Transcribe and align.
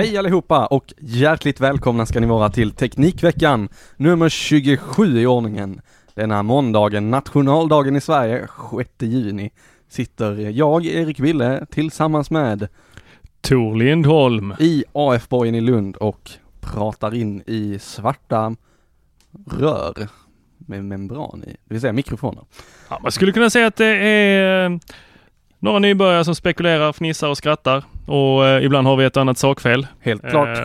Hej 0.00 0.18
allihopa 0.18 0.66
och 0.66 0.94
hjärtligt 0.98 1.60
välkomna 1.60 2.06
ska 2.06 2.20
ni 2.20 2.26
vara 2.26 2.48
till 2.48 2.70
Teknikveckan 2.70 3.68
nummer 3.96 4.28
27 4.28 5.20
i 5.20 5.26
ordningen. 5.26 5.80
Denna 6.14 6.42
måndagen, 6.42 7.10
nationaldagen 7.10 7.96
i 7.96 8.00
Sverige, 8.00 8.48
6 8.78 8.90
juni, 8.98 9.50
sitter 9.88 10.36
jag, 10.36 10.86
Erik 10.86 11.20
Wille, 11.20 11.66
tillsammans 11.70 12.30
med 12.30 12.68
Tor 13.40 13.76
Lindholm 13.76 14.54
i 14.58 14.84
AF-borgen 14.92 15.54
i 15.54 15.60
Lund 15.60 15.96
och 15.96 16.30
pratar 16.60 17.14
in 17.14 17.42
i 17.46 17.78
svarta 17.78 18.56
rör 19.46 20.08
med 20.58 20.84
membran 20.84 21.44
i, 21.46 21.50
det 21.50 21.74
vill 21.74 21.80
säga 21.80 21.92
mikrofoner. 21.92 22.44
Ja, 22.90 22.98
man 23.02 23.12
skulle 23.12 23.32
kunna 23.32 23.50
säga 23.50 23.66
att 23.66 23.76
det 23.76 23.96
är 23.96 24.80
några 25.60 25.78
nybörjare 25.78 26.24
som 26.24 26.34
spekulerar, 26.34 26.92
fnissar 26.92 27.28
och 27.28 27.38
skrattar 27.38 27.84
och 28.06 28.46
eh, 28.46 28.64
ibland 28.64 28.86
har 28.86 28.96
vi 28.96 29.04
ett 29.04 29.16
annat 29.16 29.38
sakfel. 29.38 29.86
Helt 30.00 30.22
klart. 30.30 30.58
Eh, 30.58 30.64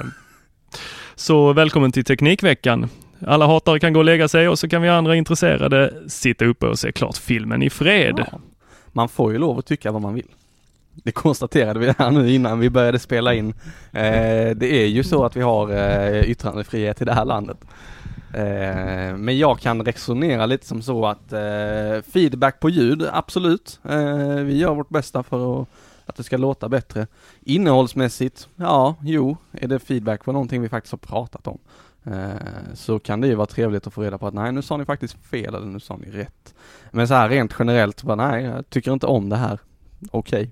så 1.16 1.54
välkommen 1.54 1.92
till 1.92 2.06
Teknikveckan. 2.06 2.90
Alla 3.28 3.46
hatare 3.48 3.80
kan 3.80 3.94
gå 3.94 4.00
och 4.00 4.06
lägga 4.06 4.28
sig 4.28 4.50
och 4.50 4.60
så 4.60 4.70
kan 4.70 4.82
vi 4.82 4.90
andra 4.90 5.16
intresserade 5.16 5.94
sitta 6.08 6.46
uppe 6.46 6.66
och 6.66 6.80
se 6.80 6.92
klart 6.92 7.18
filmen 7.18 7.64
i 7.64 7.70
fred. 7.70 8.26
Ja, 8.32 8.40
man 8.88 9.10
får 9.10 9.32
ju 9.32 9.38
lov 9.38 9.60
att 9.60 9.66
tycka 9.66 9.92
vad 9.92 10.02
man 10.02 10.14
vill. 10.14 10.28
Det 11.04 11.12
konstaterade 11.12 11.80
vi 11.80 11.94
här 11.98 12.12
nu 12.12 12.32
innan 12.32 12.60
vi 12.60 12.70
började 12.70 13.00
spela 13.00 13.34
in. 13.34 13.54
Eh, 13.92 14.56
det 14.56 14.72
är 14.72 14.86
ju 14.86 15.04
så 15.04 15.26
att 15.26 15.36
vi 15.36 15.42
har 15.42 15.72
eh, 15.72 16.22
yttrandefrihet 16.22 17.02
i 17.02 17.06
det 17.06 17.14
här 17.14 17.26
landet. 17.26 17.58
Eh, 18.34 19.18
men 19.18 19.38
jag 19.38 19.60
kan 19.60 19.86
resonera 19.86 20.46
lite 20.46 20.66
som 20.66 20.82
så 20.82 21.06
att 21.06 21.34
eh, 21.34 22.02
feedback 22.14 22.60
på 22.60 22.70
ljud, 22.70 23.10
absolut. 23.12 23.80
Eh, 23.84 24.36
vi 24.36 24.58
gör 24.58 24.76
vårt 24.76 24.90
bästa 24.90 25.24
för 25.24 25.62
att, 25.62 25.68
att 26.06 26.16
det 26.16 26.24
ska 26.24 26.38
låta 26.38 26.70
bättre. 26.70 27.08
Innehållsmässigt, 27.42 28.48
ja, 28.56 28.96
jo, 29.02 29.38
är 29.52 29.68
det 29.68 29.80
feedback 29.80 30.24
på 30.24 30.32
någonting 30.32 30.62
vi 30.62 30.70
faktiskt 30.70 30.92
har 30.92 30.98
pratat 30.98 31.48
om. 31.48 31.60
Eh, 32.04 32.74
så 32.74 33.00
kan 33.00 33.22
det 33.22 33.28
ju 33.28 33.36
vara 33.36 33.48
trevligt 33.48 33.88
att 33.88 33.94
få 33.94 34.02
reda 34.02 34.18
på 34.18 34.28
att 34.28 34.34
nej, 34.34 34.52
nu 34.52 34.62
sa 34.62 34.78
ni 34.78 34.86
faktiskt 34.86 35.14
fel 35.14 35.56
eller 35.56 35.68
nu 35.68 35.80
sa 35.80 35.98
ni 35.98 36.12
rätt. 36.12 36.54
Men 36.92 37.08
så 37.08 37.14
här 37.14 37.30
rent 37.30 37.56
generellt, 37.60 38.04
bara 38.04 38.16
nej, 38.16 38.44
jag 38.44 38.70
tycker 38.70 38.94
inte 38.94 39.08
om 39.08 39.30
det 39.30 39.38
här. 39.38 39.60
Okej. 40.12 40.42
Okay. 40.42 40.52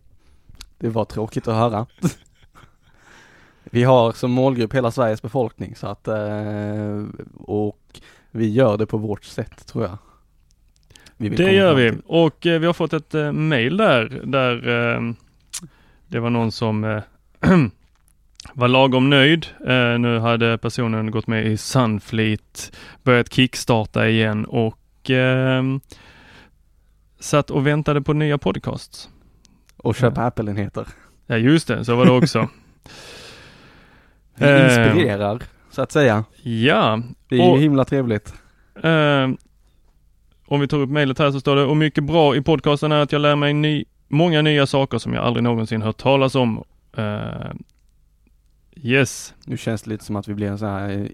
Det 0.77 0.89
var 0.89 1.05
tråkigt 1.05 1.47
att 1.47 1.55
höra. 1.55 1.85
Vi 3.73 3.83
har 3.83 4.11
som 4.11 4.31
målgrupp 4.31 4.75
hela 4.75 4.91
Sveriges 4.91 5.21
befolkning 5.21 5.75
så 5.75 5.87
att 5.87 6.07
eh, 6.07 7.03
och 7.33 7.99
vi 8.31 8.49
gör 8.49 8.77
det 8.77 8.85
på 8.85 8.97
vårt 8.97 9.23
sätt 9.23 9.67
tror 9.67 9.83
jag. 9.83 9.97
det 11.17 11.51
gör 11.51 11.73
vi 11.73 11.93
och 12.05 12.45
eh, 12.45 12.59
vi 12.59 12.65
har 12.65 12.73
fått 12.73 12.93
ett 12.93 13.13
eh, 13.13 13.31
mail 13.31 13.77
där, 13.77 14.21
där 14.23 14.55
det 16.07 16.19
var 16.19 16.29
någon 16.29 16.51
som 16.51 17.01
var 18.53 18.67
lagom 18.67 19.09
nöjd. 19.09 19.45
Eh, 19.67 19.99
nu 19.99 20.19
hade 20.19 20.57
personen 20.57 21.11
gått 21.11 21.27
med 21.27 21.45
i 21.45 21.57
Sunfleet, 21.57 22.77
börjat 23.03 23.33
kickstarta 23.33 24.09
igen 24.09 24.45
och 24.45 25.09
ehm, 25.09 25.81
satt 27.19 27.51
och 27.51 27.67
väntade 27.67 28.01
på 28.01 28.13
nya 28.13 28.37
podcasts. 28.37 29.09
Och 29.77 29.95
köpa 29.95 30.21
Apple-enheter. 30.21 30.87
Ja 31.25 31.37
just 31.37 31.67
det, 31.67 31.85
så 31.85 31.95
var 31.95 32.05
det 32.05 32.11
också. 32.11 32.49
Vi 34.35 34.63
inspirerar, 34.63 35.41
så 35.71 35.81
att 35.81 35.91
säga. 35.91 36.23
Ja. 36.43 37.01
Det 37.27 37.35
är 37.35 37.55
ju 37.55 37.61
himla 37.61 37.85
trevligt. 37.85 38.33
Eh, 38.83 39.29
om 40.45 40.59
vi 40.59 40.67
tar 40.67 40.77
upp 40.77 40.89
mejlet 40.89 41.19
här 41.19 41.31
så 41.31 41.39
står 41.39 41.55
det, 41.55 41.63
och 41.63 41.77
mycket 41.77 42.03
bra 42.03 42.35
i 42.35 42.41
podcasten 42.41 42.91
är 42.91 42.99
att 42.99 43.11
jag 43.11 43.21
lär 43.21 43.35
mig 43.35 43.53
ny, 43.53 43.85
många 44.07 44.41
nya 44.41 44.67
saker 44.67 44.97
som 44.97 45.13
jag 45.13 45.23
aldrig 45.23 45.43
någonsin 45.43 45.81
hört 45.81 45.97
talas 45.97 46.35
om. 46.35 46.63
Uh, 46.97 47.51
yes. 48.75 49.33
Nu 49.45 49.57
känns 49.57 49.81
det 49.83 49.89
lite 49.89 50.05
som 50.05 50.15
att 50.15 50.27
vi 50.27 50.33
blir 50.33 50.47
en 50.47 50.57
sån 50.57 50.69
här 50.69 51.09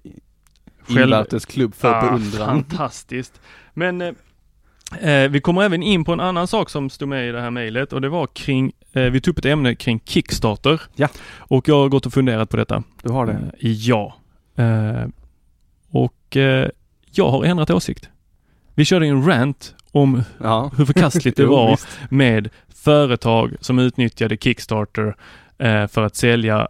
invärtesklubb 0.88 1.76
för 1.76 1.94
ah, 1.94 2.02
beundran. 2.02 2.48
Fantastiskt. 2.48 3.42
Men 3.74 4.02
eh, 4.02 4.14
Eh, 4.98 5.30
vi 5.30 5.42
kommer 5.42 5.64
även 5.64 5.84
in 5.84 6.04
på 6.04 6.14
en 6.14 6.20
annan 6.20 6.48
sak 6.48 6.70
som 6.70 6.90
stod 6.90 7.08
med 7.08 7.30
i 7.30 7.32
det 7.32 7.42
här 7.42 7.52
mejlet 7.52 7.94
och 7.94 8.02
det 8.02 8.10
var 8.10 8.28
kring, 8.28 8.72
eh, 8.94 9.04
vi 9.04 9.22
tog 9.22 9.32
upp 9.32 9.40
ett 9.40 9.46
ämne 9.46 9.76
kring 9.76 10.02
Kickstarter. 10.06 10.82
Ja. 10.96 11.08
Och 11.38 11.68
jag 11.68 11.76
har 11.76 11.90
gått 11.90 12.06
och 12.06 12.14
funderat 12.14 12.50
på 12.50 12.58
detta. 12.58 12.84
Du 13.04 13.12
har 13.12 13.26
det? 13.26 13.32
Eh, 13.32 13.72
ja. 13.72 14.16
Eh, 14.56 15.08
och 15.90 16.38
eh, 16.38 16.70
jag 17.12 17.30
har 17.30 17.44
ändrat 17.46 17.70
åsikt. 17.70 18.10
Vi 18.76 18.86
körde 18.86 19.06
en 19.06 19.28
rant 19.28 19.76
om 19.92 20.24
ja. 20.44 20.72
hur 20.78 20.86
förkastligt 20.86 21.38
det 21.38 21.46
var 21.46 21.80
med 22.10 22.50
företag 22.76 23.56
som 23.62 23.80
utnyttjade 23.80 24.38
Kickstarter 24.38 25.16
eh, 25.58 25.88
för 25.88 26.04
att 26.04 26.16
sälja 26.16 26.68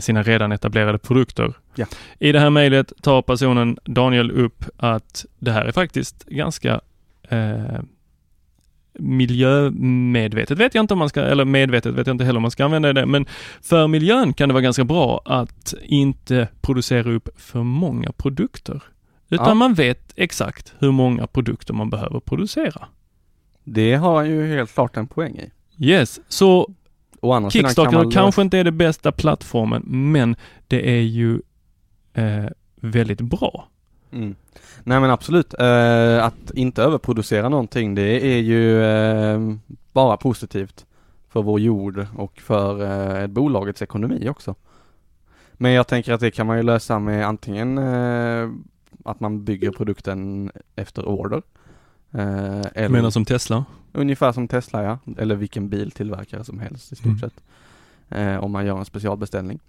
sina 0.00 0.22
redan 0.22 0.52
etablerade 0.52 0.98
produkter. 0.98 1.54
Ja. 1.74 1.86
I 2.18 2.32
det 2.32 2.40
här 2.40 2.50
mejlet 2.50 2.92
tar 3.02 3.22
personen 3.22 3.78
Daniel 3.84 4.30
upp 4.30 4.64
att 4.76 5.24
det 5.38 5.52
här 5.52 5.64
är 5.64 5.72
faktiskt 5.72 6.24
ganska 6.24 6.80
eh, 7.30 7.80
miljömedvetet 8.92 10.58
vet 10.58 10.74
jag 10.74 10.82
inte 10.82 10.94
om 10.94 10.98
man 10.98 11.08
ska, 11.08 11.20
eller 11.20 11.44
medvetet 11.44 11.94
vet 11.94 12.06
jag 12.06 12.14
inte 12.14 12.24
heller 12.24 12.38
om 12.38 12.42
man 12.42 12.50
ska 12.50 12.64
använda 12.64 12.92
det, 12.92 13.06
men 13.06 13.26
för 13.62 13.86
miljön 13.86 14.32
kan 14.32 14.48
det 14.48 14.52
vara 14.52 14.62
ganska 14.62 14.84
bra 14.84 15.22
att 15.24 15.74
inte 15.82 16.48
producera 16.60 17.12
upp 17.12 17.28
för 17.36 17.62
många 17.62 18.12
produkter. 18.12 18.82
Utan 19.28 19.48
ja. 19.48 19.54
man 19.54 19.74
vet 19.74 20.12
exakt 20.16 20.74
hur 20.78 20.92
många 20.92 21.26
produkter 21.26 21.74
man 21.74 21.90
behöver 21.90 22.20
producera. 22.20 22.88
Det 23.64 23.94
har 23.94 24.22
ju 24.22 24.46
helt 24.46 24.74
klart 24.74 24.96
en 24.96 25.06
poäng 25.06 25.38
i. 25.38 25.50
Yes, 25.86 26.20
så 26.28 26.74
Kickstarter 27.50 27.90
kan 27.90 28.02
man 28.02 28.10
kanske 28.10 28.42
inte 28.42 28.58
är 28.58 28.64
det 28.64 28.72
bästa 28.72 29.12
plattformen, 29.12 29.82
men 29.86 30.36
det 30.68 30.90
är 30.90 31.00
ju 31.00 31.40
eh, 32.14 32.46
väldigt 32.76 33.20
bra. 33.20 33.68
Mm. 34.12 34.34
Nej 34.84 35.00
men 35.00 35.10
absolut, 35.10 35.54
eh, 35.58 36.24
att 36.24 36.50
inte 36.54 36.82
överproducera 36.82 37.48
någonting 37.48 37.94
det 37.94 38.26
är 38.36 38.38
ju 38.38 38.82
eh, 38.84 39.40
bara 39.92 40.16
positivt 40.16 40.86
för 41.28 41.42
vår 41.42 41.60
jord 41.60 42.06
och 42.16 42.40
för 42.40 42.82
eh, 43.20 43.26
bolagets 43.26 43.82
ekonomi 43.82 44.28
också. 44.28 44.54
Men 45.52 45.72
jag 45.72 45.86
tänker 45.86 46.12
att 46.12 46.20
det 46.20 46.30
kan 46.30 46.46
man 46.46 46.56
ju 46.56 46.62
lösa 46.62 46.98
med 46.98 47.26
antingen 47.26 47.78
eh, 47.78 48.50
att 49.04 49.20
man 49.20 49.44
bygger 49.44 49.70
produkten 49.70 50.50
efter 50.76 51.08
order. 51.08 51.42
Eh, 52.12 52.60
eller 52.74 52.88
Menar 52.88 53.10
som 53.10 53.24
Tesla? 53.24 53.64
Ungefär 53.92 54.32
som 54.32 54.48
Tesla 54.48 54.82
ja, 54.82 54.98
eller 55.18 55.34
vilken 55.34 55.68
biltillverkare 55.68 56.44
som 56.44 56.58
helst 56.58 56.92
i 56.92 56.96
stort 56.96 57.06
Mm. 57.06 57.18
sett. 57.18 57.34
Eh, 58.08 58.44
om 58.44 58.50
man 58.52 58.66
gör 58.66 58.78
en 58.78 58.84
specialbeställning. 58.84 59.60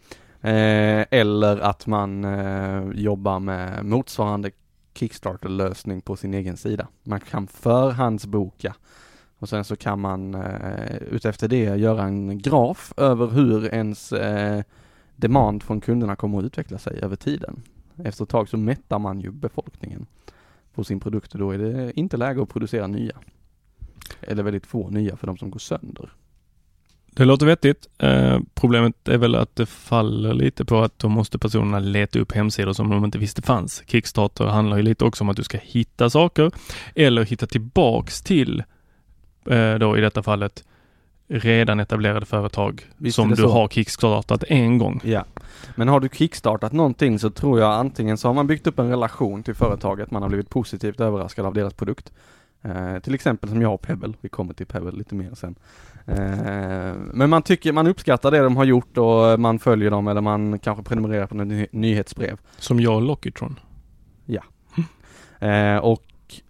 Eh, 0.41 1.05
eller 1.11 1.59
att 1.59 1.88
man 1.88 2.23
eh, 2.25 2.83
jobbar 2.93 3.39
med 3.39 3.85
motsvarande 3.85 4.51
Kickstarter-lösning 4.93 6.01
på 6.01 6.15
sin 6.15 6.33
egen 6.33 6.57
sida. 6.57 6.88
Man 7.03 7.19
kan 7.19 7.47
förhandsboka 7.47 8.75
och 9.39 9.49
sen 9.49 9.63
så 9.63 9.75
kan 9.75 9.99
man 9.99 10.35
eh, 10.35 10.95
utefter 10.95 11.47
det 11.47 11.63
göra 11.63 12.03
en 12.03 12.39
graf 12.39 12.93
över 12.97 13.27
hur 13.27 13.73
ens 13.73 14.11
eh, 14.11 14.63
demand 15.15 15.63
från 15.63 15.81
kunderna 15.81 16.15
kommer 16.15 16.39
att 16.39 16.45
utveckla 16.45 16.77
sig 16.77 16.99
över 17.01 17.15
tiden. 17.15 17.63
Efter 18.03 18.23
ett 18.23 18.29
tag 18.29 18.49
så 18.49 18.57
mättar 18.57 18.99
man 18.99 19.19
ju 19.19 19.31
befolkningen 19.31 20.05
på 20.73 20.83
sin 20.83 20.99
produkt 20.99 21.33
och 21.33 21.39
då 21.39 21.51
är 21.51 21.57
det 21.57 21.99
inte 21.99 22.17
läge 22.17 22.41
att 22.41 22.49
producera 22.49 22.87
nya. 22.87 23.17
Eller 24.21 24.44
väldigt 24.44 24.65
få 24.65 24.89
nya 24.89 25.15
för 25.15 25.27
de 25.27 25.37
som 25.37 25.51
går 25.51 25.59
sönder. 25.59 26.09
Det 27.15 27.25
låter 27.25 27.45
vettigt. 27.45 27.87
Eh, 27.97 28.39
problemet 28.53 29.07
är 29.07 29.17
väl 29.17 29.35
att 29.35 29.55
det 29.55 29.65
faller 29.65 30.33
lite 30.33 30.65
på 30.65 30.79
att 30.81 30.99
då 30.99 31.09
måste 31.09 31.39
personerna 31.39 31.79
leta 31.79 32.19
upp 32.19 32.31
hemsidor 32.31 32.73
som 32.73 32.89
de 32.89 33.05
inte 33.05 33.17
visste 33.17 33.41
fanns. 33.41 33.83
Kickstarter 33.87 34.45
handlar 34.45 34.77
ju 34.77 34.83
lite 34.83 35.05
också 35.05 35.23
om 35.23 35.29
att 35.29 35.37
du 35.37 35.43
ska 35.43 35.57
hitta 35.61 36.09
saker 36.09 36.51
eller 36.95 37.23
hitta 37.23 37.47
tillbaks 37.47 38.21
till, 38.21 38.63
eh, 39.49 39.73
då 39.73 39.97
i 39.97 40.01
detta 40.01 40.23
fallet, 40.23 40.63
redan 41.27 41.79
etablerade 41.79 42.25
företag 42.25 42.85
Visst 42.97 43.15
som 43.15 43.29
du 43.29 43.35
så. 43.35 43.49
har 43.49 43.67
kickstartat 43.67 44.43
en 44.47 44.77
gång. 44.77 45.01
Ja. 45.03 45.25
Men 45.75 45.87
har 45.87 45.99
du 45.99 46.09
kickstartat 46.09 46.71
någonting 46.71 47.19
så 47.19 47.29
tror 47.29 47.59
jag 47.59 47.73
antingen 47.73 48.17
så 48.17 48.27
har 48.27 48.33
man 48.33 48.47
byggt 48.47 48.67
upp 48.67 48.79
en 48.79 48.89
relation 48.89 49.43
till 49.43 49.55
företaget, 49.55 50.11
man 50.11 50.21
har 50.21 50.29
blivit 50.29 50.49
positivt 50.49 50.99
överraskad 50.99 51.45
av 51.45 51.53
deras 51.53 51.73
produkt. 51.73 52.11
Eh, 52.61 52.99
till 52.99 53.13
exempel 53.13 53.49
som 53.49 53.61
jag 53.61 53.73
och 53.73 53.81
Pebble, 53.81 54.13
vi 54.21 54.29
kommer 54.29 54.53
till 54.53 54.65
Pebble 54.65 54.91
lite 54.91 55.15
mer 55.15 55.33
sen. 55.33 55.55
Eh, 56.05 56.93
men 57.13 57.29
man 57.29 57.41
tycker, 57.41 57.71
man 57.73 57.87
uppskattar 57.87 58.31
det 58.31 58.39
de 58.39 58.57
har 58.57 58.63
gjort 58.65 58.97
och 58.97 59.39
man 59.39 59.59
följer 59.59 59.91
dem 59.91 60.07
eller 60.07 60.21
man 60.21 60.59
kanske 60.59 60.83
prenumererar 60.83 61.27
på 61.27 61.35
ny- 61.35 61.67
nyhetsbrev. 61.71 62.37
Som 62.57 62.79
jag 62.79 62.95
och 62.95 63.01
Lockitron. 63.01 63.59
Eh, 65.39 65.77
och 65.77 66.03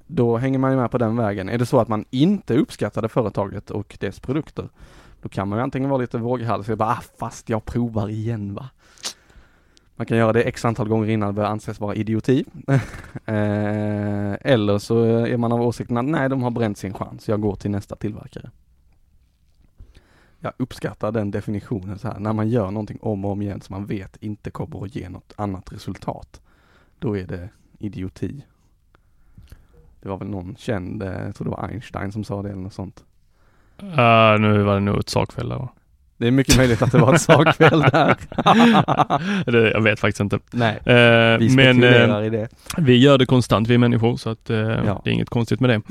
då 0.08 0.38
hänger 0.38 0.60
man 0.60 0.72
ju 0.72 0.78
med 0.78 0.92
på 0.92 0.98
den 0.98 1.16
vägen. 1.16 1.50
Är 1.50 1.58
det 1.58 1.66
så 1.66 1.80
att 1.80 1.88
man 1.88 2.06
inte 2.10 2.58
uppskattade 2.58 3.10
företaget 3.10 3.72
och 3.72 3.98
dess 4.00 4.20
produkter, 4.20 4.70
då 5.22 5.30
kan 5.30 5.48
man 5.48 5.60
ju 5.60 5.64
antingen 5.64 5.90
vara 5.90 6.02
lite 6.02 6.18
våghalsig 6.18 6.72
och 6.72 6.78
bara, 6.78 6.90
ah, 6.90 7.02
fast 7.20 7.50
jag 7.50 7.66
provar 7.66 8.10
igen 8.10 8.54
va. 8.54 8.70
Man 9.96 10.06
kan 10.06 10.18
göra 10.18 10.34
det 10.34 10.44
x 10.44 10.66
antal 10.66 10.88
gånger 10.88 11.10
innan 11.10 11.28
det 11.28 11.34
börjar 11.34 11.50
anses 11.50 11.80
vara 11.80 11.96
idioti. 11.96 12.46
Eh, 13.26 14.38
eller 14.42 14.78
så 14.78 15.04
är 15.04 15.38
man 15.38 15.52
av 15.52 15.62
åsikten 15.62 15.98
att 15.98 16.06
nej, 16.06 16.30
de 16.30 16.44
har 16.44 16.52
bränt 16.52 16.78
sin 16.78 16.94
chans, 16.94 17.30
jag 17.30 17.42
går 17.42 17.56
till 17.56 17.72
nästa 17.72 17.96
tillverkare. 17.96 18.50
Jag 20.40 20.54
uppskattar 20.58 21.12
den 21.12 21.32
definitionen 21.32 22.00
så 22.00 22.08
här, 22.08 22.20
när 22.20 22.34
man 22.34 22.50
gör 22.50 22.72
någonting 22.72 23.00
om 23.02 23.26
och 23.26 23.32
om 23.32 23.42
igen 23.42 23.62
som 23.62 23.74
man 23.74 23.86
vet 23.86 24.18
inte 24.24 24.52
kommer 24.52 24.86
att 24.86 24.96
ge 24.96 25.10
något 25.10 25.34
annat 25.36 25.74
resultat. 25.74 26.42
Då 27.00 27.18
är 27.18 27.28
det 27.28 27.50
idioti. 27.78 28.44
Det 30.02 30.10
var 30.10 30.18
väl 30.18 30.28
någon 30.28 30.56
känd, 30.56 31.04
eh, 31.04 31.24
jag 31.26 31.36
tror 31.36 31.46
det 31.46 31.52
var 31.52 31.68
Einstein 31.68 32.12
som 32.12 32.24
sa 32.24 32.42
det 32.42 32.50
eller 32.50 32.62
något 32.62 32.74
sånt. 32.74 33.04
Uh, 33.84 34.40
nu 34.40 34.64
var 34.64 34.74
det 34.74 34.80
nog 34.80 35.00
ett 35.00 35.10
sakfel 35.10 35.50
där 35.50 35.58
va? 35.58 35.70
Det 36.22 36.28
är 36.28 36.32
mycket 36.32 36.58
möjligt 36.58 36.82
att 36.82 36.92
det 36.92 36.98
var 36.98 37.14
ett 37.14 37.22
sakfel 37.22 37.82
där. 37.92 38.16
det, 39.52 39.72
jag 39.72 39.82
vet 39.82 40.00
faktiskt 40.00 40.20
inte. 40.20 40.40
Nej, 40.52 40.76
Eh, 40.86 41.38
vi 41.38 41.56
men 41.56 41.84
eh, 41.84 42.26
i 42.26 42.30
det. 42.30 42.48
vi 42.78 42.98
gör 42.98 43.18
det 43.18 43.26
konstant, 43.26 43.68
vi 43.68 43.78
människor, 43.78 44.18
så 44.18 44.30
att 44.30 44.50
eh, 44.50 44.58
Ja. 44.58 45.02
det 45.04 45.10
är 45.10 45.14
inget 45.14 45.30
konstigt 45.30 45.60
med 45.60 45.70
det. 45.70 45.82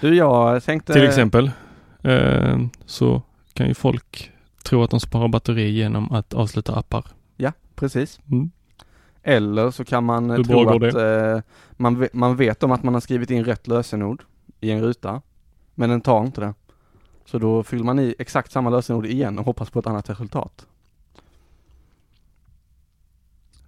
Du, 0.00 0.14
jag 0.16 0.64
tänkte... 0.64 0.92
Till 0.92 1.04
exempel 1.04 1.50
eh, 2.02 2.58
så 2.86 3.22
kan 3.54 3.68
ju 3.68 3.74
folk 3.74 4.30
tro 4.64 4.82
att 4.82 4.90
de 4.90 5.00
sparar 5.00 5.28
batteri 5.28 5.70
genom 5.70 6.12
att 6.12 6.34
avsluta 6.34 6.74
appar. 6.74 7.04
Ja, 7.36 7.52
precis. 7.74 8.20
Mm. 8.30 8.50
Eller 9.22 9.70
så 9.70 9.84
kan 9.84 10.04
man 10.04 10.30
Hur 10.30 10.44
tro 10.44 10.68
att 10.86 10.94
eh, 10.94 11.40
man, 11.72 12.08
man 12.12 12.36
vet 12.36 12.62
om 12.62 12.72
att 12.72 12.82
man 12.82 12.94
har 12.94 13.00
skrivit 13.00 13.30
in 13.30 13.44
rätt 13.44 13.66
lösenord 13.66 14.22
i 14.60 14.70
en 14.70 14.80
ruta, 14.80 15.22
men 15.74 15.90
den 15.90 16.00
tar 16.00 16.20
inte 16.24 16.40
det. 16.40 16.54
Så 17.28 17.38
då 17.38 17.62
fyller 17.62 17.84
man 17.84 17.98
i 17.98 18.14
exakt 18.18 18.52
samma 18.52 18.70
lösenord 18.70 19.06
igen 19.06 19.38
och 19.38 19.44
hoppas 19.44 19.70
på 19.70 19.78
ett 19.78 19.86
annat 19.86 20.10
resultat. 20.10 20.66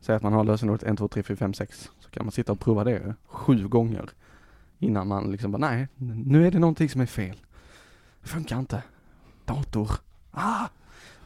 Säg 0.01 0.17
att 0.17 0.23
man 0.23 0.33
har 0.33 0.45
lösenordet 0.45 0.83
1, 0.83 0.99
2, 0.99 1.09
3, 1.09 1.23
4, 1.23 1.37
5, 1.37 1.55
6. 1.55 1.91
Så 1.99 2.11
kan 2.11 2.25
man 2.25 2.33
sitta 2.33 2.53
och 2.53 2.61
prova 2.61 2.85
det 2.85 3.15
sju 3.27 3.69
gånger. 3.69 4.11
Innan 4.79 5.09
man 5.09 5.31
liksom 5.31 5.53
bara, 5.53 5.59
nej, 5.59 5.89
nu 6.25 6.47
är 6.47 6.51
det 6.51 6.59
någonting 6.59 6.89
som 6.89 7.01
är 7.01 7.07
fel. 7.07 7.37
Det 8.23 8.29
funkar 8.29 8.59
inte. 8.59 8.83
Dator. 9.45 9.91
Ah, 10.31 10.69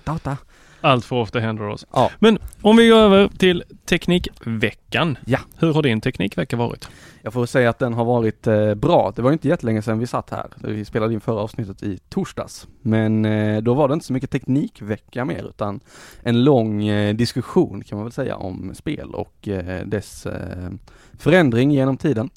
data. 0.04 0.38
Allt 0.84 1.04
för 1.04 1.16
ofta 1.16 1.40
händer 1.40 1.68
oss. 1.68 1.86
Ja. 1.92 2.10
Men 2.18 2.38
om 2.62 2.76
vi 2.76 2.88
går 2.88 2.96
över 2.96 3.28
till 3.28 3.64
Teknikveckan. 3.86 5.18
Ja. 5.26 5.38
Hur 5.58 5.72
har 5.72 5.82
din 5.82 6.00
Teknikvecka 6.00 6.56
varit? 6.56 6.88
Jag 7.22 7.32
får 7.32 7.46
säga 7.46 7.70
att 7.70 7.78
den 7.78 7.94
har 7.94 8.04
varit 8.04 8.46
eh, 8.46 8.74
bra. 8.74 9.12
Det 9.16 9.22
var 9.22 9.32
inte 9.32 9.48
jättelänge 9.48 9.82
sedan 9.82 9.98
vi 9.98 10.06
satt 10.06 10.30
här. 10.30 10.46
Vi 10.56 10.84
spelade 10.84 11.14
in 11.14 11.20
förra 11.20 11.40
avsnittet 11.40 11.82
i 11.82 11.98
torsdags. 12.08 12.66
Men 12.82 13.24
eh, 13.24 13.62
då 13.62 13.74
var 13.74 13.88
det 13.88 13.94
inte 13.94 14.06
så 14.06 14.12
mycket 14.12 14.30
teknikvecka 14.30 15.24
mer 15.24 15.48
utan 15.48 15.80
en 16.22 16.44
lång 16.44 16.86
eh, 16.86 17.14
diskussion 17.14 17.84
kan 17.84 17.98
man 17.98 18.04
väl 18.04 18.12
säga 18.12 18.36
om 18.36 18.74
spel 18.74 19.14
och 19.14 19.48
eh, 19.48 19.86
dess 19.86 20.26
eh, 20.26 20.70
förändring 21.18 21.70
genom 21.70 21.96
tiden. 21.96 22.30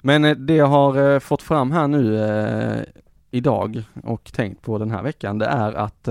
Men 0.00 0.24
eh, 0.24 0.36
det 0.36 0.54
jag 0.54 0.66
har 0.66 1.20
fått 1.20 1.42
fram 1.42 1.72
här 1.72 1.88
nu 1.88 2.86
idag 3.30 3.82
och 4.04 4.32
tänkt 4.32 4.62
på 4.62 4.78
den 4.78 4.90
här 4.90 5.02
veckan 5.02 5.38
det 5.38 5.46
är 5.46 5.72
att 5.72 6.08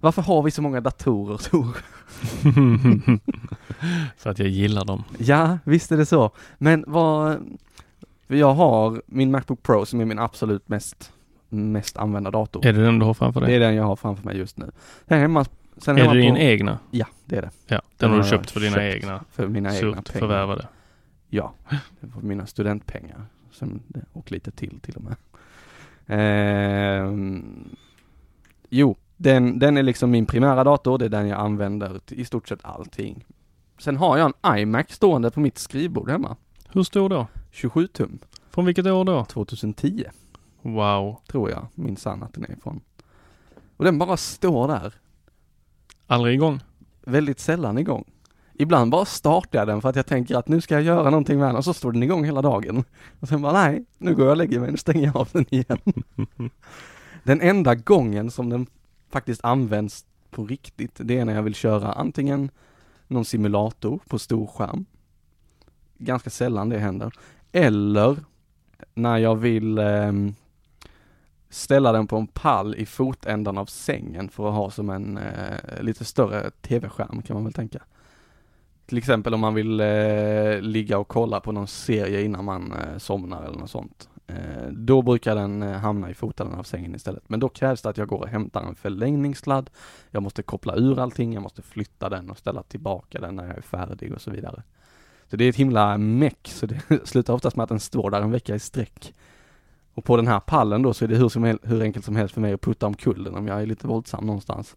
varför 0.00 0.22
har 0.22 0.42
vi 0.42 0.50
så 0.50 0.62
många 0.62 0.80
datorer 0.80 1.36
Tor? 1.36 1.76
för 4.16 4.30
att 4.30 4.38
jag 4.38 4.48
gillar 4.48 4.84
dem. 4.84 5.04
Ja, 5.18 5.58
visst 5.64 5.92
är 5.92 5.96
det 5.96 6.06
så. 6.06 6.30
Men 6.58 6.84
vad, 6.86 7.48
jag 8.26 8.54
har 8.54 9.02
min 9.06 9.30
Macbook 9.30 9.62
Pro 9.62 9.86
som 9.86 10.00
är 10.00 10.04
min 10.04 10.18
absolut 10.18 10.68
mest, 10.68 11.12
mest 11.48 11.96
använda 11.96 12.30
dator. 12.30 12.66
Är 12.66 12.72
det 12.72 12.82
den 12.84 12.98
du 12.98 13.04
har 13.06 13.14
framför 13.14 13.40
Det 13.40 13.46
dig? 13.46 13.56
är 13.56 13.60
den 13.60 13.74
jag 13.74 13.84
har 13.84 13.96
framför 13.96 14.24
mig 14.24 14.36
just 14.36 14.56
nu. 14.56 14.70
Sen 15.08 15.20
hemma, 15.20 15.44
sen 15.76 15.96
Är 15.96 16.00
hemma 16.00 16.14
det 16.14 16.20
din 16.20 16.34
på, 16.34 16.40
egna? 16.40 16.78
Ja, 16.90 17.06
det 17.24 17.36
är 17.36 17.42
det. 17.42 17.50
Ja, 17.66 17.76
den, 17.76 17.82
Den 17.96 18.10
har 18.10 18.18
du 18.18 18.24
köpt 18.30 18.50
för 18.50 18.60
dina 18.60 18.76
köpt 18.76 18.94
egna 18.96 19.24
För 19.30 19.48
mina 19.48 19.76
egna 19.76 20.02
pengar. 20.02 20.20
förvärvade. 20.20 20.68
Ja, 21.28 21.52
det 22.00 22.06
var 22.14 22.22
mina 22.22 22.46
studentpengar. 22.46 23.24
Och 24.12 24.32
lite 24.32 24.50
till 24.50 24.80
till 24.80 24.96
och 24.96 25.02
med. 25.02 25.16
Ehm, 26.06 27.68
jo, 28.68 28.96
den, 29.22 29.58
den 29.58 29.76
är 29.76 29.82
liksom 29.82 30.10
min 30.10 30.26
primära 30.26 30.64
dator. 30.64 30.98
Det 30.98 31.04
är 31.04 31.08
den 31.08 31.28
jag 31.28 31.40
använder 31.40 32.00
i 32.08 32.24
stort 32.24 32.48
sett 32.48 32.64
allting. 32.64 33.24
Sen 33.78 33.96
har 33.96 34.18
jag 34.18 34.32
en 34.44 34.58
iMac 34.58 34.86
stående 34.88 35.30
på 35.30 35.40
mitt 35.40 35.58
skrivbord 35.58 36.10
hemma. 36.10 36.36
Hur 36.68 36.82
stor 36.82 37.08
då? 37.08 37.26
27 37.50 37.86
tum. 37.86 38.18
Från 38.50 38.64
vilket 38.64 38.86
år 38.86 39.04
då? 39.04 39.24
2010. 39.24 40.04
Wow. 40.62 41.16
tror 41.26 41.50
jag 41.50 41.66
minsann 41.74 42.22
att 42.22 42.34
den 42.34 42.44
är 42.44 42.52
ifrån. 42.52 42.80
Och 43.76 43.84
den 43.84 43.98
bara 43.98 44.16
står 44.16 44.68
där, 44.68 44.94
Aldrig 46.06 46.34
igång? 46.34 46.60
väldigt 47.04 47.40
sällan 47.40 47.78
igång. 47.78 48.04
Ibland 48.54 48.90
bara 48.90 49.04
startar 49.04 49.58
jag 49.58 49.68
den 49.68 49.80
för 49.80 49.88
att 49.88 49.96
jag 49.96 50.06
tänker 50.06 50.36
att 50.36 50.48
nu 50.48 50.60
ska 50.60 50.74
jag 50.74 50.82
göra 50.82 51.10
någonting 51.10 51.38
med 51.38 51.48
den 51.48 51.56
och 51.56 51.64
så 51.64 51.74
står 51.74 51.92
den 51.92 52.02
igång 52.02 52.24
hela 52.24 52.42
dagen. 52.42 52.84
Och 53.20 53.28
sen 53.28 53.42
bara 53.42 53.52
nej, 53.52 53.84
nu 53.98 54.14
går 54.14 54.24
jag 54.24 54.30
och 54.30 54.36
lägger 54.36 54.60
mig 54.60 54.72
och 54.72 54.78
stänger 54.78 55.06
jag 55.06 55.16
av 55.16 55.28
den 55.32 55.46
igen. 55.50 55.78
den 57.22 57.40
enda 57.40 57.74
gången 57.74 58.30
som 58.30 58.50
den 58.50 58.66
faktiskt 59.10 59.44
används 59.44 60.04
på 60.30 60.44
riktigt, 60.44 60.92
det 60.94 61.18
är 61.18 61.24
när 61.24 61.34
jag 61.34 61.42
vill 61.42 61.54
köra 61.54 61.92
antingen 61.92 62.50
någon 63.06 63.24
simulator 63.24 64.00
på 64.08 64.18
stor 64.18 64.46
skärm. 64.46 64.84
Ganska 65.98 66.30
sällan 66.30 66.68
det 66.68 66.78
händer. 66.78 67.12
Eller 67.52 68.16
när 68.94 69.18
jag 69.18 69.36
vill 69.36 69.78
eh, 69.78 70.12
ställa 71.48 71.92
den 71.92 72.06
på 72.06 72.16
en 72.16 72.26
pall 72.26 72.74
i 72.74 72.86
fotändan 72.86 73.58
av 73.58 73.66
sängen 73.66 74.28
för 74.28 74.48
att 74.48 74.54
ha 74.54 74.70
som 74.70 74.90
en 74.90 75.18
eh, 75.18 75.82
lite 75.82 76.04
större 76.04 76.50
tv-skärm 76.50 77.22
kan 77.22 77.34
man 77.34 77.44
väl 77.44 77.52
tänka. 77.52 77.82
Till 78.86 78.98
exempel 78.98 79.34
om 79.34 79.40
man 79.40 79.54
vill 79.54 79.80
eh, 79.80 80.60
ligga 80.60 80.98
och 80.98 81.08
kolla 81.08 81.40
på 81.40 81.52
någon 81.52 81.66
serie 81.66 82.22
innan 82.22 82.44
man 82.44 82.72
eh, 82.72 82.98
somnar 82.98 83.42
eller 83.42 83.58
något 83.58 83.70
sånt. 83.70 84.08
Eh, 84.30 84.68
då 84.72 85.02
brukar 85.02 85.34
den 85.34 85.62
eh, 85.62 85.72
hamna 85.72 86.10
i 86.10 86.14
fotändan 86.14 86.58
av 86.58 86.62
sängen 86.62 86.94
istället. 86.94 87.22
Men 87.26 87.40
då 87.40 87.48
krävs 87.48 87.82
det 87.82 87.88
att 87.88 87.96
jag 87.96 88.08
går 88.08 88.18
och 88.18 88.28
hämtar 88.28 88.62
en 88.62 88.74
förlängningssladd. 88.74 89.70
Jag 90.10 90.22
måste 90.22 90.42
koppla 90.42 90.76
ur 90.76 90.98
allting, 90.98 91.32
jag 91.32 91.42
måste 91.42 91.62
flytta 91.62 92.08
den 92.08 92.30
och 92.30 92.38
ställa 92.38 92.62
tillbaka 92.62 93.20
den 93.20 93.36
när 93.36 93.46
jag 93.46 93.56
är 93.56 93.62
färdig 93.62 94.12
och 94.12 94.20
så 94.20 94.30
vidare. 94.30 94.62
Så 95.30 95.36
det 95.36 95.44
är 95.44 95.48
ett 95.48 95.56
himla 95.56 95.98
meck, 95.98 96.38
så 96.42 96.66
det 96.66 96.80
slutar 97.04 97.34
oftast 97.34 97.56
med 97.56 97.62
att 97.62 97.68
den 97.68 97.80
står 97.80 98.10
där 98.10 98.22
en 98.22 98.30
vecka 98.30 98.54
i 98.54 98.58
sträck. 98.58 99.14
Och 99.94 100.04
på 100.04 100.16
den 100.16 100.26
här 100.26 100.40
pallen 100.40 100.82
då 100.82 100.94
så 100.94 101.04
är 101.04 101.08
det 101.08 101.16
hur, 101.16 101.28
som 101.28 101.44
hel, 101.44 101.58
hur 101.62 101.82
enkelt 101.82 102.04
som 102.04 102.16
helst 102.16 102.34
för 102.34 102.40
mig 102.40 102.52
att 102.52 102.60
putta 102.60 102.86
omkull 102.86 103.24
den 103.24 103.34
om 103.34 103.46
jag 103.46 103.62
är 103.62 103.66
lite 103.66 103.86
våldsam 103.86 104.26
någonstans. 104.26 104.76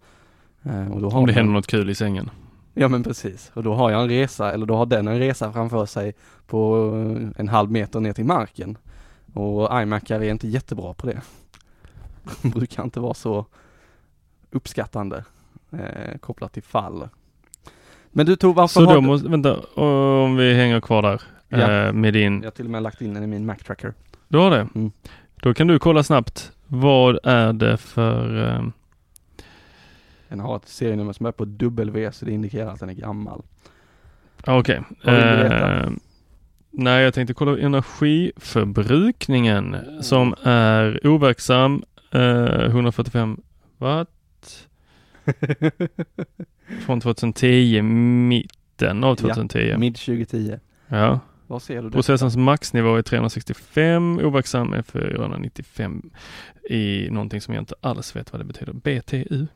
Eh, 0.63 0.91
och 0.91 1.01
då 1.01 1.09
har 1.09 1.19
om 1.19 1.27
det 1.27 1.33
händer 1.33 1.53
något 1.53 1.67
kul 1.67 1.89
i 1.89 1.95
sängen. 1.95 2.29
Ja 2.73 2.87
men 2.87 3.03
precis, 3.03 3.51
och 3.53 3.63
då 3.63 3.73
har 3.73 3.91
jag 3.91 4.01
en 4.01 4.09
resa, 4.09 4.53
eller 4.53 4.65
då 4.65 4.75
har 4.75 4.85
den 4.85 5.07
en 5.07 5.19
resa 5.19 5.51
framför 5.51 5.85
sig 5.85 6.13
på 6.47 6.87
en 7.35 7.47
halv 7.47 7.71
meter 7.71 7.99
ner 7.99 8.13
till 8.13 8.25
marken. 8.25 8.77
Och 9.33 9.81
iMacar 9.81 10.19
är 10.19 10.29
inte 10.31 10.47
jättebra 10.47 10.93
på 10.93 11.07
det. 11.07 11.21
De 12.41 12.49
brukar 12.49 12.83
inte 12.83 12.99
vara 12.99 13.13
så 13.13 13.45
uppskattande 14.51 15.23
eh, 15.71 16.17
kopplat 16.19 16.53
till 16.53 16.63
fall. 16.63 17.09
Men 18.09 18.25
du 18.25 18.35
tog 18.35 18.55
varför 18.55 18.73
Så 18.81 18.93
då 18.93 19.01
måste, 19.01 19.29
vänta, 19.29 19.59
om 19.59 20.35
vi 20.35 20.53
hänger 20.53 20.81
kvar 20.81 21.01
där 21.01 21.21
ja. 21.47 21.87
eh, 21.87 21.93
med 21.93 22.13
din. 22.13 22.37
Jag 22.37 22.45
har 22.45 22.51
till 22.51 22.65
och 22.65 22.71
med 22.71 22.83
lagt 22.83 23.01
in 23.01 23.13
den 23.13 23.23
i 23.23 23.27
min 23.27 23.45
Mac 23.45 23.55
Tracker. 23.55 23.93
Du 24.27 24.37
har 24.37 24.51
det? 24.51 24.67
Mm. 24.75 24.91
Då 25.35 25.53
kan 25.53 25.67
du 25.67 25.79
kolla 25.79 26.03
snabbt. 26.03 26.51
Vad 26.67 27.19
är 27.23 27.53
det 27.53 27.77
för 27.77 28.47
eh... 28.47 28.65
Den 30.29 30.39
har 30.39 30.55
ett 30.55 30.67
serienummer 30.67 31.13
som 31.13 31.25
är 31.25 31.31
på 31.31 31.45
W 31.45 32.11
så 32.11 32.25
det 32.25 32.31
indikerar 32.31 32.71
att 32.71 32.79
den 32.79 32.89
är 32.89 32.93
gammal. 32.93 33.41
Okej. 34.47 34.81
Okay. 35.01 35.89
Nej, 36.75 37.03
jag 37.03 37.13
tänkte 37.13 37.33
kolla 37.33 37.59
energiförbrukningen 37.59 39.73
mm. 39.73 40.03
som 40.03 40.35
är 40.43 41.07
overksam 41.07 41.83
eh, 42.11 42.65
145 42.65 43.41
watt. 43.77 44.67
Från 46.85 47.01
2010, 47.01 47.81
mitten 47.81 49.03
av 49.03 49.15
2010. 49.15 49.59
Ja, 49.59 49.77
mid 49.77 49.95
2010. 49.95 50.59
Ja. 50.87 51.19
Vad 51.47 51.61
ser 51.61 51.81
du? 51.81 51.91
Processens 51.91 52.37
maxnivå 52.37 52.95
är 52.95 53.01
365, 53.01 54.19
overksam 54.19 54.73
är 54.73 54.81
495 54.81 56.11
i 56.69 57.07
någonting 57.11 57.41
som 57.41 57.53
jag 57.53 57.61
inte 57.61 57.75
alls 57.81 58.15
vet 58.15 58.31
vad 58.31 58.41
det 58.41 58.45
betyder. 58.45 58.73
BTU 58.73 59.47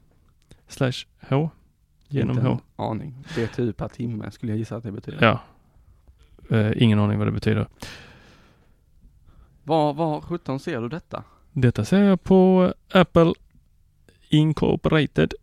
slash 0.68 1.06
H 1.30 1.50
genom 2.08 2.38
inte 2.38 2.50
H. 2.50 2.60
aning. 2.76 3.16
BTU 3.36 3.74
per 3.74 3.88
timme 3.88 4.32
skulle 4.32 4.52
jag 4.52 4.60
gissa 4.60 4.76
att 4.76 4.84
det 4.84 4.92
betyder. 4.92 5.18
Ja. 5.22 5.42
Uh, 6.52 6.84
ingen 6.84 7.00
aning 7.00 7.18
vad 7.18 7.28
det 7.28 7.32
betyder. 7.32 7.68
Var, 9.64 9.94
var 9.94 10.22
17 10.22 10.60
ser 10.60 10.82
du 10.82 10.90
detta? 10.90 11.24
Detta 11.52 11.86
ser 11.86 12.04
jag 12.04 12.24
på 12.24 12.74
Apple 12.94 13.34
Incorporated. 14.30 15.34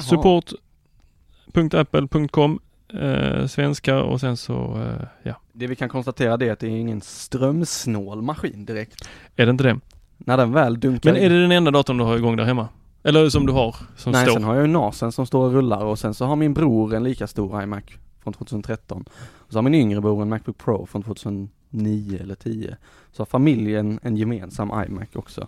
Support.apple.com 0.00 2.60
eh, 2.94 3.46
svenska 3.46 4.02
och 4.02 4.20
sen 4.20 4.36
så, 4.36 4.54
eh, 4.54 5.06
ja. 5.22 5.34
Det 5.52 5.66
vi 5.66 5.76
kan 5.76 5.88
konstatera 5.88 6.36
det 6.36 6.48
är 6.48 6.52
att 6.52 6.58
det 6.58 6.66
är 6.66 6.70
ingen 6.70 7.00
strömsnål 7.00 8.22
maskin 8.22 8.64
direkt. 8.64 9.08
Är 9.36 9.46
det 9.46 9.50
inte 9.50 9.64
det? 9.64 9.80
När 10.18 10.36
den 10.36 10.52
väl 10.52 10.80
dunkar 10.80 11.12
Men 11.12 11.22
är 11.22 11.30
det 11.30 11.40
den 11.40 11.52
enda 11.52 11.70
datorn 11.70 11.98
du 11.98 12.04
har 12.04 12.16
igång 12.16 12.36
där 12.36 12.44
hemma? 12.44 12.68
Eller 13.02 13.28
som 13.28 13.46
du 13.46 13.52
har, 13.52 13.76
som 13.96 14.12
Nej, 14.12 14.26
står? 14.26 14.34
sen 14.34 14.44
har 14.44 14.54
jag 14.54 14.66
ju 14.66 14.72
NASen 14.72 15.12
som 15.12 15.26
står 15.26 15.46
och 15.46 15.52
rullar 15.52 15.84
och 15.84 15.98
sen 15.98 16.14
så 16.14 16.24
har 16.24 16.36
min 16.36 16.54
bror 16.54 16.94
en 16.94 17.04
lika 17.04 17.26
stor 17.26 17.62
iMac 17.62 17.84
från 18.20 18.32
2013. 18.32 19.04
Och 19.22 19.52
så 19.52 19.58
har 19.58 19.62
min 19.62 19.74
yngre 19.74 20.00
bror 20.00 20.22
en 20.22 20.28
Macbook 20.28 20.58
Pro 20.58 20.86
från 20.86 21.02
2009 21.02 22.18
eller 22.20 22.34
10. 22.34 22.76
Så 23.12 23.20
har 23.20 23.26
familjen 23.26 24.00
en 24.02 24.16
gemensam 24.16 24.84
iMac 24.86 25.08
också. 25.14 25.46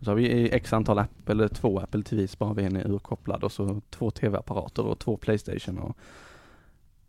Så 0.00 0.10
har 0.10 0.16
vi 0.16 0.50
x 0.50 0.72
antal 0.72 0.98
Apple, 0.98 1.32
eller 1.32 1.48
två 1.48 1.78
Apple 1.78 2.02
TVs 2.02 2.38
bara 2.38 2.52
vi 2.52 2.64
är 2.64 2.90
urkopplad 2.90 3.44
och 3.44 3.52
så 3.52 3.80
två 3.90 4.10
TV-apparater 4.10 4.82
och 4.82 4.98
två 4.98 5.16
Playstation 5.16 5.78
och 5.78 5.96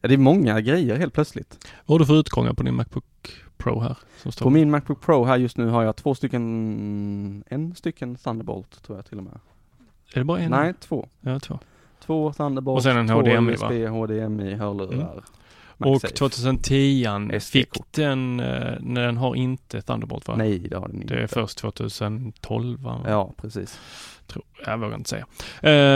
Ja, 0.02 0.08
det 0.08 0.14
är 0.14 0.18
många 0.18 0.62
grejer 0.62 0.96
helt 0.96 1.14
plötsligt. 1.14 1.68
Vad 1.86 1.96
har 1.96 2.00
du 2.00 2.06
för 2.06 2.20
utgångar 2.20 2.54
på 2.54 2.64
din 2.64 2.76
Macbook 2.76 3.34
Pro 3.58 3.80
här? 3.80 3.98
På 4.40 4.50
min 4.50 4.72
Macbook 4.72 5.02
Pro 5.02 5.24
här 5.24 5.38
just 5.38 5.58
nu 5.58 5.68
har 5.68 5.84
jag 5.84 5.96
två 5.96 6.16
stycken, 6.16 7.44
en 7.48 7.76
stycken 7.76 8.16
Thunderbolt 8.16 8.84
tror 8.84 8.98
jag 8.98 9.06
till 9.06 9.18
och 9.18 9.24
med. 9.24 9.40
Är 10.14 10.20
det 10.20 10.24
bara 10.24 10.40
en? 10.40 10.52
Nej, 10.52 10.74
två. 10.80 11.08
Ja, 11.22 11.40
två. 11.40 11.60
Två 12.08 12.34
Thunderbolt, 12.34 12.78
och 12.78 12.84
sen 12.84 12.98
en 12.98 13.10
HDMI 13.10 13.54
USB, 13.54 13.64
va? 13.64 13.90
HDMI, 13.90 14.54
hörlurar. 14.54 15.24
Mm. 15.80 15.94
Och 15.94 16.02
2010 16.02 17.40
fick 17.40 17.70
den, 17.92 18.40
eh, 18.40 18.74
när 18.80 19.06
den 19.06 19.18
har 19.18 19.36
inte 19.36 19.82
Thunderbolt 19.82 20.28
va? 20.28 20.36
Nej 20.36 20.60
det 20.60 20.78
har 20.78 20.88
den 20.88 21.02
inte. 21.02 21.14
Det 21.14 21.24
är 21.24 21.28
först 21.28 21.58
2012 21.58 22.80
va? 22.80 23.02
Ja 23.08 23.34
precis. 23.38 23.80
Tror, 24.28 24.44
jag 24.66 24.78
vågar 24.78 24.96
inte 24.96 25.10
säga. 25.10 25.26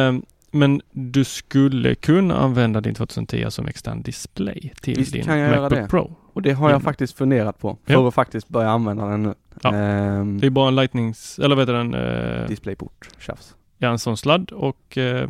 Uh, 0.10 0.20
men 0.52 0.82
du 0.92 1.24
skulle 1.24 1.96
kunna 1.96 2.38
använda 2.38 2.82
din 2.82 2.96
2010 2.96 3.46
som 3.50 3.68
extern 3.68 4.02
display 4.02 4.74
till 4.82 4.98
Visst 4.98 5.14
din 5.14 5.24
kan 5.24 5.40
jag 5.40 5.50
Macbook 5.50 5.72
göra 5.72 5.82
det. 5.82 5.90
Pro. 5.90 6.16
Och 6.34 6.42
det 6.42 6.52
har 6.52 6.70
jag 6.70 6.82
faktiskt 6.82 7.18
funderat 7.18 7.60
på 7.60 7.78
för 7.86 7.94
ja. 7.94 8.08
att 8.08 8.14
faktiskt 8.14 8.50
börja 8.50 8.70
använda 8.70 9.06
den 9.06 9.24
nu. 9.24 9.34
Ja. 9.62 9.70
Um, 10.20 10.40
det 10.40 10.48
är 10.48 10.50
bara 10.50 10.68
en 10.68 10.76
lightnings, 10.76 11.40
eller 11.40 11.56
vad 11.56 11.62
heter 11.62 11.74
den? 11.74 11.96
Uh, 11.96 12.48
Displayport, 12.48 13.10
tjafs. 13.20 13.56
Ja, 13.78 13.90
en 13.90 14.00
sån 14.00 14.18
sladd 14.18 14.52
och 14.52 14.98
uh, 14.98 15.28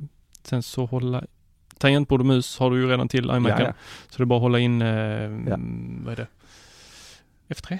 sen 0.47 0.63
så 0.63 0.85
hålla 0.85 1.23
tangentbord 1.77 2.19
och 2.19 2.25
mus 2.25 2.59
har 2.59 2.71
du 2.71 2.81
ju 2.81 2.89
redan 2.89 3.07
till 3.07 3.25
iMacen. 3.25 3.59
Ja, 3.59 3.65
ja. 3.65 3.73
Så 4.09 4.17
det 4.17 4.23
är 4.23 4.25
bara 4.25 4.37
att 4.37 4.41
hålla 4.41 4.59
in, 4.59 4.81
uh, 4.81 5.49
ja. 5.49 5.57
vad 6.05 6.13
är 6.13 6.15
det? 6.15 6.27
F3? 7.49 7.77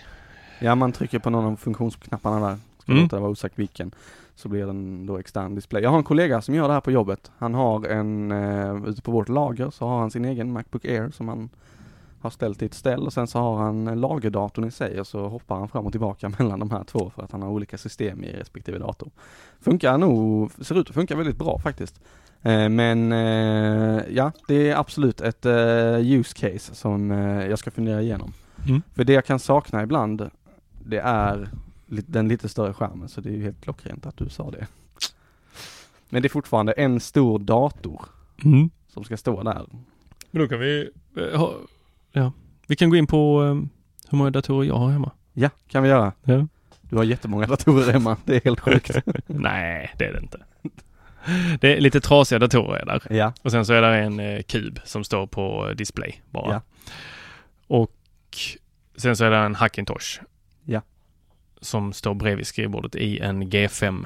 Ja, 0.60 0.76
man 0.76 0.92
trycker 0.92 1.20
på 1.20 1.30
någon 1.30 1.46
av 1.46 1.56
funktionsknapparna 1.56 2.48
där. 2.48 2.58
Ska 2.80 2.92
mm. 2.92 3.04
låta 3.04 3.16
det 3.16 3.22
vara 3.22 3.32
osagt 3.32 3.60
vilken 3.60 3.92
så 4.36 4.50
blir 4.50 4.66
den 4.66 5.06
då 5.06 5.18
extern 5.18 5.56
display. 5.56 5.84
Jag 5.84 5.90
har 5.90 5.98
en 5.98 6.04
kollega 6.04 6.42
som 6.42 6.56
gör 6.56 6.68
det 6.68 6.74
här 6.74 6.82
på 6.82 6.92
jobbet. 6.92 7.32
Han 7.38 7.54
har 7.54 7.88
en, 7.88 8.32
uh, 8.32 8.88
ute 8.88 9.02
på 9.02 9.12
vårt 9.12 9.30
lager 9.30 9.70
så 9.70 9.88
har 9.88 10.00
han 10.00 10.12
sin 10.12 10.26
egen 10.26 10.54
Macbook 10.54 10.86
Air 10.86 11.12
som 11.12 11.28
han 11.28 11.50
har 12.22 12.30
ställt 12.30 12.62
i 12.62 12.66
ett 12.66 12.74
ställ 12.74 13.06
och 13.06 13.14
sen 13.14 13.28
så 13.28 13.40
har 13.40 13.58
han 13.58 13.86
lagerdatorn 14.02 14.66
i 14.66 14.72
sig 14.72 15.00
och 15.00 15.08
så 15.08 15.28
hoppar 15.28 15.56
han 15.60 15.70
fram 15.70 15.86
och 15.86 15.92
tillbaka 15.92 16.30
mellan 16.40 16.60
de 16.60 16.72
här 16.72 16.84
två 16.84 17.12
för 17.16 17.24
att 17.24 17.32
han 17.32 17.42
har 17.42 17.50
olika 17.50 17.78
system 17.78 18.24
i 18.24 18.34
respektive 18.34 18.78
dator. 18.78 19.12
Funkar 19.62 19.98
nog, 19.98 20.52
ser 20.62 20.80
ut 20.80 20.90
att 20.90 20.96
funka 20.96 21.16
väldigt 21.16 21.38
bra 21.38 21.60
faktiskt. 21.60 22.02
Uh, 22.46 22.70
men 22.70 23.12
uh, 23.12 24.02
ja, 24.10 24.32
det 24.48 24.70
är 24.70 24.76
absolut 24.76 25.22
ett 25.22 25.46
use 26.00 26.34
case 26.36 26.76
som 26.76 27.12
jag 27.50 27.60
ska 27.60 27.72
fundera 27.72 28.02
igenom. 28.02 28.34
Mm. 28.68 28.82
För 28.94 29.04
det 29.04 29.14
jag 29.14 29.26
kan 29.26 29.40
sakna 29.40 29.84
ibland, 29.84 30.30
det 30.86 31.00
är 31.00 31.50
den 31.86 32.28
lite 32.28 32.50
större 32.50 32.74
skärmen 32.74 33.10
så 33.10 33.22
det 33.22 33.30
är 33.30 33.34
ju 33.34 33.44
helt 33.44 33.62
klockrent 33.62 34.06
att 34.06 34.18
du 34.18 34.30
sa 34.30 34.52
det. 34.52 34.68
Men 36.10 36.22
det 36.22 36.28
är 36.28 36.30
fortfarande 36.30 36.72
en 36.72 37.00
stor 37.00 37.40
dator 37.40 38.06
mm. 38.44 38.70
som 38.88 39.04
ska 39.04 39.18
stå 39.18 39.44
där. 39.44 39.66
Men 40.32 40.42
då 40.42 40.48
kan 40.48 40.60
vi, 40.60 40.90
eh, 41.18 41.40
ha, 41.40 41.54
ja, 42.12 42.34
vi 42.68 42.76
kan 42.76 42.90
gå 42.90 42.96
in 42.96 43.08
på 43.08 43.42
um, 43.42 43.70
hur 44.10 44.18
många 44.18 44.30
datorer 44.30 44.68
jag 44.68 44.76
har 44.76 44.90
hemma. 44.92 45.12
Ja, 45.34 45.50
kan 45.68 45.84
vi 45.84 45.90
göra. 45.90 46.14
Ja. 46.24 46.48
Du 46.82 46.96
har 46.98 47.04
jättemånga 47.04 47.48
datorer 47.48 47.94
hemma, 47.94 48.18
det 48.26 48.36
är 48.36 48.42
helt 48.42 48.60
sjukt. 48.60 48.92
Nej, 49.28 49.94
det 49.98 50.06
är 50.06 50.14
det 50.14 50.20
inte. 50.20 50.44
Det 51.60 51.78
är 51.78 51.82
lite 51.82 52.02
trasiga 52.02 52.40
datorer 52.40 52.86
där. 52.86 53.16
Ja. 53.18 53.34
Och 53.42 53.52
sen 53.52 53.66
så 53.66 53.74
är 53.74 53.82
det 53.82 53.98
en 53.98 54.20
eh, 54.20 54.42
kub 54.42 54.80
som 54.86 55.04
står 55.04 55.28
på 55.28 55.74
display 55.78 56.22
bara. 56.30 56.54
Ja. 56.54 56.62
Och 57.68 57.98
sen 58.96 59.16
så 59.16 59.26
är 59.26 59.32
det 59.32 59.38
en 59.38 59.56
Hackintosh 59.56 60.22
som 61.62 61.94
står 61.94 62.14
bredvid 62.14 62.48
skrivbordet 62.48 62.96
i 62.96 63.20
en 63.20 63.44
G5 63.44 64.06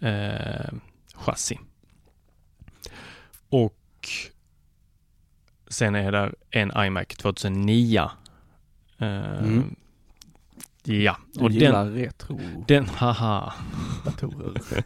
eh, 0.00 0.72
chassi. 1.14 1.58
Och 3.48 3.74
sen 5.70 5.94
är 5.94 6.12
där 6.12 6.34
en 6.50 6.72
iMac 6.76 7.06
2009. 7.06 8.10
Eh, 8.98 9.38
mm. 9.38 9.74
Ja. 10.82 11.16
Och 11.40 11.50
du 11.50 11.58
den, 11.58 11.94
retro 11.94 12.40
den, 12.68 12.86
haha. 12.86 13.52
Datorer. 14.04 14.84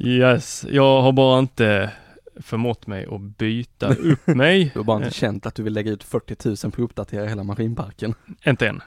yes, 0.00 0.66
jag 0.70 1.02
har 1.02 1.12
bara 1.12 1.38
inte 1.38 1.92
förmått 2.36 2.86
mig 2.86 3.06
att 3.10 3.20
byta 3.20 3.94
upp 3.94 4.26
mig. 4.26 4.70
Du 4.72 4.78
har 4.78 4.84
bara 4.84 4.96
inte 5.04 5.18
känt 5.18 5.46
att 5.46 5.54
du 5.54 5.62
vill 5.62 5.72
lägga 5.72 5.90
ut 5.90 6.04
40 6.04 6.48
000 6.48 6.56
på 6.56 6.68
att 6.68 6.78
uppdatera 6.78 7.26
hela 7.26 7.42
maskinparken. 7.42 8.14
Inte 8.46 8.68
än. 8.68 8.82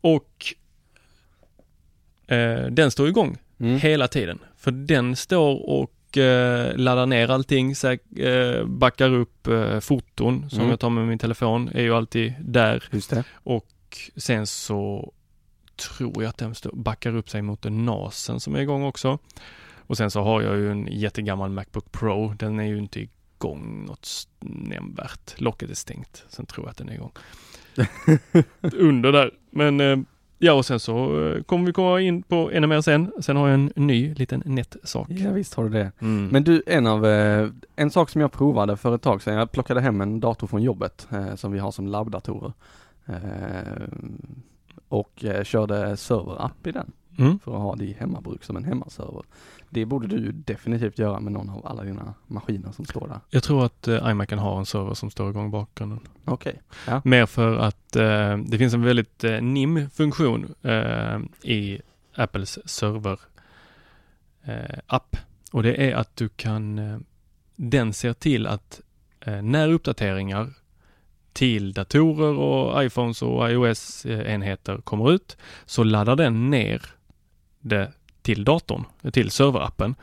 Och 0.00 0.54
eh, 2.26 2.66
den 2.66 2.90
står 2.90 3.08
igång 3.08 3.38
mm. 3.58 3.78
hela 3.78 4.08
tiden. 4.08 4.38
För 4.56 4.70
den 4.70 5.16
står 5.16 5.68
och 5.68 5.92
laddar 6.76 7.06
ner 7.06 7.30
allting, 7.30 7.76
så, 7.76 7.90
eh, 8.16 8.64
backar 8.64 9.12
upp 9.12 9.46
eh, 9.46 9.80
foton 9.80 10.50
som 10.50 10.58
mm. 10.58 10.70
jag 10.70 10.80
tar 10.80 10.90
med 10.90 11.08
min 11.08 11.18
telefon, 11.18 11.68
är 11.68 11.82
ju 11.82 11.94
alltid 11.94 12.34
där. 12.40 12.84
Och 13.32 13.66
sen 14.16 14.46
så 14.46 15.12
tror 15.76 16.22
jag 16.22 16.30
att 16.30 16.38
den 16.38 16.54
backar 16.72 17.16
upp 17.16 17.30
sig 17.30 17.42
mot 17.42 17.64
NASen 17.64 18.40
som 18.40 18.54
är 18.54 18.60
igång 18.60 18.82
också. 18.82 19.18
Och 19.76 19.96
sen 19.96 20.10
så 20.10 20.22
har 20.22 20.42
jag 20.42 20.56
ju 20.56 20.70
en 20.70 20.88
jättegammal 20.90 21.50
Macbook 21.50 21.92
Pro, 21.92 22.34
den 22.38 22.60
är 22.60 22.64
ju 22.64 22.78
inte 22.78 23.00
igång 23.00 23.84
något 23.86 24.28
nämnvärt. 24.40 25.40
Locket 25.40 25.70
är 25.70 25.74
stängt, 25.74 26.24
sen 26.28 26.46
tror 26.46 26.66
jag 26.66 26.70
att 26.70 26.76
den 26.76 26.88
är 26.88 26.94
igång. 26.94 27.12
Under 28.60 29.12
där. 29.12 29.30
Men 29.50 29.80
eh, 29.80 29.98
Ja 30.38 30.52
och 30.52 30.66
sen 30.66 30.80
så 30.80 31.26
eh, 31.26 31.42
kommer 31.42 31.66
vi 31.66 31.72
komma 31.72 32.00
in 32.00 32.22
på 32.22 32.50
ännu 32.52 32.66
mer 32.66 32.80
sen. 32.80 33.12
Sen 33.20 33.36
har 33.36 33.48
jag 33.48 33.54
en 33.54 33.72
ny 33.76 34.14
liten 34.14 34.42
nätsak. 34.44 35.06
Ja 35.10 35.30
visst 35.32 35.54
har 35.54 35.64
du 35.64 35.70
det. 35.70 35.92
Mm. 36.00 36.28
Men 36.28 36.44
du, 36.44 36.62
en 36.66 36.86
av, 36.86 37.06
eh, 37.06 37.48
en 37.76 37.90
sak 37.90 38.10
som 38.10 38.20
jag 38.20 38.32
provade 38.32 38.76
för 38.76 38.94
ett 38.94 39.02
tag 39.02 39.22
sedan, 39.22 39.34
jag 39.34 39.52
plockade 39.52 39.80
hem 39.80 40.00
en 40.00 40.20
dator 40.20 40.46
från 40.46 40.62
jobbet 40.62 41.08
eh, 41.10 41.34
som 41.34 41.52
vi 41.52 41.58
har 41.58 41.70
som 41.70 41.86
labbdatorer. 41.86 42.52
Eh, 43.06 43.82
och 44.88 45.24
eh, 45.24 45.44
körde 45.44 45.96
serverapp 45.96 46.66
i 46.66 46.72
den 46.72 46.92
Mm. 47.18 47.38
för 47.38 47.54
att 47.54 47.62
ha 47.62 47.76
det 47.76 47.84
i 47.84 47.92
hemmabruk 47.92 48.44
som 48.44 48.56
en 48.56 48.64
hemmaserver. 48.64 49.22
Det 49.70 49.84
borde 49.84 50.06
du 50.06 50.32
definitivt 50.32 50.98
göra 50.98 51.20
med 51.20 51.32
någon 51.32 51.50
av 51.50 51.66
alla 51.66 51.82
dina 51.82 52.14
maskiner 52.26 52.72
som 52.72 52.84
står 52.84 53.08
där. 53.08 53.20
Jag 53.30 53.42
tror 53.42 53.64
att 53.64 53.88
eh, 53.88 54.10
iMacen 54.10 54.38
har 54.38 54.58
en 54.58 54.66
server 54.66 54.94
som 54.94 55.10
står 55.10 55.30
igång 55.30 55.46
i 55.46 55.50
bakgrunden. 55.50 56.00
Okej. 56.24 56.60
Mer 57.04 57.26
för 57.26 57.56
att 57.56 57.96
eh, 57.96 58.36
det 58.36 58.58
finns 58.58 58.74
en 58.74 58.82
väldigt 58.82 59.24
eh, 59.24 59.40
NIM-funktion 59.42 60.54
eh, 60.62 61.18
i 61.42 61.80
Apples 62.14 62.70
server 62.70 63.20
eh, 64.44 64.78
app. 64.86 65.16
Och 65.52 65.62
det 65.62 65.90
är 65.90 65.94
att 65.94 66.16
du 66.16 66.28
kan, 66.28 66.78
eh, 66.78 66.98
den 67.56 67.92
ser 67.92 68.12
till 68.12 68.46
att 68.46 68.80
när 69.42 69.72
uppdateringar 69.72 70.54
till 71.32 71.72
datorer 71.72 72.38
och 72.38 72.84
iPhones 72.84 73.22
och 73.22 73.50
iOS-enheter 73.50 74.76
kommer 74.76 75.12
ut 75.12 75.36
så 75.66 75.84
laddar 75.84 76.16
den 76.16 76.50
ner 76.50 76.82
det 77.68 77.92
till 78.22 78.44
datorn, 78.44 78.84
till 79.12 79.30
serverappen. 79.30 79.94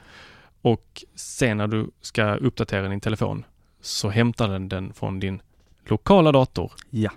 Och 0.62 1.04
sen 1.16 1.58
när 1.58 1.68
du 1.68 1.92
ska 2.02 2.36
uppdatera 2.36 2.88
din 2.90 3.00
telefon 3.02 3.46
så 3.82 4.10
hämtar 4.10 4.48
den 4.50 4.70
den 4.70 4.94
från 4.94 5.20
din 5.20 5.42
lokala 5.86 6.32
dator 6.32 6.72
Ja, 6.90 7.10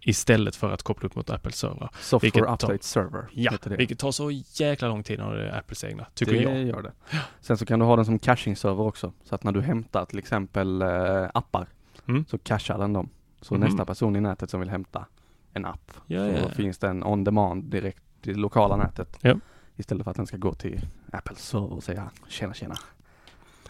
istället 0.00 0.56
för 0.56 0.70
att 0.72 0.82
koppla 0.82 1.06
upp 1.06 1.16
mot 1.16 1.30
Apples 1.30 1.56
servrar. 1.56 1.90
Software 2.00 2.30
tar- 2.30 2.52
Update 2.54 2.84
Server 2.84 3.26
Ja, 3.32 3.52
det. 3.62 3.76
vilket 3.76 3.98
tar 3.98 4.10
så 4.10 4.30
jäkla 4.30 4.88
lång 4.88 5.02
tid 5.02 5.18
när 5.18 5.34
det 5.34 5.48
är 5.48 5.58
Apples 5.58 5.84
egna, 5.84 6.06
tycker 6.14 6.32
det 6.32 6.42
jag. 6.42 6.64
gör 6.66 6.82
det. 6.82 6.92
Sen 7.40 7.58
så 7.58 7.66
kan 7.66 7.78
du 7.78 7.84
ha 7.84 7.96
den 7.96 8.04
som 8.04 8.18
caching-server 8.18 8.80
också. 8.86 9.12
Så 9.24 9.34
att 9.34 9.44
när 9.44 9.52
du 9.52 9.60
hämtar 9.60 10.04
till 10.04 10.18
exempel 10.18 10.82
eh, 10.82 11.26
appar 11.34 11.66
Mm. 12.08 12.24
så 12.28 12.38
cachar 12.38 12.78
den 12.78 12.92
dem. 12.92 13.08
Så 13.40 13.54
Mhm. 13.54 13.60
nästa 13.60 13.84
person 13.84 14.16
i 14.16 14.20
nätet 14.20 14.50
som 14.50 14.60
vill 14.60 14.68
hämta 14.70 15.06
en 15.52 15.64
app 15.64 15.92
Ja, 16.06 16.18
så 16.18 16.42
ja. 16.42 16.48
finns 16.48 16.78
den 16.78 17.04
on 17.04 17.24
demand 17.24 17.64
direkt 17.64 18.02
i 18.22 18.32
det 18.32 18.38
lokala 18.38 18.76
nätet. 18.76 19.18
Ja. 19.20 19.34
Istället 19.76 20.04
för 20.04 20.10
att 20.10 20.16
den 20.16 20.26
ska 20.26 20.36
gå 20.36 20.54
till 20.54 20.86
Apples 21.12 21.38
server 21.38 21.72
och 21.72 21.84
säga 21.84 22.10
tjena 22.28 22.54
tjena. 22.54 22.74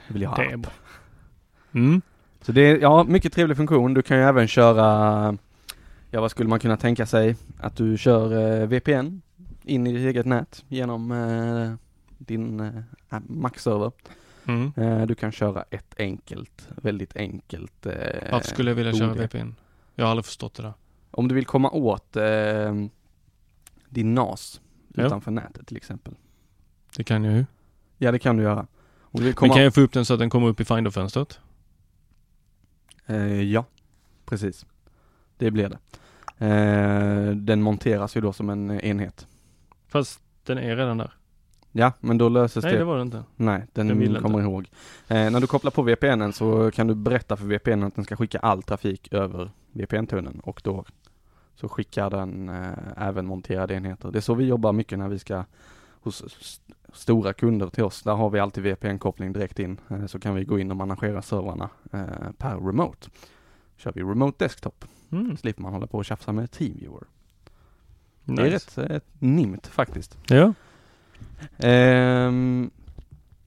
Nu 0.09 0.13
vill 0.13 0.23
jag 0.23 0.31
ha 0.31 0.37
Det 0.37 0.55
app. 0.55 0.67
Mm. 1.73 2.03
Så 2.41 2.53
det 2.53 2.61
är, 2.61 2.79
ja, 2.79 3.05
mycket 3.05 3.33
trevlig 3.33 3.57
funktion. 3.57 3.95
Du 3.95 4.03
kan 4.03 4.17
ju 4.17 4.23
även 4.23 4.49
köra, 4.49 5.39
ja 6.11 6.21
vad 6.21 6.31
skulle 6.31 6.49
man 6.49 6.61
kunna 6.61 6.77
tänka 6.77 7.07
sig? 7.07 7.37
Att 7.61 7.77
du 7.77 7.99
kör 7.99 8.61
eh, 8.63 8.67
VPN 8.67 9.21
in 9.63 9.87
i 9.87 9.93
ditt 9.93 10.07
eget 10.07 10.27
nät 10.27 10.65
genom 10.69 11.13
eh, 11.13 11.73
din 12.19 12.61
eh, 12.61 13.21
Mac-server. 13.27 13.93
Mm. 14.47 14.73
Eh, 14.77 15.07
du 15.07 15.15
kan 15.15 15.33
köra 15.33 15.65
ett 15.71 15.95
enkelt, 15.99 16.69
väldigt 16.77 17.17
enkelt 17.17 17.87
eh, 17.87 17.93
Varför 18.33 18.49
skulle 18.49 18.71
jag 18.71 18.77
vilja 18.77 18.93
köra 18.93 19.13
OD. 19.13 19.19
VPN? 19.19 19.55
Jag 19.95 20.05
har 20.05 20.11
aldrig 20.11 20.25
förstått 20.25 20.55
det 20.55 20.63
där. 20.63 20.73
Om 21.11 21.29
du 21.29 21.35
vill 21.35 21.47
komma 21.47 21.71
åt 21.71 22.17
eh, 22.17 22.75
din 23.89 24.15
NAS. 24.15 24.61
Utanför 24.97 25.31
nätet 25.31 25.67
till 25.67 25.77
exempel. 25.77 26.15
Det 26.97 27.05
kan 27.05 27.25
jag 27.25 27.35
ju. 27.35 27.45
Ja 27.99 28.13
det 28.13 28.19
kan 28.19 28.37
du 28.37 28.43
göra. 28.43 28.67
Om 29.01 29.21
du 29.21 29.25
vill 29.25 29.35
Men 29.41 29.51
kan 29.51 29.63
jag 29.63 29.75
få 29.75 29.81
upp 29.81 29.93
den 29.93 30.05
så 30.05 30.15
att 30.15 30.21
den 30.21 30.31
kommer 30.31 30.49
upp 30.49 30.61
i 30.61 30.65
Finder-fönstret? 30.65 31.41
Eh, 33.07 33.43
ja, 33.43 33.65
precis. 34.25 34.67
Det 35.37 35.51
blir 35.51 35.69
det. 35.69 35.79
Eh, 36.47 37.37
den 37.37 37.63
monteras 37.63 38.17
ju 38.17 38.21
då 38.21 38.33
som 38.33 38.51
en 38.51 38.81
enhet. 38.81 39.27
Fast 39.89 40.21
den 40.45 40.59
är 40.59 40.77
redan 40.77 40.99
där. 40.99 41.13
Ja, 41.73 41.93
men 42.01 42.19
då 42.19 42.29
löses 42.29 42.65
Nej, 42.65 42.73
det. 42.73 42.79
det 42.79 42.85
var 42.85 42.97
det 42.97 43.03
inte. 43.03 43.23
Nej, 43.37 43.67
den 43.73 43.89
kommer 43.89 44.39
inte. 44.39 44.51
ihåg. 44.51 44.69
Eh, 45.09 45.31
när 45.31 45.41
du 45.41 45.47
kopplar 45.47 45.71
på 45.71 45.83
VPNen 45.83 46.33
så 46.33 46.71
kan 46.71 46.87
du 46.87 46.95
berätta 46.95 47.37
för 47.37 47.45
VPNen 47.45 47.85
att 47.85 47.95
den 47.95 48.05
ska 48.05 48.17
skicka 48.17 48.39
all 48.39 48.63
trafik 48.63 49.13
över 49.13 49.51
VPN-tunneln 49.73 50.41
och 50.41 50.61
då 50.65 50.85
så 51.57 51.69
skickar 51.69 52.11
den 52.11 52.49
eh, 52.49 52.67
även 52.97 53.27
monterade 53.27 53.75
enheter. 53.75 54.11
Det 54.11 54.19
är 54.19 54.21
så 54.21 54.35
vi 54.35 54.45
jobbar 54.45 54.73
mycket 54.73 54.99
när 54.99 55.09
vi 55.09 55.19
ska 55.19 55.45
hos 56.03 56.23
s- 56.23 56.61
stora 56.93 57.33
kunder 57.33 57.69
till 57.69 57.85
oss. 57.85 58.03
Där 58.03 58.15
har 58.15 58.31
vi 58.31 58.41
alltid 58.41 58.65
VPN-koppling 58.65 59.33
direkt 59.33 59.59
in. 59.59 59.81
Eh, 59.91 60.07
så 60.07 60.19
kan 60.19 60.35
vi 60.35 60.45
gå 60.45 60.59
in 60.59 60.71
och 60.71 60.77
managera 60.77 61.23
servrarna 61.23 61.69
eh, 61.93 62.31
per 62.39 62.57
remote. 62.57 63.09
Kör 63.77 63.93
vi 63.95 64.03
remote 64.03 64.45
desktop 64.45 64.85
Mm. 65.13 65.37
slipper 65.37 65.63
man 65.63 65.73
hålla 65.73 65.87
på 65.87 65.99
och 65.99 66.05
tjafsa 66.05 66.33
med 66.33 66.51
TeamViewer. 66.51 67.03
Nice. 68.25 68.43
Det 68.43 68.47
är 68.83 68.89
rätt 68.89 68.91
eh, 68.91 69.01
nimt 69.19 69.67
faktiskt. 69.67 70.19
Ja. 70.29 70.53
Ehm, 71.59 72.71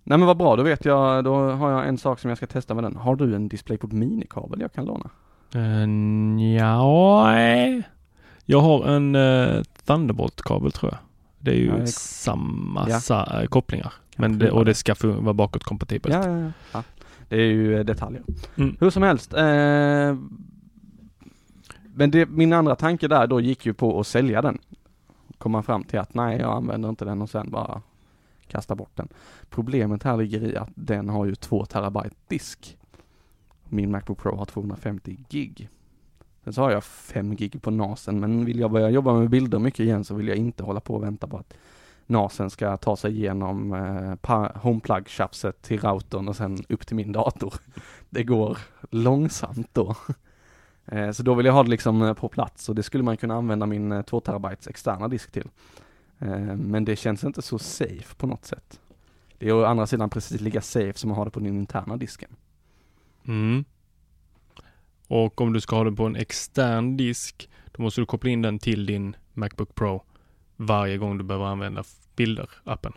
nej 0.04 0.18
men 0.18 0.28
vad 0.28 0.38
bra, 0.38 0.56
då 0.56 0.64
vet 0.64 0.86
jag, 0.86 1.24
då 1.24 1.36
har 1.52 1.72
jag 1.72 1.88
en 1.88 1.98
sak 1.98 2.20
som 2.20 2.30
jag 2.30 2.38
ska 2.38 2.48
testa 2.48 2.74
med 2.74 2.84
den. 2.84 2.96
Har 2.96 3.16
du 3.16 3.36
en 3.36 3.48
DisplayPort 3.50 3.92
minikabel 3.92 4.62
jag 4.62 4.74
kan 4.74 4.86
låna? 4.86 5.10
Uh, 5.56 6.44
ja, 6.56 7.32
jag 8.52 8.62
har 8.62 8.86
en 8.86 9.16
uh, 9.16 9.64
Thunderbolt-kabel 9.86 10.72
tror 10.72 10.92
jag. 10.92 11.00
Det 11.40 11.52
är 11.52 11.56
ju 11.56 11.68
Ja, 11.68 11.78
det 11.78 11.88
samma 11.88 12.90
Ja. 12.90 13.00
sa, 13.00 13.42
eh, 13.42 13.48
kopplingar. 13.48 13.94
Men 14.18 14.40
det, 14.40 14.52
och 14.52 14.66
det. 14.66 14.74
ska 14.74 14.96
vara 15.02 15.34
bakåtkompatibelt. 15.34 16.16
Ja, 16.16 16.28
ja, 16.28 16.52
ja. 16.74 16.84
Det 17.30 17.36
är 17.36 17.46
ju 17.46 17.78
eh, 17.78 17.86
detaljer. 17.86 18.24
Mm. 18.56 18.78
Hur 18.80 18.90
som 18.90 19.04
helst. 19.04 19.34
Eh, 19.34 19.42
men 21.94 22.12
det, 22.12 22.30
min 22.30 22.54
andra 22.54 22.76
tanke 22.76 23.08
där 23.08 23.28
då 23.28 23.42
gick 23.42 23.66
ju 23.66 23.74
på 23.74 24.00
att 24.00 24.08
sälja 24.08 24.42
den. 24.42 24.58
Komma 25.38 25.64
fram 25.64 25.84
till 25.84 26.00
att 26.00 26.14
nej, 26.14 26.38
jag 26.40 26.56
använder 26.56 26.90
inte 26.90 27.06
den 27.06 27.22
och 27.22 27.30
sen 27.30 27.52
bara 27.52 27.82
kasta 28.48 28.76
bort 28.76 28.96
den. 28.96 29.08
Problemet 29.50 30.04
här 30.04 30.18
ligger 30.18 30.44
i 30.44 30.58
att 30.58 30.72
den 30.76 31.10
har 31.10 31.26
ju 31.26 31.36
2 31.36 31.66
terabyte 31.66 32.16
disk. 32.28 32.78
Min 33.64 33.92
Macbook 33.92 34.18
Pro 34.18 34.36
har 34.36 34.46
250 34.46 35.18
gig. 35.30 35.70
Sen 36.50 36.54
så 36.54 36.62
har 36.62 36.72
jag 36.72 36.84
5 36.84 37.36
gig 37.36 37.62
på 37.62 37.72
NASen, 37.72 38.20
men 38.20 38.46
vill 38.46 38.60
jag 38.60 38.72
börja 38.72 38.90
jobba 38.90 39.14
med 39.14 39.30
bilder 39.30 39.60
mycket 39.60 39.80
igen 39.80 40.04
så 40.04 40.16
vill 40.16 40.28
jag 40.28 40.38
inte 40.38 40.64
hålla 40.64 40.80
på 40.80 40.96
och 40.96 41.04
vänta 41.04 41.28
på 41.28 41.38
att 41.38 41.54
NASen 42.06 42.50
ska 42.50 42.78
ta 42.78 42.96
sig 42.96 43.18
igenom 43.18 43.74
eh, 43.74 44.40
HomePlug-tjafset 44.62 45.62
till 45.62 45.80
routern 45.80 46.28
och 46.28 46.36
sen 46.36 46.58
upp 46.70 46.88
till 46.88 46.96
min 46.96 47.12
dator. 47.12 47.54
Det 48.10 48.24
går 48.24 48.58
långsamt 48.90 49.70
då. 49.74 49.96
Eh, 50.86 51.12
så 51.12 51.24
då 51.24 51.34
vill 51.34 51.46
jag 51.46 51.54
ha 51.54 51.64
det 51.64 51.70
liksom 51.70 52.02
eh, 52.02 52.14
på 52.14 52.30
plats 52.30 52.70
och 52.70 52.76
det 52.76 52.84
skulle 52.84 53.04
man 53.04 53.18
kunna 53.18 53.36
använda 53.36 53.66
min 53.66 53.92
eh, 53.92 54.02
2 54.02 54.20
terabytes 54.20 54.68
externa 54.68 55.08
disk 55.08 55.32
till. 55.32 55.50
Eh, 56.20 56.56
men 56.56 56.86
det 56.86 56.96
känns 56.96 57.24
inte 57.24 57.42
så 57.42 57.60
safe 57.60 58.16
på 58.16 58.28
något 58.28 58.46
sätt. 58.46 58.80
Det 59.38 59.50
är 59.50 59.54
å 59.54 59.66
andra 59.66 59.88
sidan 59.88 60.10
precis 60.10 60.42
lika 60.42 60.62
safe 60.62 60.94
som 60.94 61.12
att 61.12 61.18
ha 61.18 61.26
det 61.26 61.32
på 61.32 61.40
den 61.40 61.58
interna 61.58 61.98
disken. 61.98 62.30
Mm. 63.28 63.66
Och 65.10 65.42
om 65.42 65.54
du 65.54 65.62
ska 65.62 65.76
ha 65.76 65.84
den 65.84 65.96
på 65.96 66.06
en 66.06 66.16
extern 66.16 66.98
disk, 66.98 67.50
då 67.72 67.84
måste 67.84 68.02
du 68.02 68.06
koppla 68.06 68.30
in 68.30 68.42
den 68.42 68.60
till 68.60 68.86
din 68.86 69.16
Macbook 69.34 69.76
Pro 69.76 70.04
varje 70.56 70.98
gång 70.98 71.18
du 71.18 71.24
behöver 71.24 71.46
använda 71.46 71.84
bilder-appen. 72.16 72.94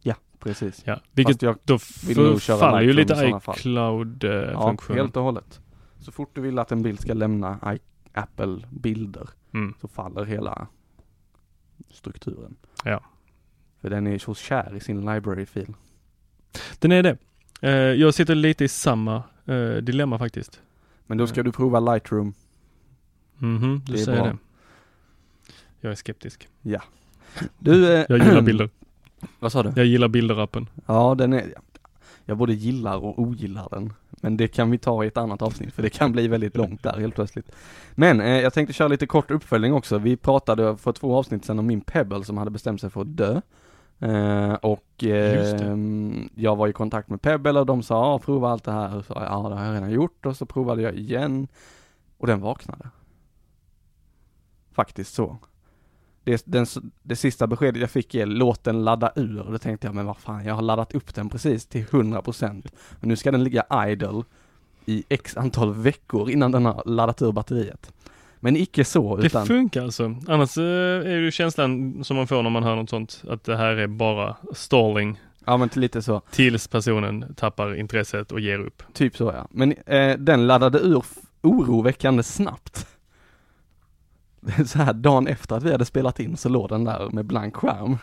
Ja, 0.00 0.14
precis. 0.38 0.82
Ja, 0.84 1.00
vilket 1.12 1.34
Fast 1.34 1.42
jag 1.42 1.56
då 1.64 1.78
faller 1.78 2.80
ju 2.80 2.92
lite 2.92 3.12
i 3.12 3.16
sådana 3.16 3.40
fall. 3.40 3.54
Ja, 3.54 3.60
iCloud-funktionen. 3.60 5.02
helt 5.02 5.16
och 5.16 5.22
hållet. 5.22 5.60
Så 5.98 6.12
fort 6.12 6.30
du 6.34 6.40
vill 6.40 6.58
att 6.58 6.72
en 6.72 6.82
bild 6.82 7.00
ska 7.00 7.14
lämna 7.14 7.74
I- 7.74 7.80
Apple-bilder 8.12 9.28
mm. 9.54 9.74
så 9.80 9.88
faller 9.88 10.24
hela 10.24 10.66
strukturen. 11.90 12.56
Ja. 12.84 13.00
För 13.80 13.90
den 13.90 14.06
är 14.06 14.18
så 14.18 14.34
kär 14.34 14.76
i 14.76 14.80
sin 14.80 15.00
library-fil. 15.00 15.74
Den 16.78 16.92
är 16.92 17.02
det. 17.02 17.18
Eh, 17.60 17.70
jag 17.72 18.14
sitter 18.14 18.34
lite 18.34 18.64
i 18.64 18.68
samma 18.68 19.22
eh, 19.46 19.74
dilemma 19.74 20.18
faktiskt. 20.18 20.60
Men 21.12 21.18
då 21.18 21.26
ska 21.26 21.42
du 21.42 21.52
prova 21.52 21.80
Lightroom. 21.80 22.34
Mhm, 23.38 23.82
du 23.86 23.92
Det 23.92 23.98
säger 23.98 24.18
bra. 24.22 24.26
det. 24.26 24.36
Jag 25.80 25.90
är 25.92 25.94
skeptisk. 25.96 26.48
Du, 27.58 27.92
eh, 27.94 28.04
Jag 28.08 28.18
gillar 28.18 28.42
bilder. 28.42 28.70
Vad 29.38 29.52
sa 29.52 29.62
du? 29.62 29.72
Jag 29.76 29.86
gillar 29.86 30.08
bilder-appen. 30.08 30.66
Ja, 30.86 31.14
den 31.14 31.32
är, 31.32 31.54
jag 32.24 32.36
både 32.36 32.52
gillar 32.52 32.96
och 32.96 33.18
ogillar 33.18 33.68
den. 33.70 33.92
Men 34.10 34.36
det 34.36 34.48
kan 34.48 34.70
vi 34.70 34.78
ta 34.78 35.04
i 35.04 35.06
ett 35.06 35.16
annat 35.16 35.42
avsnitt 35.42 35.74
för 35.74 35.82
det 35.82 35.90
kan 35.90 36.12
bli 36.12 36.28
väldigt 36.28 36.56
långt 36.56 36.82
där 36.82 36.98
helt 37.00 37.14
plötsligt. 37.14 37.50
Men 37.94 38.20
eh, 38.20 38.40
jag 38.40 38.52
tänkte 38.52 38.72
köra 38.72 38.88
lite 38.88 39.06
kort 39.06 39.30
uppföljning 39.30 39.72
också. 39.72 39.98
Vi 39.98 40.16
pratade 40.16 40.76
för 40.76 40.92
två 40.92 41.16
avsnitt 41.16 41.44
sedan 41.44 41.58
om 41.58 41.66
min 41.66 41.80
Pebble 41.80 42.24
som 42.24 42.38
hade 42.38 42.50
bestämt 42.50 42.80
sig 42.80 42.90
för 42.90 43.00
att 43.00 43.16
dö. 43.16 43.40
Eh, 44.02 44.54
och 44.54 45.04
eh, 45.04 45.56
jag 46.34 46.56
var 46.56 46.68
i 46.68 46.72
kontakt 46.72 47.08
med 47.08 47.22
Pebble 47.22 47.60
och 47.60 47.66
de 47.66 47.82
sa, 47.82 48.18
prova 48.18 48.50
allt 48.50 48.64
det 48.64 48.72
här. 48.72 48.96
Och 48.96 49.04
så, 49.04 49.12
ja 49.16 49.48
det 49.48 49.54
har 49.54 49.64
jag 49.64 49.74
redan 49.74 49.90
gjort 49.90 50.26
och 50.26 50.36
så 50.36 50.46
provade 50.46 50.82
jag 50.82 50.94
igen. 50.94 51.48
Och 52.18 52.26
den 52.26 52.40
vaknade. 52.40 52.90
Faktiskt 54.72 55.14
så. 55.14 55.38
Det, 56.24 56.42
den, 56.46 56.66
det 57.02 57.16
sista 57.16 57.46
beskedet 57.46 57.80
jag 57.80 57.90
fick 57.90 58.14
är 58.14 58.26
låt 58.26 58.64
den 58.64 58.84
ladda 58.84 59.12
ur. 59.16 59.40
Och 59.40 59.52
då 59.52 59.58
tänkte 59.58 59.86
jag, 59.86 59.94
men 59.94 60.06
vad 60.06 60.16
fan, 60.16 60.44
jag 60.44 60.54
har 60.54 60.62
laddat 60.62 60.94
upp 60.94 61.14
den 61.14 61.28
precis 61.28 61.66
till 61.66 61.84
100%. 61.84 62.68
Men 63.00 63.08
nu 63.08 63.16
ska 63.16 63.30
den 63.30 63.44
ligga 63.44 63.88
idle 63.88 64.22
i 64.86 65.04
x 65.08 65.36
antal 65.36 65.74
veckor 65.74 66.30
innan 66.30 66.52
den 66.52 66.64
har 66.64 66.82
laddat 66.86 67.22
ur 67.22 67.32
batteriet. 67.32 67.92
Men 68.44 68.56
icke 68.56 68.84
så. 68.84 69.16
Det 69.16 69.26
utan, 69.26 69.46
funkar 69.46 69.82
alltså. 69.82 70.14
Annars 70.28 70.58
eh, 70.58 70.64
är 70.64 71.16
det 71.16 71.20
ju 71.20 71.30
känslan 71.30 72.04
som 72.04 72.16
man 72.16 72.26
får 72.26 72.42
när 72.42 72.50
man 72.50 72.62
hör 72.62 72.76
något 72.76 72.90
sånt, 72.90 73.22
att 73.28 73.44
det 73.44 73.56
här 73.56 73.76
är 73.76 73.86
bara 73.86 74.36
stalling 74.52 75.20
Ja 75.44 75.56
men 75.56 75.68
lite 75.72 76.02
så. 76.02 76.22
tills 76.30 76.68
personen 76.68 77.34
tappar 77.34 77.74
intresset 77.74 78.32
och 78.32 78.40
ger 78.40 78.58
upp. 78.58 78.82
Typ 78.92 79.16
så 79.16 79.24
ja. 79.24 79.46
Men 79.50 79.72
eh, 79.86 80.18
den 80.18 80.46
laddade 80.46 80.78
ur 80.78 81.04
oroväckande 81.42 82.22
snabbt. 82.22 82.86
Så 84.66 84.78
här 84.78 84.92
dagen 84.92 85.26
efter 85.26 85.56
att 85.56 85.62
vi 85.62 85.72
hade 85.72 85.84
spelat 85.84 86.20
in 86.20 86.36
så 86.36 86.48
låg 86.48 86.68
den 86.68 86.84
där 86.84 87.10
med 87.12 87.24
blank 87.24 87.56
skärm. 87.56 87.98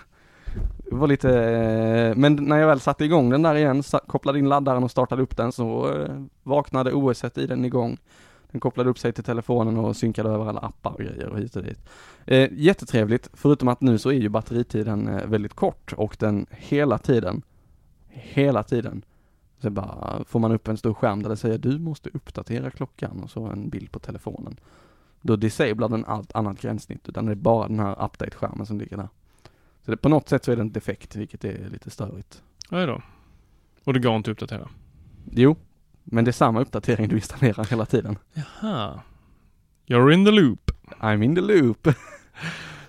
Det 0.89 0.95
var 0.95 1.07
lite, 1.07 1.29
eh, 1.39 2.15
men 2.15 2.35
när 2.35 2.57
jag 2.57 2.67
väl 2.67 2.79
satte 2.79 3.05
igång 3.05 3.29
den 3.29 3.41
där 3.41 3.55
igen, 3.55 3.83
kopplade 4.07 4.39
in 4.39 4.49
laddaren 4.49 4.83
och 4.83 4.91
startade 4.91 5.21
upp 5.21 5.37
den 5.37 5.51
så 5.51 5.93
eh, 5.93 6.23
vaknade 6.43 6.93
OS 6.93 7.23
i 7.23 7.47
den 7.47 7.65
igång. 7.65 7.97
Den 8.51 8.61
kopplade 8.61 8.89
upp 8.89 8.99
sig 8.99 9.13
till 9.13 9.23
telefonen 9.23 9.77
och 9.77 9.95
synkade 9.95 10.29
över 10.29 10.45
alla 10.45 10.59
appar 10.59 10.91
och 10.91 10.99
grejer 10.99 11.29
och 11.29 11.39
hit 11.39 11.55
och 11.55 11.63
dit. 11.63 11.79
Eh, 12.25 12.49
jättetrevligt, 12.51 13.29
förutom 13.33 13.67
att 13.67 13.81
nu 13.81 13.97
så 13.97 14.09
är 14.09 14.19
ju 14.19 14.29
batteritiden 14.29 15.07
eh, 15.07 15.25
väldigt 15.25 15.53
kort 15.53 15.93
och 15.93 16.15
den 16.19 16.45
hela 16.49 16.97
tiden, 16.97 17.41
hela 18.07 18.63
tiden 18.63 19.05
så 19.61 19.69
bara 19.69 20.23
får 20.23 20.39
man 20.39 20.51
upp 20.51 20.67
en 20.67 20.77
stor 20.77 20.93
skärm 20.93 21.23
där 21.23 21.29
det 21.29 21.37
säger 21.37 21.57
du 21.57 21.79
måste 21.79 22.09
uppdatera 22.09 22.71
klockan 22.71 23.23
och 23.23 23.29
så 23.29 23.45
en 23.45 23.69
bild 23.69 23.91
på 23.91 23.99
telefonen. 23.99 24.59
Då 25.21 25.35
disablar 25.35 25.89
den 25.89 26.05
allt 26.05 26.35
annat 26.35 26.61
gränssnitt 26.61 27.09
utan 27.09 27.25
det 27.25 27.31
är 27.31 27.35
bara 27.35 27.67
den 27.67 27.79
här 27.79 28.05
update-skärmen 28.05 28.65
som 28.65 28.79
ligger 28.79 28.97
där. 28.97 29.09
Så 29.85 29.91
det, 29.91 29.97
på 29.97 30.09
något 30.09 30.29
sätt 30.29 30.45
så 30.45 30.51
är 30.51 30.55
det 30.55 30.61
en 30.61 30.71
defekt 30.71 31.15
vilket 31.15 31.43
är 31.45 31.69
lite 31.69 31.89
störigt. 31.89 32.43
Nej 32.69 32.87
då. 32.87 33.01
Och 33.83 33.93
det 33.93 33.99
går 33.99 34.15
inte 34.15 34.31
att 34.31 34.33
uppdatera. 34.33 34.69
Jo, 35.31 35.55
men 36.11 36.25
det 36.25 36.29
är 36.29 36.33
samma 36.33 36.61
uppdatering 36.61 37.07
du 37.07 37.15
installerar 37.15 37.63
hela 37.65 37.85
tiden. 37.85 38.17
Jaha. 38.33 38.99
You're 39.87 40.11
in 40.13 40.25
the 40.25 40.31
loop. 40.31 40.71
I'm 40.99 41.23
in 41.23 41.35
the 41.35 41.41
loop. 41.41 41.87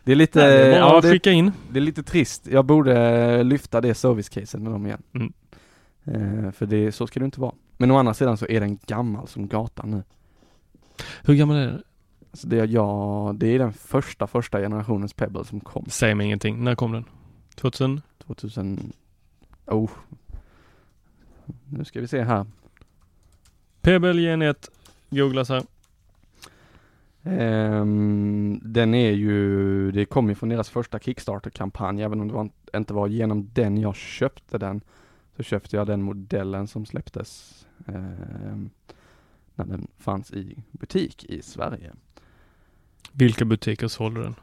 Det 0.04 0.12
är 0.12 0.16
lite, 0.16 0.38
Nej, 0.38 0.48
det 0.58 0.74
är 0.74 0.78
ja, 0.78 1.00
det, 1.00 1.10
skicka 1.10 1.30
in. 1.32 1.52
det 1.70 1.78
är 1.78 1.80
lite 1.80 2.02
trist. 2.02 2.46
Jag 2.46 2.64
borde 2.64 3.42
lyfta 3.42 3.80
det 3.80 3.94
service-caset 3.94 4.60
med 4.60 4.72
dem 4.72 4.86
igen. 4.86 5.02
Mm. 5.12 5.32
Eh, 6.04 6.52
för 6.52 6.66
det, 6.66 6.92
så 6.92 7.06
ska 7.06 7.20
det 7.20 7.24
inte 7.24 7.40
vara. 7.40 7.52
Men 7.76 7.90
å 7.90 7.96
andra 7.98 8.14
sidan 8.14 8.36
så 8.36 8.46
är 8.46 8.60
den 8.60 8.78
gammal 8.86 9.28
som 9.28 9.48
gatan 9.48 9.90
nu. 9.90 10.02
Hur 11.22 11.34
gammal 11.34 11.56
är 11.56 11.66
det? 11.66 11.82
Så 12.32 12.46
det, 12.46 12.58
är- 12.60 12.66
ja, 12.66 13.34
det 13.36 13.46
är 13.54 13.58
den 13.58 13.72
första, 13.72 14.26
första 14.26 14.58
generationens 14.58 15.12
Pebble 15.12 15.44
som 15.44 15.60
kom. 15.60 15.84
Säg 15.88 16.14
mig 16.14 16.26
ingenting. 16.26 16.64
När 16.64 16.74
kom 16.74 16.92
den? 16.92 17.04
2000? 17.54 18.00
2000, 18.26 18.92
oh. 19.66 19.90
Nu 21.68 21.84
ska 21.84 22.00
vi 22.00 22.08
se 22.08 22.22
här. 22.22 22.46
Pebble 23.80 24.20
Gen 24.20 24.42
1. 24.42 24.70
Googlas 25.10 25.48
här. 25.48 25.62
Ehm, 27.22 28.60
den 28.64 28.94
är 28.94 29.10
ju, 29.10 29.90
det 29.92 30.04
kom 30.04 30.28
ju 30.28 30.34
från 30.34 30.48
deras 30.48 30.70
första 30.70 30.98
Kickstarter-kampanj, 30.98 32.02
även 32.02 32.20
om 32.20 32.28
det 32.28 32.34
var, 32.34 32.50
inte 32.74 32.94
var 32.94 33.06
genom 33.08 33.48
den 33.52 33.76
jag 33.80 33.96
köpte 33.96 34.58
den. 34.58 34.80
Så 35.36 35.42
köpte 35.42 35.76
jag 35.76 35.86
den 35.86 36.02
modellen 36.02 36.66
som 36.66 36.86
släpptes 36.86 37.66
ehm, 37.86 38.70
när 39.54 39.64
den 39.64 39.86
fanns 39.98 40.32
i 40.32 40.62
butik 40.72 41.24
i 41.24 41.42
Sverige. 41.42 41.92
Vilka 43.12 43.44
butiker 43.44 43.88
sålde 43.88 44.22
den? 44.22 44.34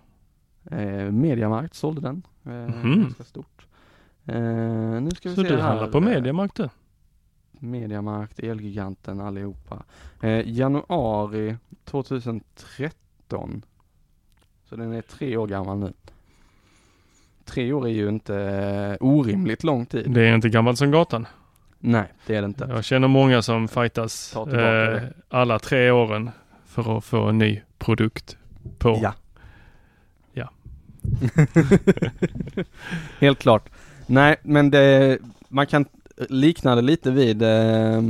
Eh, 0.79 1.11
Mediamarkt 1.11 1.73
sålde 1.75 2.01
den. 2.01 2.23
Eh, 2.45 2.51
Mhm. 2.51 3.01
Ganska 3.01 3.23
stort. 3.23 3.65
Eh, 4.25 4.35
nu 5.01 5.09
ska 5.15 5.29
vi 5.29 5.35
Så 5.35 5.41
se 5.43 5.49
du 5.49 5.55
här. 5.55 5.61
handlar 5.61 5.87
på 5.87 5.99
Mediamarkt 5.99 6.55
du? 6.55 6.69
Mediamarkt, 7.59 8.39
Elgiganten, 8.39 9.21
allihopa. 9.21 9.83
Eh, 10.21 10.49
januari 10.49 11.57
2013. 11.85 13.61
Så 14.69 14.75
den 14.75 14.91
är 14.91 15.01
tre 15.01 15.37
år 15.37 15.47
gammal 15.47 15.77
nu. 15.77 15.93
Tre 17.45 17.73
år 17.73 17.87
är 17.87 17.91
ju 17.91 18.09
inte 18.09 18.35
eh, 18.99 19.07
orimligt 19.07 19.63
lång 19.63 19.85
tid. 19.85 20.11
Det 20.11 20.27
är 20.27 20.35
inte 20.35 20.49
gammalt 20.49 20.77
som 20.77 20.91
gatan. 20.91 21.27
Nej, 21.79 22.13
det 22.25 22.35
är 22.35 22.41
det 22.41 22.45
inte. 22.45 22.67
Jag 22.69 22.83
känner 22.83 23.07
många 23.07 23.41
som 23.41 23.67
fightas 23.67 24.31
Ta 24.33 24.45
tillbaka 24.45 24.97
eh, 24.97 25.03
alla 25.29 25.59
tre 25.59 25.91
åren 25.91 26.29
för 26.65 26.97
att 26.97 27.05
få 27.05 27.23
en 27.23 27.37
ny 27.37 27.61
produkt 27.77 28.37
på. 28.77 28.99
Ja. 29.01 29.13
Ja. 30.33 30.49
Helt 33.19 33.39
klart. 33.39 33.69
Nej, 34.05 34.35
men 34.43 34.71
det, 34.71 35.17
man 35.47 35.67
kan 35.67 35.85
likna 36.29 36.75
det 36.75 36.81
lite 36.81 37.11
vid 37.11 37.41
eh, 37.41 38.01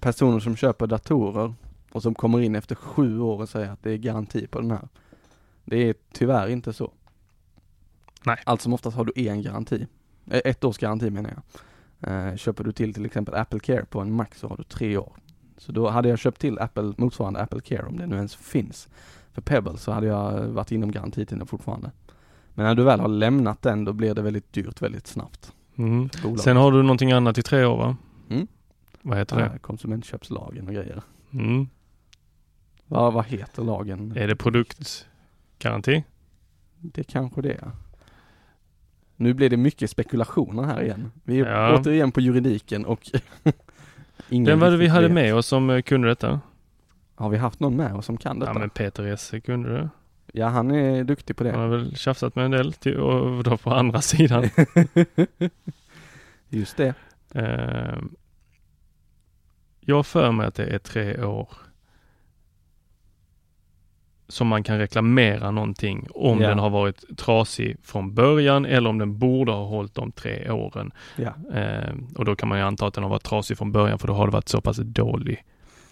personer 0.00 0.40
som 0.40 0.56
köper 0.56 0.86
datorer 0.86 1.54
och 1.92 2.02
som 2.02 2.14
kommer 2.14 2.40
in 2.40 2.54
efter 2.54 2.74
sju 2.74 3.20
år 3.20 3.40
och 3.40 3.48
säger 3.48 3.70
att 3.70 3.82
det 3.82 3.90
är 3.90 3.96
garanti 3.96 4.46
på 4.46 4.60
den 4.60 4.70
här. 4.70 4.88
Det 5.64 5.88
är 5.88 5.94
tyvärr 6.12 6.48
inte 6.48 6.72
så. 6.72 6.92
Nej. 8.24 8.36
Allt 8.46 8.60
som 8.60 8.72
oftast 8.72 8.96
har 8.96 9.04
du 9.04 9.12
en 9.28 9.42
garanti. 9.42 9.86
Eh, 10.30 10.40
Ett 10.44 10.64
års 10.64 10.78
garanti 10.78 11.10
menar 11.10 11.30
jag. 11.30 11.42
Eh, 12.10 12.36
köper 12.36 12.64
du 12.64 12.72
till 12.72 12.94
till 12.94 13.06
exempel 13.06 13.34
Apple 13.34 13.60
Care 13.60 13.84
på 13.84 14.00
en 14.00 14.12
Mac 14.12 14.26
så 14.34 14.48
har 14.48 14.56
du 14.56 14.62
tre 14.64 14.96
år. 14.96 15.12
Så 15.56 15.72
då 15.72 15.88
hade 15.88 16.08
jag 16.08 16.18
köpt 16.18 16.40
till 16.40 16.58
Apple, 16.58 16.94
motsvarande 16.96 17.40
Apple 17.40 17.60
Care 17.60 17.86
om 17.86 17.96
det 17.96 18.06
nu 18.06 18.16
ens 18.16 18.36
finns. 18.36 18.88
För 19.32 19.42
Pebble 19.42 19.78
så 19.78 19.92
hade 19.92 20.06
jag 20.06 20.42
varit 20.42 20.72
inom 20.72 20.90
garantitiden 20.90 21.46
fortfarande. 21.46 21.90
Men 22.54 22.66
när 22.66 22.74
du 22.74 22.84
väl 22.84 23.00
har 23.00 23.08
lämnat 23.08 23.62
den 23.62 23.84
då 23.84 23.92
blir 23.92 24.14
det 24.14 24.22
väldigt 24.22 24.52
dyrt 24.52 24.82
väldigt 24.82 25.06
snabbt. 25.06 25.52
Mm. 25.76 26.08
Sen 26.38 26.56
har 26.56 26.72
du 26.72 26.82
någonting 26.82 27.12
annat 27.12 27.38
i 27.38 27.42
tre 27.42 27.64
år 27.64 27.76
va? 27.76 27.96
Mm. 28.30 28.46
Vad 29.02 29.18
heter 29.18 29.40
Ja, 29.40 29.48
det? 29.48 29.58
konsumentköpslagen 29.58 30.68
och 30.68 30.74
grejer. 30.74 31.02
Mm. 31.32 31.68
Ja, 32.88 33.10
vad 33.10 33.24
heter 33.26 33.62
lagen? 33.64 34.12
Är 34.16 34.28
det 34.28 34.36
produktgaranti? 34.36 36.04
Det 36.80 37.04
kanske 37.04 37.42
det 37.42 37.52
är. 37.52 37.70
Nu 39.16 39.34
blir 39.34 39.50
det 39.50 39.56
mycket 39.56 39.90
spekulationer 39.90 40.62
här 40.62 40.82
igen. 40.82 41.10
Vi 41.24 41.40
är 41.40 41.46
Ja. 41.50 41.78
återigen 41.78 42.12
på 42.12 42.20
juridiken 42.20 42.84
och 42.84 43.10
ingen 44.28 44.46
Vem 44.46 44.60
var 44.60 44.70
det 44.70 44.76
vi 44.76 44.88
hade 44.88 45.08
med 45.08 45.34
oss 45.34 45.46
som 45.46 45.70
eh, 45.70 45.82
kunde 45.82 46.08
detta? 46.08 46.40
Har 47.14 47.28
vi 47.28 47.36
haft 47.36 47.60
någon 47.60 47.76
med 47.76 47.94
oss 47.94 48.06
som 48.06 48.16
kan 48.16 48.38
detta? 48.38 48.52
Ja 48.52 48.58
men 48.58 48.70
Peter 48.70 49.04
Esse 49.06 49.40
kunde 49.40 49.72
det. 49.72 49.88
Ja, 50.32 50.48
han 50.48 50.70
är 50.70 51.04
duktig 51.04 51.36
på 51.36 51.44
Han 51.44 51.52
det. 51.52 51.58
har 51.58 51.68
väl 51.68 51.96
tjafsat 51.96 52.34
med 52.34 52.44
en 52.44 52.50
del 52.50 52.72
till, 52.72 52.96
och 52.96 53.44
då 53.44 53.56
på 53.56 53.70
andra 53.74 54.00
sidan. 54.00 54.44
Just 56.48 56.76
det. 56.76 56.94
Eh, 57.34 57.98
jag 59.80 60.06
för 60.06 60.32
mig 60.32 60.46
att 60.46 60.54
det 60.54 60.66
är 60.66 60.78
tre 60.78 61.24
år 61.24 61.48
som 64.28 64.48
man 64.48 64.62
kan 64.62 64.78
reklamera 64.78 65.50
någonting 65.50 66.06
om 66.14 66.40
Ja. 66.40 66.48
den 66.48 66.58
har 66.58 66.70
varit 66.70 67.18
trasig 67.18 67.76
från 67.82 68.14
början 68.14 68.66
eller 68.66 68.90
om 68.90 68.98
den 68.98 69.18
borde 69.18 69.52
ha 69.52 69.64
hållit 69.66 69.94
de 69.94 70.12
tre 70.12 70.50
åren. 70.50 70.90
Ja. 71.16 71.34
Eh, 71.58 71.94
och 72.16 72.24
då 72.24 72.36
kan 72.36 72.48
man 72.48 72.58
ju 72.58 72.64
anta 72.64 72.86
att 72.86 72.94
den 72.94 73.02
har 73.04 73.10
varit 73.10 73.22
trasig 73.24 73.58
från 73.58 73.72
början 73.72 73.98
för 73.98 74.06
då 74.08 74.14
har 74.14 74.26
det 74.26 74.32
varit 74.32 74.48
så 74.48 74.60
pass 74.60 74.76
dålig. 74.76 75.44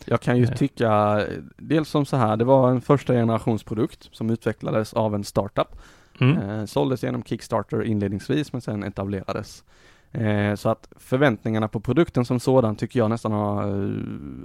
Jag 0.05 0.21
kan 0.21 0.37
ju 0.37 0.45
Eh. 0.45 0.53
tycka, 0.55 1.21
dels 1.57 1.89
som 1.89 2.07
så 2.07 2.17
här, 2.17 2.37
det 2.37 2.45
var 2.45 2.71
en 2.71 2.81
första 2.81 3.13
generationsprodukt 3.13 4.09
som 4.13 4.31
utvecklades 4.31 4.95
av 4.95 5.15
en 5.15 5.25
startup. 5.25 5.77
Mm. 6.21 6.39
Eh, 6.39 6.65
såldes 6.65 7.03
genom 7.03 7.23
Kickstarter 7.23 7.83
inledningsvis 7.83 8.53
men 8.53 8.63
sen 8.63 8.83
etablerades. 8.83 9.65
Eh, 10.13 10.55
så 10.55 10.69
att 10.69 10.89
förväntningarna 10.97 11.69
på 11.69 11.81
produkten 11.81 12.25
som 12.25 12.41
sådan 12.41 12.77
tycker 12.77 12.99
jag 12.99 13.11
nästan 13.11 13.33
har 13.33 13.63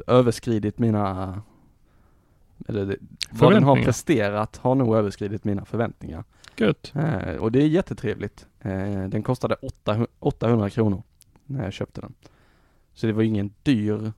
överskridit 0.08 0.80
mina 0.80 1.42
eller 2.68 2.98
vad 3.32 3.54
den 3.54 3.64
har 3.64 3.84
presterat 3.84 4.58
har 4.58 4.76
nog 4.76 4.96
överskridit 4.96 5.44
mina 5.44 5.66
förväntningar. 5.66 6.24
Gött. 6.58 6.94
Eh, 6.96 7.36
och 7.36 7.52
det 7.52 7.62
är 7.62 7.68
jättetrevligt. 7.68 8.48
Eh, 8.60 9.04
den 9.08 9.24
kostade 9.24 9.56
800, 9.56 10.08
800 10.20 10.70
kronor 10.70 11.04
när 11.46 11.64
jag 11.64 11.74
köpte 11.74 12.02
den. 12.02 12.14
Så 12.94 13.08
det 13.08 13.14
var 13.14 13.24
ingen 13.24 13.54
dyr 13.64 14.12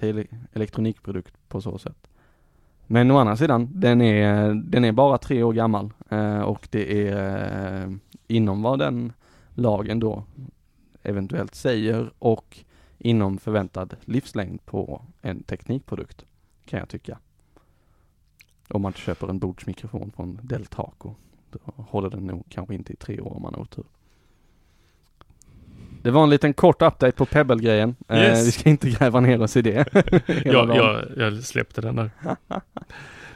tele- 0.00 0.26
elektronikprodukt 0.52 1.34
på 1.48 1.60
så 1.60 1.78
sätt. 1.78 2.08
Men 2.86 3.10
å 3.10 3.18
andra 3.18 3.36
sidan, 3.36 3.68
den 3.72 4.00
är, 4.02 4.54
den 4.54 4.84
är 4.84 4.92
bara 4.92 5.18
tre 5.18 5.42
år 5.42 5.52
gammal 5.52 5.92
eh, 6.08 6.40
och 6.40 6.68
det 6.70 7.08
är 7.08 7.84
eh, 7.84 7.92
inom 8.26 8.62
vad 8.62 8.78
den 8.78 9.12
lagen 9.54 10.00
då 10.00 10.24
eventuellt 11.02 11.54
säger 11.54 12.10
och 12.18 12.58
inom 12.98 13.38
förväntad 13.38 13.96
livslängd 14.04 14.64
på 14.64 15.02
en 15.22 15.42
teknikprodukt 15.42 16.24
kan 16.64 16.78
jag 16.78 16.88
tycka. 16.88 17.18
Om 18.68 18.82
man 18.82 18.92
köper 18.92 19.28
en 19.28 19.38
bordsmikrofon 19.38 20.12
från 20.16 20.38
Deltaco 20.42 21.14
då 21.50 21.58
håller 21.74 22.10
den 22.10 22.26
nog 22.26 22.44
kanske 22.48 22.74
inte 22.74 22.92
i 22.92 22.96
tre 22.96 23.20
år 23.20 23.36
om 23.36 23.42
man 23.42 23.54
har 23.54 23.62
otur. 23.62 23.84
Det 26.02 26.10
var 26.10 26.22
en 26.22 26.30
liten 26.30 26.54
kort 26.54 26.82
update 26.82 27.12
på 27.12 27.26
Pebble-grejen. 27.26 27.96
Eh, 28.08 28.18
Yes. 28.18 28.46
vi 28.46 28.52
ska 28.52 28.68
inte 28.70 28.90
gräva 28.90 29.20
ner 29.20 29.42
oss 29.42 29.56
i 29.56 29.62
det. 29.62 29.88
hela 30.26 30.74
Jag, 30.74 30.76
jag, 30.76 31.04
jag 31.16 31.42
släppte 31.44 31.80
den 31.80 31.96
där. 31.96 32.10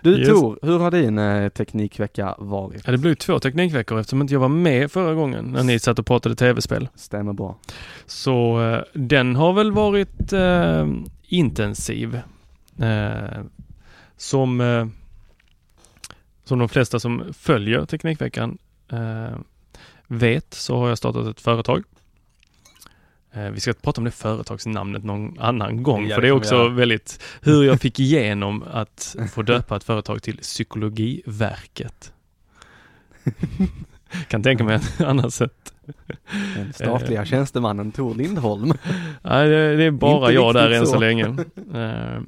Du 0.03 0.19
Yes. 0.19 0.29
Tor, 0.29 0.59
hur 0.63 0.79
har 0.79 0.91
din 0.91 1.19
eh, 1.19 1.49
teknikvecka 1.49 2.35
varit? 2.39 2.83
Ja, 2.87 2.93
det 2.93 2.99
blev 2.99 3.15
två 3.15 3.39
teknikveckor 3.39 4.01
eftersom 4.01 4.21
inte 4.21 4.35
jag 4.35 4.41
var 4.41 4.49
med 4.49 4.93
förra 4.93 5.15
gången 5.15 5.45
när 5.45 5.63
ni 5.63 5.79
satt 5.79 5.99
och 5.99 6.07
pratade 6.07 6.35
tv-spel. 6.35 6.89
Stämmer 6.95 7.33
bra. 7.33 7.59
Så 8.07 8.61
eh, 8.63 8.81
den 8.95 9.37
har 9.37 9.53
väl 9.53 9.73
varit 9.73 10.33
eh, 10.33 10.87
intensiv. 11.29 12.21
Eh, 12.79 13.43
som, 14.17 14.61
eh, 14.61 14.87
som 16.45 16.59
de 16.59 16.69
flesta 16.69 16.99
som 17.01 17.25
följer 17.33 17.85
Teknikveckan 17.85 18.59
eh, 18.93 19.37
vet 20.07 20.55
så 20.55 20.77
har 20.79 20.89
jag 20.89 20.99
startat 20.99 21.27
ett 21.27 21.41
företag. 21.41 21.83
Eh, 23.35 23.51
vi 23.51 23.61
ska 23.61 23.73
prata 23.73 24.01
om 24.01 24.05
det 24.05 24.11
företagsnamnet 24.11 25.05
någon 25.05 25.39
annan 25.41 25.83
gång, 25.83 26.07
Ja, 26.07 26.15
för 26.15 26.23
det 26.23 26.29
är 26.29 26.33
också 26.33 26.69
väldigt 26.69 27.23
hur 27.43 27.65
jag 27.65 27.81
fick 27.81 27.99
igenom 28.01 28.65
att 28.73 29.17
få 29.33 29.43
döpa 29.43 29.77
ett 29.77 29.85
företag 29.85 30.23
till 30.23 30.37
Psykologiverket. 30.37 32.13
kan 34.29 34.43
tänka 34.43 34.65
mig 34.65 34.77
ett 34.77 35.01
annat 35.01 35.35
sätt. 35.35 35.75
Den 36.57 36.73
statliga 36.73 37.25
tjänstemannen 37.25 37.93
Tor 37.93 38.15
Lindholm. 38.15 38.73
Nej, 39.23 39.49
det, 39.49 39.85
är 39.85 39.91
bara 39.91 40.21
Inte 40.21 40.35
jag 40.35 40.55
där 40.55 40.71
än 40.71 40.87
så 40.87 40.93
så. 40.93 40.99
länge. 40.99 41.27
Eh, 41.75 42.21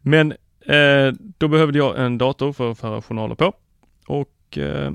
Men 0.00 0.32
eh, 0.66 1.12
då 1.38 1.48
behövde 1.48 1.78
jag 1.78 2.04
en 2.04 2.18
dator 2.18 2.52
för 2.52 2.70
att 2.70 2.78
föra 2.78 3.02
journaler 3.02 3.34
på 3.34 3.52
och 4.06 4.58
eh, 4.58 4.92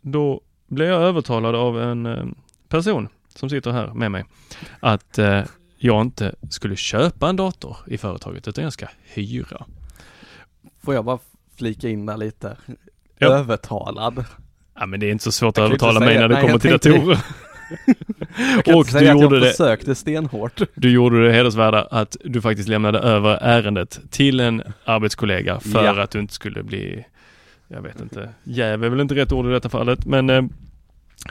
då 0.00 0.40
blev 0.68 0.88
jag 0.88 1.02
övertalad 1.02 1.54
av 1.54 1.82
en 1.82 2.06
eh, 2.06 2.24
person 2.68 3.08
som 3.34 3.50
sitter 3.50 3.70
här 3.72 3.86
med 3.94 4.10
mig 4.10 4.24
att 4.80 5.18
eh, 5.18 5.42
jag 5.76 6.00
inte 6.02 6.34
skulle 6.50 6.76
köpa 6.76 7.28
en 7.28 7.36
dator 7.36 7.76
i 7.86 7.98
företaget 7.98 8.48
utan 8.48 8.64
jag 8.64 8.72
ska 8.72 8.86
hyra. 9.02 9.64
Får 10.82 10.94
jag 10.94 11.04
bara 11.04 11.18
flika 11.56 11.88
in 11.88 12.06
där 12.06 12.16
lite? 12.16 12.56
Ja. 13.18 13.26
Övertalad. 13.28 14.24
Ja 14.78 14.86
men 14.86 15.00
det 15.00 15.06
är 15.06 15.10
inte 15.10 15.24
så 15.24 15.32
svårt 15.32 15.56
Jag 15.56 15.64
att 15.64 15.70
övertala 15.70 16.00
mig 16.00 16.18
när 16.18 16.28
det 16.28 16.40
kommer 16.40 16.58
till 16.58 16.70
datorer. 16.70 17.18
Jag 18.54 18.64
kan 18.64 18.74
Och 18.74 18.80
inte 18.80 18.92
säga 18.92 19.12
du 19.12 19.18
att 19.18 19.22
gjorde 19.22 19.36
jag 19.36 19.42
det. 19.44 19.50
försökte 19.50 19.94
stenhårt. 19.94 20.60
Du 20.74 20.90
gjorde 20.90 21.26
det 21.26 21.32
hedersvärda 21.32 21.82
att 21.90 22.16
du 22.24 22.40
faktiskt 22.40 22.68
lämnade 22.68 22.98
över 22.98 23.38
ärendet 23.42 24.00
till 24.10 24.40
en 24.40 24.62
arbetskollega 24.84 25.60
för 25.60 25.84
Ja. 25.84 26.02
att 26.02 26.10
du 26.10 26.18
inte 26.20 26.34
skulle 26.34 26.62
bli, 26.62 27.04
jag 27.68 27.82
vet 27.82 28.00
inte, 28.00 28.30
jäv 28.44 28.84
är 28.84 28.88
väl 28.88 29.00
inte 29.00 29.14
rätt 29.14 29.32
ord 29.32 29.46
i 29.46 29.50
detta 29.50 29.68
fallet, 29.68 30.06
men 30.06 30.30
eh, 30.30 30.42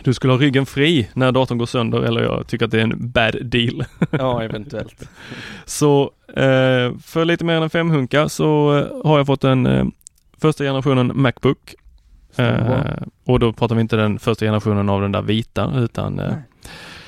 du 0.01 0.13
skulle 0.13 0.34
ha 0.34 0.39
ryggen 0.39 0.65
fri 0.65 1.10
när 1.13 1.32
datorn 1.32 1.58
går 1.58 1.65
sönder 1.65 2.01
eller 2.01 2.23
jag 2.23 2.47
tycker 2.47 2.65
att 2.65 2.71
det 2.71 2.79
är 2.79 2.84
en 2.84 3.12
bad 3.12 3.45
deal. 3.45 3.86
Ja, 4.12 4.43
eventuellt. 4.43 5.10
Så 5.65 6.12
eh, 6.27 6.97
för 7.03 7.25
lite 7.25 7.45
mer 7.45 7.53
än 7.53 7.63
en 7.63 7.69
femhunka 7.69 8.29
så 8.29 8.77
eh, 8.77 9.10
har 9.10 9.17
jag 9.17 9.27
fått 9.27 9.43
en 9.43 9.65
eh, 9.65 9.86
första 10.38 10.63
generationen 10.63 11.12
Macbook. 11.15 11.75
Eh, 12.36 12.97
och 13.25 13.39
då 13.39 13.53
pratar 13.53 13.75
vi 13.75 13.82
inte 13.82 13.95
den 13.95 14.19
första 14.19 14.45
generationen 14.45 14.89
av 14.89 15.01
den 15.01 15.12
där 15.12 15.21
vita 15.21 15.73
utan 15.75 16.19
eh, 16.19 16.34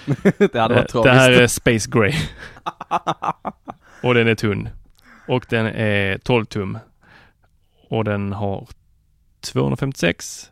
det 0.37 0.55
hade 0.59 0.75
varit 0.75 0.95
Eh. 0.95 1.03
Det 1.03 1.11
här 1.11 1.31
är 1.31 1.47
Space 1.47 1.89
Gray. 1.91 2.13
och 4.03 4.13
den 4.13 4.27
är 4.27 4.35
tunn. 4.35 4.69
Och 5.27 5.45
den 5.49 5.65
är 5.65 6.17
12 6.17 6.45
tum. 6.45 6.77
Och 7.89 8.03
den 8.03 8.33
har 8.33 8.67
256 9.41 10.51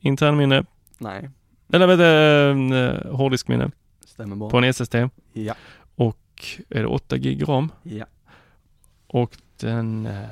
internminne. 0.00 0.64
Nej, 0.98 1.30
Eller 1.72 1.86
vet 1.86 1.98
du, 1.98 2.76
eh, 2.76 3.16
hårddiskminne 3.16 3.70
stämmer 4.06 4.36
bra. 4.36 4.50
på 4.50 4.58
en 4.58 4.64
SSD. 4.64 4.94
Ja, 5.32 5.54
Och 5.94 6.18
är 6.68 6.80
det 6.80 6.86
8 6.86 7.16
gig 7.18 7.48
ram. 7.48 7.72
ja. 7.82 8.04
Och 9.06 9.36
den... 9.60 10.06
eh, 10.06 10.24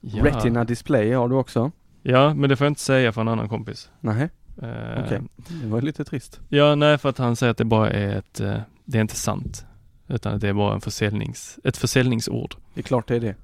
Ja, 0.00 0.24
Retina 0.24 0.64
display 0.64 1.12
har 1.12 1.28
du 1.28 1.34
också. 1.34 1.72
ja, 2.02 2.34
men 2.34 2.50
det 2.50 2.56
får 2.56 2.64
jag 2.64 2.70
inte 2.70 2.80
säga 2.80 3.12
för 3.12 3.20
en 3.20 3.28
annan 3.28 3.48
kompis. 3.48 3.90
Nej, 4.00 4.28
Eh, 4.62 5.04
okej. 5.04 5.20
Det 5.62 5.66
var 5.66 5.82
lite 5.82 6.04
trist. 6.04 6.40
Ja, 6.48 6.74
nej, 6.74 6.98
för 6.98 7.08
att 7.08 7.18
han 7.18 7.36
säger 7.36 7.50
att 7.50 7.56
det 7.56 7.64
bara 7.64 7.90
är 7.90 8.16
ett... 8.16 8.40
eh, 8.40 8.58
Det 8.84 8.98
är 8.98 9.02
inte 9.02 9.16
sant. 9.16 9.66
Utan 10.08 10.34
att 10.34 10.40
det 10.40 10.48
är 10.48 10.52
bara 10.52 10.74
en 10.74 10.80
försäljnings, 10.80 11.58
ett 11.64 11.76
försäljningsord. 11.76 12.54
Det 12.74 12.80
är 12.80 12.82
klart 12.82 13.08
det 13.08 13.16
är 13.16 13.20
det. 13.20 13.34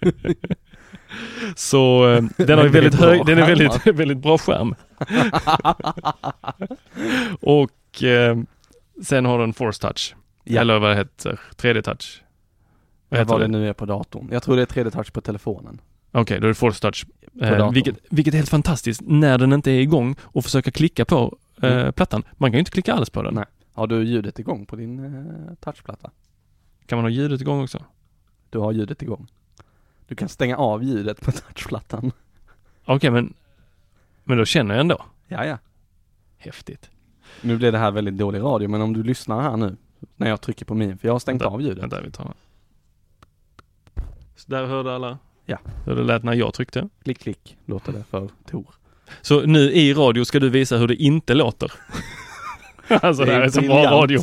Så 1.56 2.10
eh, 2.12 2.24
den 2.46 2.58
har 2.58 2.68
väldigt 2.68 2.94
hög, 2.94 3.26
den 3.26 3.38
är 3.38 3.46
väldigt, 3.46 3.86
väldigt 3.86 4.18
bra 4.18 4.38
skärm. 4.38 4.74
och 7.40 8.02
eh, 8.02 8.38
sen 9.02 9.24
har 9.24 9.38
den 9.38 9.52
force 9.52 9.80
touch. 9.80 10.14
Ja. 10.44 10.60
Eller 10.60 10.78
vad 10.78 10.90
det 10.90 10.96
heter, 10.96 11.40
3D 11.56 11.82
touch. 11.82 12.22
Vad 13.08 13.20
heter 13.20 13.30
vad 13.30 13.40
det 13.40 13.46
det? 13.46 13.52
nu 13.52 13.68
är 13.68 13.72
på 13.72 13.86
datorn. 13.86 14.28
Jag 14.32 14.42
tror 14.42 14.56
det 14.56 14.62
är 14.62 14.66
3D-touch 14.66 15.12
på 15.12 15.20
telefonen. 15.20 15.80
Okej, 16.12 16.40
då 16.40 16.46
är 16.46 16.48
det 16.48 16.54
force 16.54 16.80
touch. 16.80 17.06
Eh, 17.42 17.70
vilket, 17.72 17.96
vilket 18.10 18.34
är 18.34 18.38
helt 18.38 18.48
fantastiskt 18.48 19.00
när 19.04 19.38
den 19.38 19.52
inte 19.52 19.70
är 19.70 19.80
igång 19.80 20.16
och 20.22 20.44
försöka 20.44 20.70
klicka 20.70 21.04
på 21.04 21.36
eh, 21.62 21.72
Mm. 21.72 21.92
plattan. 21.92 22.22
Man 22.36 22.50
kan 22.50 22.54
ju 22.54 22.58
inte 22.58 22.70
klicka 22.70 22.94
alls 22.94 23.10
på 23.10 23.22
den. 23.22 23.34
Nej. 23.34 23.44
Har 23.72 23.86
du 23.86 24.04
ljudet 24.04 24.38
igång 24.38 24.66
på 24.66 24.76
din 24.76 25.04
eh, 25.04 25.54
touchplatta? 25.60 26.10
Kan 26.86 26.96
man 26.96 27.04
ha 27.04 27.10
ljudet 27.10 27.40
igång 27.40 27.62
också? 27.62 27.84
Du 28.50 28.58
har 28.58 28.72
ljudet 28.72 29.02
igång. 29.02 29.26
Du 30.14 30.18
kan 30.18 30.28
stänga 30.28 30.56
av 30.56 30.84
ljudet 30.84 31.20
på 31.20 31.32
touchplattan. 31.32 32.12
Okej, 32.84 33.10
men, 33.10 33.34
men 34.24 34.38
då 34.38 34.44
känner 34.44 34.74
jag 34.74 34.80
ändå. 34.80 35.04
Ja, 35.28 35.44
ja. 35.44 35.58
Häftigt. 36.38 36.90
Nu 37.40 37.56
blir 37.56 37.72
det 37.72 37.78
här 37.78 37.90
väldigt 37.90 38.18
dålig 38.18 38.40
radio, 38.40 38.68
men 38.68 38.80
om 38.80 38.92
du 38.92 39.02
lyssnar 39.02 39.42
här 39.42 39.56
nu 39.56 39.76
när 40.16 40.28
jag 40.28 40.40
trycker 40.40 40.64
på 40.64 40.74
min, 40.74 40.98
för 40.98 41.08
jag 41.08 41.14
har 41.14 41.18
stängt 41.18 41.42
Vänta, 41.42 41.54
av 41.54 41.62
ljudet. 41.62 41.82
Vänta, 41.82 42.00
vi 42.00 42.10
tar 42.10 42.24
den. 42.24 42.34
Så 44.36 44.50
där 44.50 44.66
hörde 44.66 44.94
alla? 44.94 45.18
Ja. 45.44 45.58
Hur 45.86 45.96
det 45.96 46.02
lät 46.02 46.22
när 46.22 46.34
jag 46.34 46.54
tryckte. 46.54 46.88
Klick, 47.02 47.18
klick, 47.18 47.56
låter 47.64 47.92
det 47.92 48.04
för 48.04 48.28
Tor. 48.50 48.74
Så 49.22 49.40
nu 49.40 49.72
i 49.72 49.94
radio 49.94 50.24
ska 50.24 50.40
du 50.40 50.50
visa 50.50 50.76
hur 50.76 50.88
det 50.88 50.96
inte 50.96 51.34
låter. 51.34 51.72
alltså 52.88 53.24
det, 53.24 53.30
Det 53.30 53.32
är 53.32 53.38
här 53.38 53.46
är 53.46 53.50
så 53.50 53.60
bra 53.60 53.84
radio. 53.84 54.20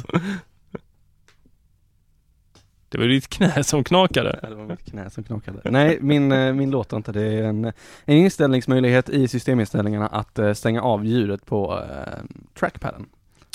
Det 2.91 2.97
var 2.97 3.06
ditt 3.06 3.27
knä 3.30 3.63
som 3.63 3.84
knakade. 3.84 4.39
Ja, 4.43 4.49
det 4.49 4.56
var 4.56 4.65
mitt 4.65 4.91
knä 4.91 5.10
som 5.10 5.23
knakade. 5.23 5.60
Nej, 5.63 5.97
min, 6.01 6.32
eh, 6.32 6.54
min 6.54 6.71
låter 6.71 6.97
inte. 6.97 7.12
Det 7.12 7.21
är 7.21 7.43
en, 7.43 7.65
en 8.06 8.17
inställningsmöjlighet 8.17 9.10
i 9.10 9.27
systeminställningarna 9.27 10.08
att 10.08 10.39
eh, 10.39 10.54
stänga 10.54 10.82
av 10.82 11.06
ljudet 11.06 11.45
på 11.45 11.80
eh, 11.89 12.13
trackpaden. 12.60 13.06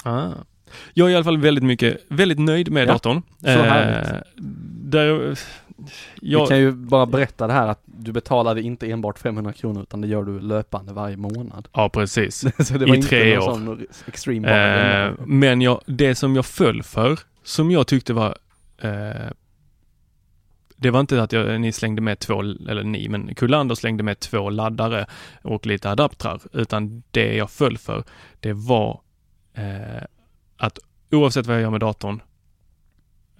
Ah. 0.04 0.28
Jag 0.94 1.08
är 1.08 1.12
i 1.12 1.14
alla 1.14 1.24
fall 1.24 1.38
väldigt 1.38 1.64
mycket, 1.64 2.00
väldigt 2.08 2.38
nöjd 2.38 2.72
med 2.72 2.88
Ja, 2.88 2.92
datorn. 2.92 3.22
så 3.40 3.48
härligt. 3.48 4.22
där, 4.90 5.12
Vi 5.16 5.36
jag, 6.20 6.48
kan 6.48 6.58
ju 6.58 6.72
bara 6.72 7.06
berätta 7.06 7.46
det 7.46 7.52
här 7.52 7.68
att 7.68 7.80
du 7.84 8.12
betalade 8.12 8.62
inte 8.62 8.90
enbart 8.90 9.18
500 9.18 9.52
kronor 9.52 9.82
utan 9.82 10.00
det 10.00 10.08
gör 10.08 10.22
du 10.22 10.40
löpande 10.40 10.92
varje 10.92 11.16
månad. 11.16 11.68
Ja, 11.72 11.88
precis. 11.88 12.44
I 12.96 13.02
tre 13.02 13.38
år. 13.38 13.78
Eh, 14.28 15.12
men 15.26 15.60
jag, 15.60 15.80
det 15.86 16.14
som 16.14 16.36
jag 16.36 16.46
föll 16.46 16.82
för, 16.82 17.18
som 17.42 17.70
jag 17.70 17.86
tyckte 17.86 18.12
var 18.12 18.36
eh, 18.78 19.30
det 20.76 20.90
var 20.90 21.00
inte 21.00 21.22
att 21.22 21.32
jag, 21.32 21.60
ni 21.60 21.72
slängde 21.72 22.02
med 22.02 22.18
två, 22.18 22.40
eller 22.40 22.84
ni, 22.84 23.08
men 23.08 23.34
Kullander 23.34 23.74
slängde 23.74 24.02
med 24.02 24.20
två 24.20 24.50
laddare 24.50 25.06
och 25.42 25.66
lite 25.66 25.90
adaptrar, 25.90 26.40
utan 26.52 27.02
det 27.10 27.34
jag 27.36 27.50
föll 27.50 27.78
för, 27.78 28.04
det 28.40 28.52
var 28.52 29.00
eh, 29.54 30.04
att 30.56 30.78
oavsett 31.10 31.46
vad 31.46 31.56
jag 31.56 31.62
gör 31.62 31.70
med 31.70 31.80
datorn, 31.80 32.22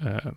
eh, 0.00 0.32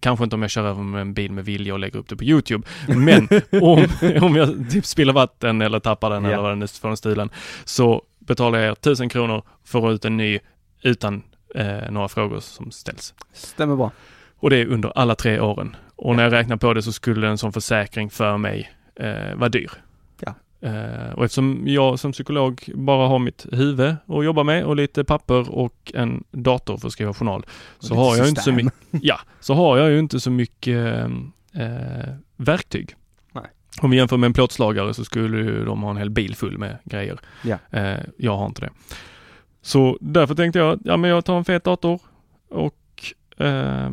kanske 0.00 0.24
inte 0.24 0.36
om 0.36 0.42
jag 0.42 0.50
kör 0.50 0.64
över 0.66 0.82
med 0.82 1.00
en 1.00 1.14
bil 1.14 1.32
med 1.32 1.44
vilja 1.44 1.72
och 1.72 1.78
lägger 1.78 1.98
upp 1.98 2.08
det 2.08 2.16
på 2.16 2.24
Youtube, 2.24 2.68
men 2.88 3.28
om, 3.62 3.88
om 4.22 4.36
jag 4.36 4.70
typ 4.70 4.86
spiller 4.86 5.12
vatten 5.12 5.62
eller 5.62 5.80
tappar 5.80 6.10
den 6.10 6.24
Ja. 6.24 6.30
eller 6.30 6.42
vad 6.42 6.50
den 6.50 6.58
nu 6.58 6.66
får 6.66 6.88
den 6.88 6.96
stilen, 6.96 7.30
så 7.64 8.02
betalar 8.18 8.58
jag 8.58 8.72
1000 8.72 9.08
kronor 9.08 9.42
för 9.64 9.78
att 9.78 9.82
få 9.82 9.92
ut 9.92 10.04
en 10.04 10.16
ny 10.16 10.38
utan 10.82 11.22
eh, 11.56 11.90
några 11.90 12.08
frågor 12.08 12.40
som 12.40 12.70
ställs. 12.70 13.14
Stämmer 13.32 13.76
bra. 13.76 13.90
Och 14.38 14.50
det 14.50 14.56
är 14.56 14.66
under 14.66 14.92
alla 14.98 15.14
tre 15.14 15.40
åren. 15.40 15.76
Och 15.96 16.16
när 16.16 16.22
jag 16.22 16.32
räknar 16.32 16.56
på 16.56 16.74
det 16.74 16.82
så 16.82 16.92
skulle 16.92 17.28
en 17.28 17.38
sån 17.38 17.52
försäkring 17.52 18.10
för 18.10 18.36
mig 18.36 18.72
eh, 18.94 19.34
vara 19.34 19.48
dyr. 19.48 19.70
Ja. 20.20 20.34
Eh, 20.60 21.12
och 21.14 21.24
eftersom 21.24 21.62
jag 21.66 21.98
som 21.98 22.12
psykolog 22.12 22.70
bara 22.74 23.08
har 23.08 23.18
mitt 23.18 23.46
huvud 23.52 23.96
att 24.06 24.24
jobba 24.24 24.42
med 24.42 24.64
och 24.64 24.76
lite 24.76 25.04
papper 25.04 25.50
och 25.50 25.92
en 25.94 26.24
dator 26.30 26.76
för 26.76 26.86
att 26.86 26.92
skriva 26.92 27.14
journal 27.14 27.46
så 27.78 27.94
har 27.94 28.16
jag 28.16 28.28
inte 28.28 28.40
så 28.40 28.52
mycket, 28.52 28.72
ja, 28.90 29.20
så 29.40 29.54
har 29.54 29.78
jag 29.78 29.90
ju 29.90 29.98
inte 29.98 30.20
så 30.20 30.30
mycket 30.30 31.10
eh, 31.54 32.14
verktyg. 32.36 32.94
Nej. 33.32 33.44
Om 33.80 33.90
vi 33.90 33.96
jämför 33.96 34.16
med 34.16 34.26
en 34.26 34.32
plåtslagare 34.32 34.94
så 34.94 35.04
skulle 35.04 35.36
ju 35.36 35.64
de 35.64 35.82
ha 35.82 35.90
en 35.90 35.96
hel 35.96 36.10
bil 36.10 36.36
full 36.36 36.58
med 36.58 36.78
grejer. 36.84 37.18
Ja. 37.42 37.58
Eh, 37.70 38.00
jag 38.16 38.36
har 38.36 38.46
inte 38.46 38.60
det. 38.60 38.70
Så 39.66 39.98
därför 40.00 40.34
tänkte 40.34 40.58
jag, 40.58 40.80
ja 40.84 40.96
men 40.96 41.10
jag 41.10 41.24
tar 41.24 41.38
en 41.38 41.44
fet 41.44 41.64
dator 41.64 42.00
och 42.48 43.14
eh, 43.36 43.90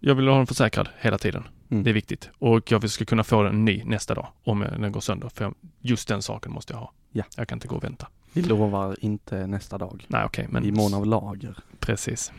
jag 0.00 0.14
vill 0.14 0.28
ha 0.28 0.36
den 0.36 0.46
försäkrad 0.46 0.88
hela 0.98 1.18
tiden. 1.18 1.48
Mm. 1.70 1.84
Det 1.84 1.90
är 1.90 1.94
viktigt. 1.94 2.30
Och 2.38 2.72
jag 2.72 2.90
ska 2.90 3.04
kunna 3.04 3.24
få 3.24 3.42
den 3.42 3.64
ny 3.64 3.82
nästa 3.84 4.14
dag 4.14 4.28
om 4.44 4.60
den 4.60 4.92
går 4.92 5.00
sönder. 5.00 5.28
För 5.28 5.54
just 5.80 6.08
den 6.08 6.22
saken 6.22 6.52
måste 6.52 6.72
jag 6.72 6.80
ha. 6.80 6.92
Ja. 7.12 7.24
Jag 7.36 7.48
kan 7.48 7.56
inte 7.56 7.68
gå 7.68 7.76
och 7.76 7.84
vänta. 7.84 8.08
Vi 8.32 8.42
lovar 8.42 8.96
inte 9.00 9.46
nästa 9.46 9.78
dag. 9.78 10.04
Nej 10.08 10.24
okej, 10.24 10.46
men 10.50 10.64
I 10.64 10.72
mån 10.72 10.94
av 10.94 11.06
lager. 11.06 11.56
precis. 11.80 12.32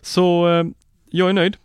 Så 0.00 0.48
eh, 0.48 0.64
jag 1.10 1.28
är 1.28 1.32
nöjd. 1.32 1.56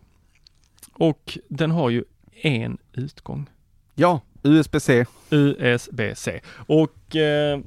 Och 0.94 1.38
den 1.48 1.72
har 1.72 1.90
ju 1.90 2.04
en 2.42 2.78
utgång. 2.94 3.50
Ja, 3.96 4.22
USB-C. 4.44 5.06
USB-C. 5.30 6.42
Och 6.68 7.16
eh, 7.16 7.60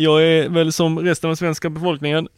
jag 0.00 0.22
är 0.24 0.48
väl 0.48 0.72
som 0.72 0.98
resten 0.98 1.30
av 1.30 1.34
svenska 1.34 1.70
befolkningen, 1.70 2.28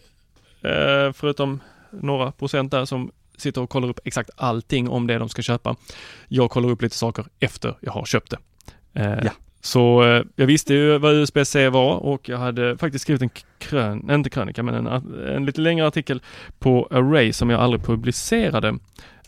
eh, 0.62 1.12
förutom 1.12 1.61
några 1.90 2.33
procent 2.33 2.70
där 2.70 2.85
som 2.85 3.11
sitter 3.37 3.61
och 3.61 3.70
kollar 3.70 3.88
upp 3.88 4.01
exakt 4.05 4.31
allting 4.37 4.88
om 4.88 5.07
det 5.07 5.18
de 5.18 5.29
ska 5.29 5.42
köpa. 5.42 5.77
Jag 6.29 6.51
kollar 6.51 6.68
upp 6.68 6.83
lite 6.83 6.96
saker 6.96 7.25
efter 7.40 7.75
jag 7.81 7.92
har 7.92 8.05
köpt 8.05 8.31
det. 8.31 8.38
Eh, 9.01 9.18
Ja. 9.25 9.31
Så 9.62 10.03
eh, 10.05 10.23
jag 10.37 10.46
visste 10.46 10.75
ju 10.75 10.99
vad 10.99 11.14
USB-C 11.14 11.68
var 11.68 11.96
och 11.96 12.29
jag 12.29 12.38
hade 12.38 12.79
faktiskt 12.79 13.03
skrivit 13.03 13.23
en 13.23 13.31
krön, 13.59 14.11
inte 14.11 14.31
krönika, 14.31 14.62
men 14.62 14.87
en, 14.87 15.14
en 15.27 15.46
lite 15.46 15.61
längre 15.61 15.87
artikel 15.87 16.23
på 16.59 16.88
Array 16.90 17.33
som 17.33 17.51
jag 17.51 17.61
aldrig 17.61 17.83
publicerade 17.85 18.79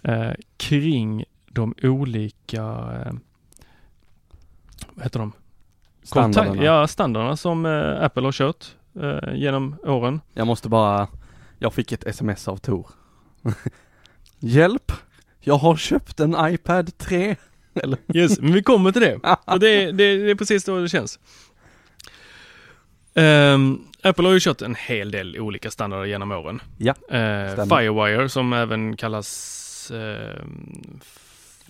eh, 0.03 0.31
kring 0.57 1.25
de 1.47 1.75
olika, 1.83 2.63
eh, 2.63 3.13
vad 4.91 5.05
heter 5.05 5.19
de? 5.19 5.33
Standarderna. 6.03 6.65
ja, 6.65 6.87
standarderna 6.87 7.37
som 7.37 7.67
eh, 7.67 8.05
Apple 8.05 8.23
har 8.23 8.33
kört 8.33 8.67
eh, 9.01 9.35
genom 9.35 9.77
åren. 9.85 10.21
Jag 10.35 10.47
måste 10.47 10.69
bara, 10.69 11.09
jag 11.59 11.75
fick 11.75 11.93
ett 11.93 12.07
sms 12.07 12.49
av 12.49 12.57
Tor. 12.57 12.87
Hjälp! 14.39 14.93
Jag 15.41 15.55
har 15.55 15.77
köpt 15.77 16.21
en 16.21 16.37
iPad 16.39 16.99
3. 16.99 17.37
Eller? 17.75 17.99
Yes, 18.15 18.41
men 18.41 18.53
vi 18.53 18.63
kommer 18.63 18.93
till 18.93 19.03
det. 19.03 19.15
Och 19.45 19.61
det, 19.61 19.93
det, 19.93 20.17
det 20.17 20.31
är 20.31 20.35
precis 20.35 20.65
så 20.65 20.79
det 20.79 20.89
känns. 20.89 21.19
Um, 23.15 23.87
Apple 24.03 24.25
har 24.25 24.33
ju 24.33 24.41
kört 24.41 24.63
en 24.63 24.75
hel 24.75 25.11
del 25.11 25.39
olika 25.39 25.71
standarder 25.71 26.05
genom 26.05 26.33
åren. 26.33 26.63
Ja, 26.79 26.93
uh, 26.93 27.67
Firewire 27.67 28.29
som 28.29 28.53
även 28.53 28.97
kallas 28.97 29.93
uh, 29.95 30.43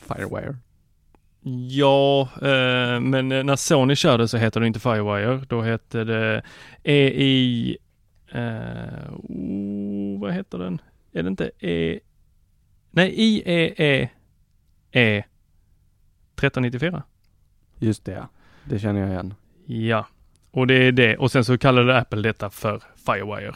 Firewire. 0.06 0.56
Ja, 1.44 2.28
uh, 2.36 3.00
men 3.00 3.28
när 3.28 3.56
Sony 3.56 3.96
körde 3.96 4.28
så 4.28 4.36
heter 4.36 4.60
det 4.60 4.66
inte 4.66 4.80
Firewire. 4.80 5.44
Då 5.48 5.60
hette 5.60 6.04
det 6.04 6.42
EI... 6.82 7.76
Uh, 8.34 9.14
oh, 9.28 10.20
vad 10.20 10.32
heter 10.32 10.58
den? 10.58 10.80
Är 11.12 11.22
det 11.22 11.28
inte 11.28 11.50
E... 11.58 12.00
Nej, 12.90 13.14
IEE 13.16 14.10
E 14.92 15.24
1394. 16.36 17.02
Just 17.78 18.04
det 18.04 18.12
ja. 18.12 18.28
Det 18.64 18.78
känner 18.78 19.00
jag 19.00 19.10
igen. 19.10 19.34
Ja, 19.66 20.06
och 20.50 20.66
det 20.66 20.74
är 20.74 20.92
det. 20.92 21.16
Och 21.16 21.32
sen 21.32 21.44
så 21.44 21.58
kallade 21.58 21.98
Apple 21.98 22.22
detta 22.22 22.50
för 22.50 22.82
Firewire. 23.06 23.54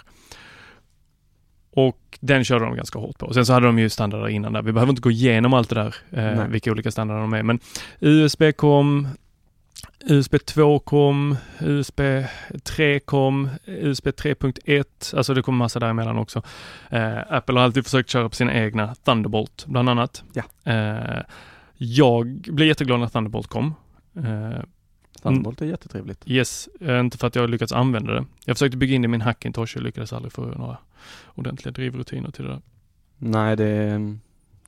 Och 1.76 2.18
den 2.20 2.44
körde 2.44 2.64
de 2.64 2.76
ganska 2.76 2.98
hårt 2.98 3.18
på. 3.18 3.32
Sen 3.34 3.46
så 3.46 3.52
hade 3.52 3.66
de 3.66 3.78
ju 3.78 3.88
standarder 3.88 4.28
innan 4.28 4.52
där. 4.52 4.62
Vi 4.62 4.72
behöver 4.72 4.90
inte 4.90 5.02
gå 5.02 5.10
igenom 5.10 5.54
allt 5.54 5.68
det 5.68 5.74
där, 5.74 5.94
eh, 6.10 6.46
vilka 6.46 6.70
olika 6.70 6.90
standarder 6.90 7.20
de 7.20 7.32
är. 7.32 7.42
Men 7.42 7.60
USB 8.00 8.52
kom, 8.52 9.08
USB 10.04 10.38
2 10.38 10.78
kom, 10.78 11.36
USB 11.60 12.00
3 12.64 13.00
kom, 13.00 13.48
USB 13.66 14.06
3.1, 14.06 15.14
alltså 15.16 15.34
det 15.34 15.42
kom 15.42 15.56
massa 15.56 15.78
däremellan 15.78 16.18
också. 16.18 16.42
Eh, 16.90 17.18
Apple 17.28 17.58
har 17.58 17.64
alltid 17.64 17.84
försökt 17.84 18.10
köra 18.10 18.28
på 18.28 18.34
sina 18.34 18.54
egna 18.54 18.94
Thunderbolt 18.94 19.66
bland 19.66 19.88
annat. 19.88 20.22
Ja. 20.32 20.72
Eh, 20.72 21.22
jag 21.76 22.26
blev 22.26 22.68
jätteglad 22.68 23.00
när 23.00 23.08
Thunderbolt 23.08 23.46
kom. 23.46 23.74
Uh, 24.18 24.60
Thunderbolt 25.26 25.62
är 25.62 25.66
jättetrevligt. 25.66 26.22
Yes, 26.26 26.68
uh, 26.82 27.00
inte 27.00 27.18
för 27.18 27.26
att 27.26 27.34
jag 27.34 27.42
har 27.42 27.48
lyckats 27.48 27.72
använda 27.72 28.12
det. 28.12 28.24
Jag 28.44 28.56
försökte 28.56 28.76
bygga 28.76 28.94
in 28.94 29.02
det 29.02 29.06
i 29.06 29.08
min 29.08 29.20
Hackintosh 29.20 29.76
och 29.76 29.82
lyckades 29.82 30.12
aldrig 30.12 30.32
få 30.32 30.42
några 30.42 30.78
ordentliga 31.34 31.72
drivrutiner 31.72 32.30
till 32.30 32.44
det 32.44 32.50
där. 32.50 32.62
Nej, 33.18 33.56
det, 33.56 34.00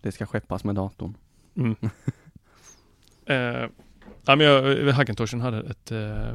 det 0.02 0.12
ska 0.12 0.26
skeppas 0.26 0.64
med 0.64 0.74
datorn. 0.74 1.14
Mm. 1.56 1.76
ja, 4.24 4.36
men 4.36 4.40
jag, 4.40 4.92
Hackintoshen 4.92 5.40
hade 5.40 5.60
ett 5.60 5.92
uh, 5.92 6.34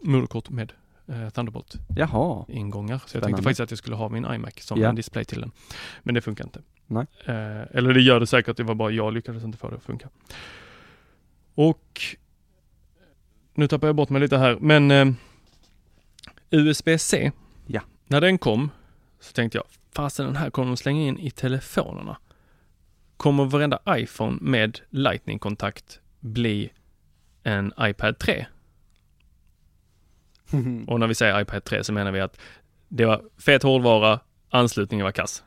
moderkort 0.00 0.50
med 0.50 0.72
uh, 1.08 1.28
Thunderbolt 1.30 1.74
Jaha. 1.96 2.44
ingångar. 2.48 3.02
Så 3.06 3.16
jag 3.16 3.24
tänkte 3.24 3.42
faktiskt 3.42 3.60
att 3.60 3.70
jag 3.70 3.78
skulle 3.78 3.96
ha 3.96 4.08
min 4.08 4.24
iMac 4.24 4.54
som 4.60 4.80
Ja. 4.80 4.88
en 4.88 4.94
display 4.94 5.24
till 5.24 5.40
den. 5.40 5.50
Men 6.02 6.14
det 6.14 6.20
funkar 6.20 6.44
inte. 6.44 6.60
Nej. 6.86 7.06
Eh, 7.24 7.76
eller 7.76 7.94
det 7.94 8.00
gör 8.00 8.20
det 8.20 8.26
säkert, 8.26 8.56
det 8.56 8.62
var 8.62 8.74
bara 8.74 8.90
jag 8.90 9.12
lyckades 9.12 9.44
inte 9.44 9.58
få 9.58 9.70
det 9.70 9.76
att 9.76 9.82
funka. 9.82 10.08
Och 11.54 12.00
nu 13.56 13.68
tappar 13.68 13.88
jag 13.88 13.96
bort 13.96 14.10
mig 14.10 14.20
lite 14.20 14.38
här, 14.38 14.58
men 14.60 14.90
eh, 14.90 15.06
USB-C. 16.50 17.32
Ja. 17.66 17.80
När 18.06 18.20
den 18.20 18.38
kom 18.38 18.70
så 19.20 19.32
tänkte 19.32 19.58
jag, 19.58 19.64
fasen 19.94 20.26
den 20.26 20.36
här 20.36 20.50
kommer 20.50 20.68
de 20.68 20.76
slänga 20.76 21.02
in 21.02 21.18
i 21.18 21.30
telefonerna. 21.30 22.16
Kommer 23.16 23.44
varenda 23.44 23.80
iPhone 23.88 24.38
med 24.40 24.80
Lightning-kontakt 24.90 26.00
bli 26.20 26.72
en 27.42 27.72
iPad 27.80 28.18
3? 28.18 28.46
Och 30.86 31.00
när 31.00 31.06
vi 31.06 31.14
säger 31.14 31.40
iPad 31.40 31.64
3 31.64 31.84
så 31.84 31.92
menar 31.92 32.12
vi 32.12 32.20
att 32.20 32.38
det 32.88 33.04
var 33.04 33.22
fet 33.38 33.62
hårdvara, 33.62 34.20
anslutningen 34.50 35.04
var 35.04 35.12
kass. 35.12 35.42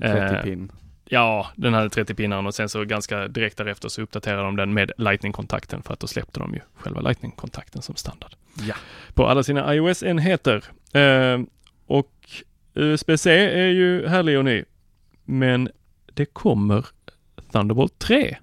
30 0.00 0.06
Eh, 0.06 0.42
pin. 0.42 0.72
Ja, 1.04 1.46
den 1.56 1.74
hade 1.74 1.90
30 1.90 2.14
pinnar 2.14 2.46
och 2.46 2.54
sen 2.54 2.68
så 2.68 2.84
ganska 2.84 3.28
direkt 3.28 3.56
därefter 3.56 3.88
så 3.88 4.02
uppdaterade 4.02 4.42
de 4.42 4.56
den 4.56 4.74
med 4.74 4.92
Lightning-kontakten 4.98 5.82
för 5.82 5.92
att 5.92 6.00
då 6.00 6.06
släppte 6.06 6.40
de 6.40 6.54
ju 6.54 6.60
själva 6.74 7.00
Lightning-kontakten 7.00 7.82
som 7.82 7.96
standard. 7.96 8.34
Ja. 8.60 8.74
På 9.14 9.26
alla 9.26 9.42
sina 9.42 9.74
iOS-enheter. 9.74 10.64
Eh, 10.92 11.40
och 11.86 12.30
USB-C 12.74 13.30
är 13.60 13.66
ju 13.68 14.06
härlig 14.08 14.38
och 14.38 14.44
ny. 14.44 14.64
Men 15.24 15.68
det 16.14 16.26
kommer 16.26 16.86
Thunderbolt 17.52 17.98
3 17.98 18.36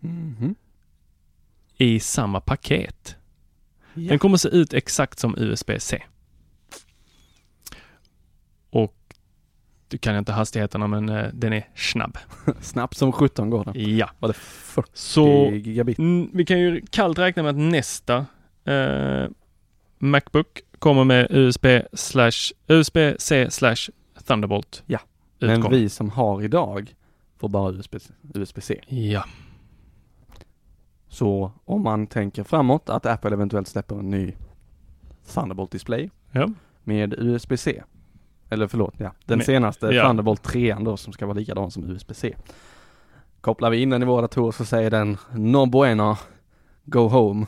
Mhm. 0.00 0.54
i 1.76 2.00
samma 2.00 2.40
paket. 2.40 3.16
Ja. 3.94 4.08
Den 4.08 4.18
kommer 4.18 4.36
se 4.36 4.48
ut 4.48 4.72
exakt 4.74 5.18
som 5.18 5.34
USB-C. 5.38 6.02
Och 8.70 8.94
du 9.90 9.98
kan 9.98 10.16
inte 10.16 10.32
hastigheterna 10.32 10.86
men 10.86 11.08
eh, 11.08 11.26
den 11.32 11.52
är 11.52 11.68
snabb. 11.74 12.18
Snabbt 12.60 12.96
som 12.96 13.12
17 13.12 13.50
går 13.50 13.64
den. 13.64 13.96
Ja. 13.96 14.10
Var 14.18 14.28
det 14.28 14.34
40 14.34 14.90
Så 14.94 15.50
gigabit? 15.52 15.98
mm, 15.98 16.30
vi 16.32 16.44
kan 16.44 16.60
ju 16.60 16.80
kallt 16.90 17.18
räkna 17.18 17.42
med 17.42 17.50
att 17.50 17.56
nästa 17.72 18.26
eh, 18.64 19.28
Macbook 19.98 20.60
kommer 20.78 21.04
med 21.04 21.26
USB 21.30 21.66
slash 21.92 22.52
USB-C 22.68 23.50
slash 23.50 23.76
Thunderbolt. 24.26 24.82
Ja. 24.86 24.98
Men 25.38 25.50
Utgång. 25.50 25.70
vi 25.72 25.88
som 25.88 26.10
har 26.10 26.42
idag 26.42 26.94
får 27.38 27.48
bara 27.48 27.72
USB, 27.72 27.94
USB-C. 28.34 28.80
Ja. 28.88 29.24
Så 31.08 31.52
om 31.64 31.82
man 31.82 32.06
tänker 32.06 32.44
framåt 32.44 32.88
att 32.90 33.06
Apple 33.06 33.30
eventuellt 33.32 33.68
släpper 33.68 33.98
en 33.98 34.10
ny 34.10 34.32
Thunderbolt 35.34 35.70
display 35.72 36.10
Ja. 36.32 36.48
med 36.84 37.14
USB-C. 37.18 37.82
Eller 38.50 38.66
förlåt, 38.66 38.94
ja. 38.98 39.12
Den 39.24 39.38
Med- 39.38 39.46
senaste 39.46 39.86
ja. 39.86 40.02
Thunderbolt 40.06 40.42
3 40.42 40.76
då 40.80 40.96
som 40.96 41.12
ska 41.12 41.26
vara 41.26 41.38
likadan 41.38 41.70
som 41.70 41.90
USB-C. 41.90 42.34
Kopplar 43.40 43.70
vi 43.70 43.82
in 43.82 43.90
den 43.90 44.02
i 44.02 44.06
våra 44.06 44.20
datorer 44.20 44.52
så 44.52 44.64
säger 44.64 44.90
den 44.90 45.16
No 45.34 45.66
bueno, 45.66 46.16
go 46.84 47.08
home. 47.08 47.46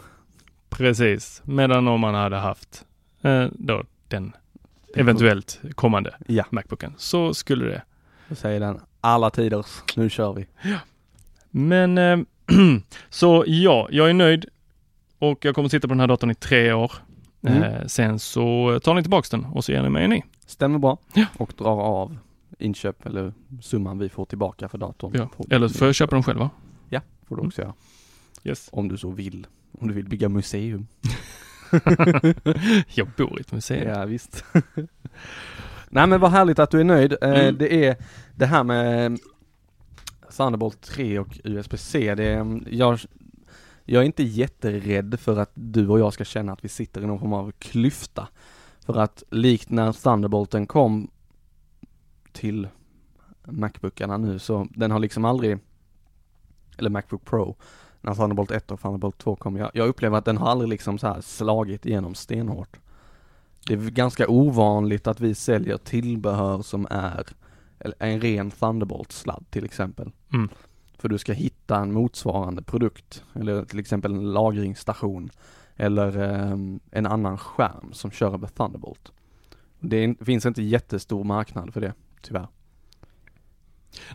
Precis. 0.69 1.43
Medan 1.45 1.88
om 1.88 2.01
man 2.01 2.15
hade 2.15 2.37
haft 2.37 2.85
eh, 3.23 3.47
då 3.53 3.85
den 4.09 4.33
eventuellt 4.97 5.61
kommande 5.75 6.15
Ja. 6.27 6.45
Macbooken 6.51 6.95
så 6.97 7.35
skulle 7.35 7.65
det. 7.65 7.83
Då 8.29 8.35
säger 8.35 8.61
den 8.61 8.81
alla 9.01 9.31
tiders, 9.31 9.83
nu 9.97 10.11
kör 10.11 10.33
vi. 10.33 10.47
Men 11.51 11.99
eh, 11.99 12.19
så 13.11 13.45
ja, 13.47 13.88
jag 13.91 14.11
är 14.11 14.15
nöjd 14.15 14.47
och 15.19 15.45
jag 15.45 15.55
kommer 15.55 15.69
sitta 15.69 15.88
på 15.88 15.95
den 15.95 16.01
här 16.01 16.07
datorn 16.07 16.31
i 16.31 16.35
tre 16.35 16.73
år. 16.73 16.93
Mm. 17.43 17.63
Eh, 17.63 17.87
sen 17.87 18.19
så 18.19 18.79
tar 18.85 18.95
ni 18.95 19.03
tillbaks 19.03 19.31
den 19.31 19.45
och 19.45 19.65
så 19.65 19.73
ger 19.73 19.83
ni 19.83 19.89
mig 19.89 20.05
en 20.05 20.11
ny. 20.11 20.23
Stämmer 20.47 20.79
bra. 20.79 20.99
Ja. 21.15 21.27
Och 21.39 21.53
drar 21.59 21.81
av 21.81 22.19
inköp 22.59 23.07
eller 23.07 23.33
summan 23.61 23.99
vi 23.99 24.09
får 24.09 24.25
tillbaka 24.25 24.69
för 24.69 24.79
datorn. 24.79 25.13
Ja. 25.15 25.29
Eller 25.51 25.69
så 25.69 25.75
får 25.79 25.89
jag 25.89 25.95
köpa 25.95 26.17
den 26.17 26.23
själva. 26.23 26.51
Ja, 26.89 27.01
får 27.29 27.37
du 27.37 27.43
också 27.43 27.63
göra. 27.63 27.75
Yes. 28.45 28.69
Om 28.73 28.89
du 28.89 28.97
så 28.99 29.11
vill. 29.11 29.47
Om 29.81 29.89
du 29.89 29.95
vill 29.95 30.09
bygga 30.09 30.29
museum. 30.29 30.87
jag 32.95 33.09
bor 33.17 33.39
i 33.39 33.41
ett 33.41 33.53
museum. 33.53 33.89
Ja 33.89 34.05
visst. 34.05 34.45
Nej 35.89 36.07
men 36.07 36.21
vad 36.21 36.31
härligt 36.31 36.59
att 36.59 36.71
du 36.71 36.81
är 36.81 36.85
nöjd. 36.85 37.13
Eh, 37.23 37.31
Mm. 37.31 37.59
Det 37.59 37.87
är 37.87 37.97
det 38.35 38.47
här 38.47 38.65
med 38.65 39.19
Thunderbolt 40.37 40.81
3 40.81 41.19
och 41.19 41.39
USB-C. 41.45 42.15
Det 42.15 42.25
är, 42.25 42.61
jag, 42.71 43.01
jag 43.85 44.03
är 44.03 44.07
inte 44.07 44.23
jätterädd 44.23 45.21
för 45.21 45.38
att 45.38 45.51
du 45.55 45.88
och 45.88 46.01
jag 46.01 46.13
ska 46.13 46.25
känna 46.25 46.52
att 46.52 46.65
vi 46.65 46.69
sitter 46.69 47.02
i 47.02 47.07
någon 47.07 47.21
form 47.21 47.33
av 47.33 47.52
klyfta. 47.59 48.29
För 48.81 48.98
att 48.98 49.23
likt 49.31 49.71
när 49.71 49.92
Thunderbolten 49.92 50.67
kom 50.67 51.11
till 52.33 52.69
Macbookarna 53.44 54.17
nu 54.17 54.38
så 54.38 54.69
den 54.71 54.90
har 54.90 54.98
liksom 54.98 55.25
aldrig, 55.25 55.59
eller 56.79 56.90
Macbook 56.90 57.25
Pro, 57.25 57.57
när 58.00 58.15
Thunderbolt 58.15 58.50
1 58.50 58.71
och 58.71 58.81
Thunderbolt 58.81 59.19
2 59.19 59.37
kom, 59.37 59.57
jag, 59.57 59.71
jag 59.75 59.88
upplever 59.88 60.19
att 60.19 60.25
den 60.25 60.37
har 60.37 60.48
aldrig 60.48 60.69
liksom 60.69 60.98
så 60.98 61.07
här 61.07 61.21
slagit 61.21 61.87
igenom 61.87 62.15
stenhårt. 62.15 62.77
Det 63.67 63.75
är 63.75 63.79
ganska 63.79 64.29
ovanligt 64.29 65.07
att 65.07 65.21
vi 65.21 65.35
säljer 65.35 65.77
tillbehör 65.77 66.63
som 66.63 66.87
är 66.90 67.27
eller 67.79 67.96
en 67.98 68.21
ren 68.21 68.50
Thunderbolt-sladd 68.50 69.44
till 69.50 69.65
exempel. 69.65 70.11
Mm. 70.33 70.48
För 71.03 71.09
du 71.09 71.19
ska 71.19 71.33
hitta 71.33 71.77
en 71.77 71.92
motsvarande 71.92 72.63
produkt, 72.63 73.25
eller 73.35 73.65
till 73.65 73.79
exempel 73.79 74.13
en 74.13 74.33
lagringsstation 74.33 75.31
eller 75.77 76.19
ehm, 76.19 76.81
en 76.90 77.07
annan 77.07 77.38
skärm 77.38 77.92
som 77.92 78.11
kör 78.11 78.35
över 78.35 78.48
Thunderbolt. 78.48 79.13
Det 79.81 80.15
finns 80.25 80.46
inte 80.46 80.63
jättestor 80.63 81.25
marknad 81.25 81.73
för 81.73 81.81
det, 81.81 81.92
tyvärr. 82.23 82.48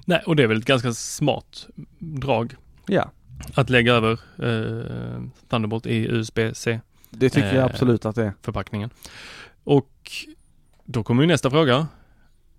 Nej, 0.05 0.23
och 0.25 0.35
det 0.35 0.43
är 0.43 0.47
väl 0.47 0.57
ett 0.57 0.65
ganska 0.65 0.93
smart 0.93 1.67
drag. 1.99 2.55
Ja, 2.85 3.11
att 3.53 3.69
lägga 3.69 3.93
över 3.93 4.11
eh, 4.37 5.21
Thunderbolt 5.49 5.85
i 5.85 6.07
USB-C 6.07 6.79
Det 7.09 7.29
tycker 7.29 7.47
jag 7.47 7.57
Eh, 7.57 7.65
absolut 7.65 8.05
att 8.05 8.15
det 8.15 8.23
är. 8.25 8.33
förpackningen. 8.41 8.89
Och 9.63 10.11
då 10.83 11.03
kommer 11.03 11.23
ju 11.23 11.27
nästa 11.27 11.49
fråga. 11.49 11.87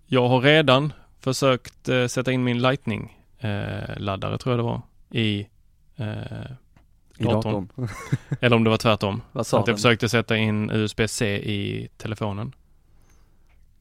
Jag 0.06 0.28
har 0.28 0.40
redan 0.40 0.92
försökt 1.20 1.88
eh, 1.88 2.06
sätta 2.06 2.32
in 2.32 2.44
min 2.44 2.62
Lightning 2.62 3.17
eh, 3.38 3.96
laddare 3.98 4.38
tror 4.38 4.52
jag 4.52 4.58
det 4.58 4.62
var 4.62 4.82
i 5.10 5.48
eh, 5.96 6.06
I 7.18 7.24
datorn. 7.24 7.68
datorn. 7.76 7.88
eller 8.40 8.56
om 8.56 8.64
det 8.64 8.70
var 8.70 8.76
tvärtom. 8.76 9.22
Vad 9.32 9.46
sa 9.46 9.56
att 9.60 9.66
jag 9.66 9.74
den? 9.74 9.76
försökte 9.76 10.08
sätta 10.08 10.36
in 10.36 10.70
USB-C 10.70 11.26
i 11.36 11.88
telefonen. 11.96 12.52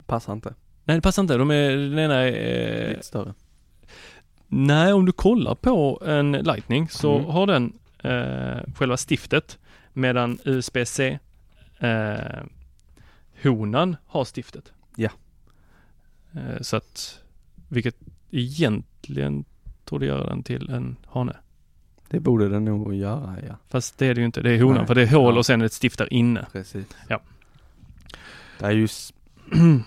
Passar 0.06 0.34
inte. 0.34 0.54
Nej 0.84 0.98
det 0.98 1.02
passar 1.02 1.22
inte. 1.22 1.38
De 1.38 1.52
är, 1.52 1.70
den 1.78 2.00
ena 2.00 2.16
är, 2.16 2.84
eh, 2.84 2.90
Lite 2.90 3.04
större. 3.06 3.34
Nej, 4.48 4.94
om 4.94 5.06
du 5.06 5.12
kollar 5.12 5.56
på 5.56 6.02
en 6.06 6.32
Lightning 6.32 6.90
så 6.90 7.16
Mm. 7.18 7.30
har 7.30 7.48
den 7.48 7.74
eh, 8.04 8.74
själva 8.76 8.98
stiftet 8.98 9.60
medan 9.94 10.40
USB-C 10.46 11.20
eh, 11.80 12.44
honan 13.44 13.96
har 14.06 14.26
stiftet. 14.26 14.72
Ja. 14.96 15.10
Eh, 16.34 16.62
så 16.62 16.78
att, 16.78 17.20
vilket 17.68 17.96
egentligen 18.32 19.46
torde 19.86 20.06
göra 20.06 20.30
den 20.30 20.44
till 20.44 20.70
en 20.70 20.96
hane. 21.06 21.36
Det 22.10 22.20
borde 22.20 22.50
den 22.50 22.66
nog 22.66 22.94
göra 22.96 23.36
ja. 23.48 23.56
Fast 23.70 23.98
det 23.98 24.06
är 24.06 24.14
det 24.14 24.20
ju 24.20 24.26
inte. 24.26 24.42
Det 24.42 24.52
är 24.52 24.62
honan 24.62 24.78
Nej. 24.78 24.88
för 24.88 24.96
det 24.96 25.02
är 25.02 25.08
hål 25.08 25.38
och 25.38 25.46
sen 25.46 25.62
ett 25.62 25.74
stift 25.74 25.98
där 25.98 26.14
inne. 26.14 26.46
Precis. 26.52 26.86
Ja. 27.08 27.22
Det 28.60 28.66
är 28.66 28.72
ju... 28.72 28.88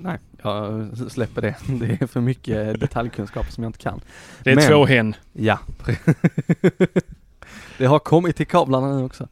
Nej, 0.00 0.18
jag 0.42 0.96
släpper 1.10 1.42
det. 1.42 1.56
Det 1.80 2.02
är 2.02 2.06
för 2.06 2.20
mycket 2.20 2.80
detaljkunskap 2.80 3.50
som 3.52 3.64
jag 3.64 3.68
inte 3.68 3.78
kan. 3.78 4.00
Det 4.42 4.50
är 4.50 4.56
Men- 4.56 4.68
två 4.68 4.86
hen. 4.86 5.14
Ja. 5.32 5.58
det 7.78 7.86
har 7.86 7.98
kommit 7.98 8.36
till 8.36 8.46
kablarna 8.46 8.96
nu 8.96 9.04
också. 9.04 9.28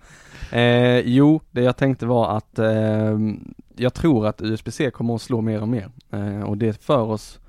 Eh, 0.53 0.99
jo, 0.99 1.41
det 1.51 1.63
jag 1.63 1.77
tänkte 1.77 2.07
var 2.07 2.37
att 2.37 2.59
eh, 2.59 3.19
jag 3.77 3.95
tror 3.95 4.27
att 4.27 4.43
USB-C 4.43 4.91
kommer 4.91 5.15
att 5.15 5.23
slå 5.23 5.41
mer 5.41 5.61
och 5.61 5.69
mer. 5.69 5.91
Eh, 6.11 6.41
och 6.41 6.59
det 6.59 6.85
för 6.85 7.01
oss 7.01 7.41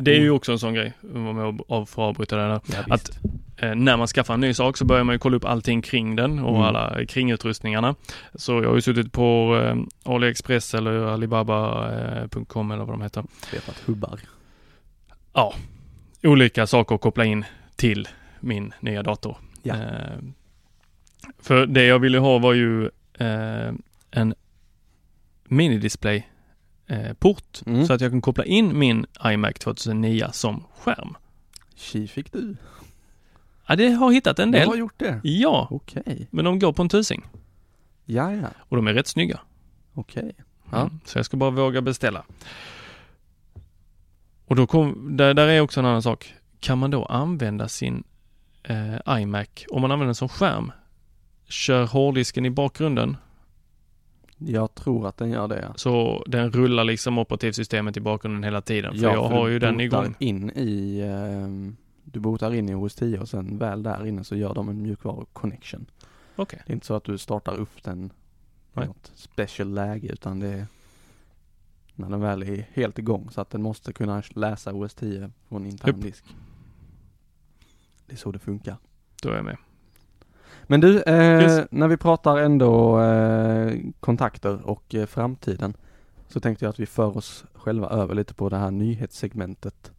det 0.00 0.10
är 0.16 0.20
ju 0.20 0.30
också 0.30 0.52
en 0.52 0.58
sån 0.58 0.74
grej, 0.74 0.92
om 1.14 1.26
jag 1.38 1.38
av- 1.68 1.82
att 1.82 1.98
avbryta 1.98 2.36
det 2.36 2.42
där. 2.48 2.60
ja, 2.66 2.94
att 2.94 3.10
eh, 3.56 3.74
när 3.74 3.96
man 3.96 4.06
skaffar 4.06 4.34
en 4.34 4.40
ny 4.40 4.54
sak 4.54 4.76
så 4.76 4.84
börjar 4.84 5.04
man 5.04 5.14
ju 5.14 5.18
kolla 5.18 5.36
upp 5.36 5.44
allting 5.44 5.82
kring 5.82 6.16
den 6.16 6.38
och 6.38 6.50
Mm. 6.56 6.62
alla 6.62 7.04
kringutrustningarna. 7.08 7.94
Så 8.34 8.52
jag 8.62 8.68
har 8.68 8.74
ju 8.74 8.80
suttit 8.80 9.12
på 9.12 9.60
eh, 9.64 10.12
AliExpress 10.12 10.74
eller 10.74 10.92
Alibaba.com 11.06 12.70
eller 12.70 12.84
vad 12.84 12.94
de 12.94 13.02
heter. 13.02 13.24
vet 13.52 13.68
att 13.68 13.78
hubbar. 13.86 14.20
Ja, 15.32 15.54
olika 16.22 16.66
saker 16.66 16.94
att 16.94 17.00
koppla 17.00 17.24
in 17.24 17.44
till 17.76 18.08
min 18.40 18.72
nya 18.80 19.02
dator. 19.02 19.36
Ja. 19.62 19.74
Eh, 19.74 20.18
för 21.42 21.66
det 21.66 21.84
jag 21.84 21.98
ville 21.98 22.18
ha 22.18 22.38
var 22.38 22.52
ju 22.52 22.84
eh, 23.18 23.72
en 24.10 24.34
minidisplay 25.44 26.28
eh, 26.88 27.12
port 27.12 27.60
Mm. 27.66 27.86
så 27.86 27.92
att 27.92 28.00
jag 28.00 28.10
kan 28.10 28.20
koppla 28.20 28.44
in 28.44 28.78
min 28.78 29.06
iMac 29.24 29.54
2009 29.58 30.26
som 30.32 30.64
skärm. 30.78 31.16
Tji 31.74 32.08
fick 32.08 32.32
du. 32.32 32.56
Ja, 33.66 33.76
det 33.76 33.88
har 33.90 34.12
hittat 34.12 34.38
en 34.38 34.50
Du 34.50 34.58
del. 34.58 34.68
har 34.68 34.76
gjort 34.76 34.94
det? 34.98 35.20
Ja, 35.24 35.68
Okej. 35.70 36.28
men 36.30 36.44
de 36.44 36.58
går 36.58 36.72
på 36.72 36.82
en 36.82 36.88
tusing 36.88 37.24
Ja, 38.04 38.32
ja. 38.32 38.48
och 38.58 38.76
de 38.76 38.86
är 38.86 38.94
rätt 38.94 39.06
snygga. 39.06 39.40
Okej. 39.94 40.32
Ja. 40.70 40.80
Mm. 40.80 41.00
Så 41.04 41.18
jag 41.18 41.24
ska 41.26 41.36
bara 41.36 41.50
våga 41.50 41.80
beställa. 41.82 42.24
Och 44.46 44.56
då 44.56 44.66
kom, 44.66 45.16
där, 45.16 45.34
där 45.34 45.48
är 45.48 45.60
också 45.60 45.80
en 45.80 45.86
annan 45.86 46.02
sak. 46.02 46.34
Kan 46.60 46.78
man 46.78 46.90
då 46.90 47.04
använda 47.04 47.68
sin 47.68 48.04
eh, 48.62 49.20
iMac, 49.20 49.48
om 49.70 49.82
man 49.82 49.90
använder 49.90 50.06
den 50.06 50.14
som 50.14 50.28
skärm, 50.28 50.72
kör 51.48 51.86
hårddisken 51.86 52.46
i 52.46 52.50
bakgrunden 52.50 53.16
Jag 54.38 54.74
tror 54.74 55.08
att 55.08 55.16
den 55.16 55.30
gör 55.30 55.48
det 55.48 55.72
så 55.76 56.24
den 56.26 56.50
rullar 56.50 56.84
liksom 56.84 57.18
operativsystemet 57.18 57.96
i 57.96 58.00
bakgrunden 58.00 58.44
hela 58.44 58.60
tiden. 58.60 58.94
För 58.94 59.04
ja, 59.04 59.12
jag 59.12 59.30
för 59.30 59.36
har 59.36 59.48
ju 59.48 59.58
den 59.58 59.80
igång. 59.80 60.14
in 60.18 60.50
i, 60.50 61.00
ehm, 61.00 61.76
du 62.04 62.20
botar 62.20 62.54
in 62.54 62.68
i 62.68 62.74
OS 62.74 62.94
10 62.94 63.18
och 63.18 63.28
sen 63.28 63.58
väl 63.58 63.82
där 63.82 64.06
inne 64.06 64.24
så 64.24 64.36
gör 64.36 64.54
de 64.54 64.68
en 64.68 64.82
mjukvaru-connection. 64.82 65.86
Okej. 66.36 66.62
Det 66.66 66.72
är 66.72 66.74
inte 66.74 66.86
så 66.86 66.94
att 66.94 67.04
du 67.04 67.18
startar 67.18 67.54
upp 67.56 67.82
den 67.82 68.10
i 68.74 68.86
något 68.86 69.12
special 69.14 69.74
läge 69.74 70.08
utan 70.12 70.40
det 70.40 70.48
är 70.48 70.66
när 71.94 72.10
den 72.10 72.20
väl 72.20 72.42
är 72.42 72.66
helt 72.72 72.98
igång 72.98 73.30
så 73.30 73.40
att 73.40 73.50
den 73.50 73.62
måste 73.62 73.92
kunna 73.92 74.22
läsa 74.34 74.74
OS 74.74 74.94
10 74.94 75.30
från 75.48 75.66
intern 75.66 76.00
disk. 76.00 76.24
Det 78.06 78.12
är 78.12 78.16
så 78.16 78.32
det 78.32 78.38
funkar. 78.38 78.76
Då 79.22 79.28
är 79.28 79.36
jag 79.36 79.44
med. 79.44 79.56
Men 80.66 80.80
du, 80.80 81.02
eh, 81.02 81.64
när 81.70 81.88
vi 81.88 81.96
pratar 81.96 82.36
ändå 82.38 83.00
eh, 83.00 83.74
kontakter 84.00 84.66
och 84.68 84.94
eh, 84.94 85.06
framtiden 85.06 85.74
så 86.28 86.40
tänkte 86.40 86.64
jag 86.64 86.70
att 86.70 86.80
vi 86.80 86.86
för 86.86 87.16
oss 87.16 87.44
själva 87.54 87.88
över 87.88 88.14
lite 88.14 88.34
på 88.34 88.48
det 88.48 88.56
här 88.56 88.70
nyhetssegmentet 88.70 89.92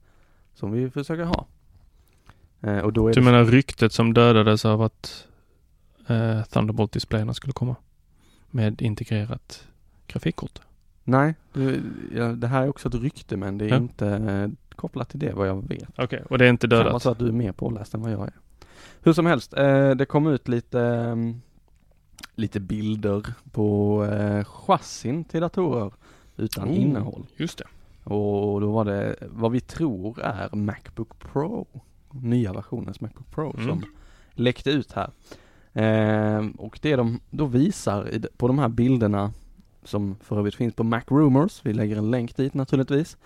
som 0.54 0.72
vi 0.72 0.90
försöker 0.90 1.24
ha. 1.24 1.46
Eh, 2.62 2.78
och 2.80 2.94
då 2.94 3.08
är 3.08 3.14
Du 3.14 3.20
det 3.22 3.26
menar 3.26 3.46
ryktet 3.46 3.94
som 3.94 4.14
dödades 4.14 4.66
av 4.66 4.82
att 4.82 5.28
eh, 6.08 6.44
Thunderbolt-displayerna 6.44 7.34
skulle 7.34 7.54
komma 7.54 7.76
med 8.52 8.82
integrerat 8.82 9.68
grafikkort? 10.08 10.60
Nej, 11.04 11.34
det 12.36 12.48
här 12.48 12.64
är 12.64 12.70
också 12.70 12.88
ett 12.88 12.96
rykte 12.96 13.38
men 13.38 13.58
det 13.58 13.66
är 13.66 13.70
Ja. 13.70 13.76
inte 13.76 14.08
eh, 14.08 14.76
kopplat 14.76 15.10
till 15.10 15.20
det 15.20 15.34
vad 15.34 15.48
jag 15.48 15.68
vet. 15.68 15.90
Okej, 15.98 16.24
och 16.30 16.38
det 16.38 16.46
är 16.46 16.50
inte 16.50 16.68
Det 16.68 16.76
kan 16.76 16.78
vara 16.80 16.88
dödat? 16.90 17.02
så 17.04 17.10
att 17.12 17.20
du 17.20 17.28
är 17.28 17.32
mer 17.32 17.52
påläst 17.52 17.94
än 17.94 18.02
vad 18.02 18.12
jag 18.12 18.22
är. 18.28 18.34
Hur 19.02 19.14
som 19.14 19.26
helst, 19.26 19.54
eh, 19.54 19.90
det 19.92 20.06
kom 20.06 20.28
ut 20.28 20.48
lite, 20.48 20.82
ehm, 20.82 21.42
lite 22.36 22.60
bilder 22.60 23.26
på 23.52 24.04
eh, 24.12 24.44
chassin 24.46 25.24
till 25.24 25.42
datorer 25.42 25.94
utan 26.38 26.70
Oh. 26.70 26.82
innehåll. 26.82 27.26
Just 27.38 27.58
det. 27.58 27.66
Och 28.04 28.62
då 28.62 28.72
var 28.72 28.86
det 28.86 29.16
vad 29.22 29.52
vi 29.52 29.60
tror 29.60 30.20
är 30.22 30.56
Macbook 30.56 31.20
Pro, 31.20 31.68
nya 32.12 32.54
versionens 32.54 33.02
Macbook 33.02 33.32
Pro 33.32 33.54
Mm. 33.54 33.66
som 33.68 33.84
läckte 34.34 34.70
ut 34.72 34.92
här. 34.92 35.10
Ehm, 35.74 36.52
och 36.52 36.80
det 36.82 36.96
de 36.96 37.20
då 37.30 37.46
visar 37.46 38.10
i, 38.10 38.22
på 38.38 38.48
de 38.48 38.60
här 38.60 38.70
bilderna 38.70 39.34
som 39.84 40.16
för 40.24 40.38
övrigt 40.40 40.56
finns 40.56 40.74
på 40.74 40.84
Mac 40.84 41.02
Rumors, 41.08 41.60
vi 41.64 41.74
lägger 41.74 41.98
en 41.98 42.12
länk 42.12 42.36
dit 42.36 42.54
naturligtvis. 42.54 43.18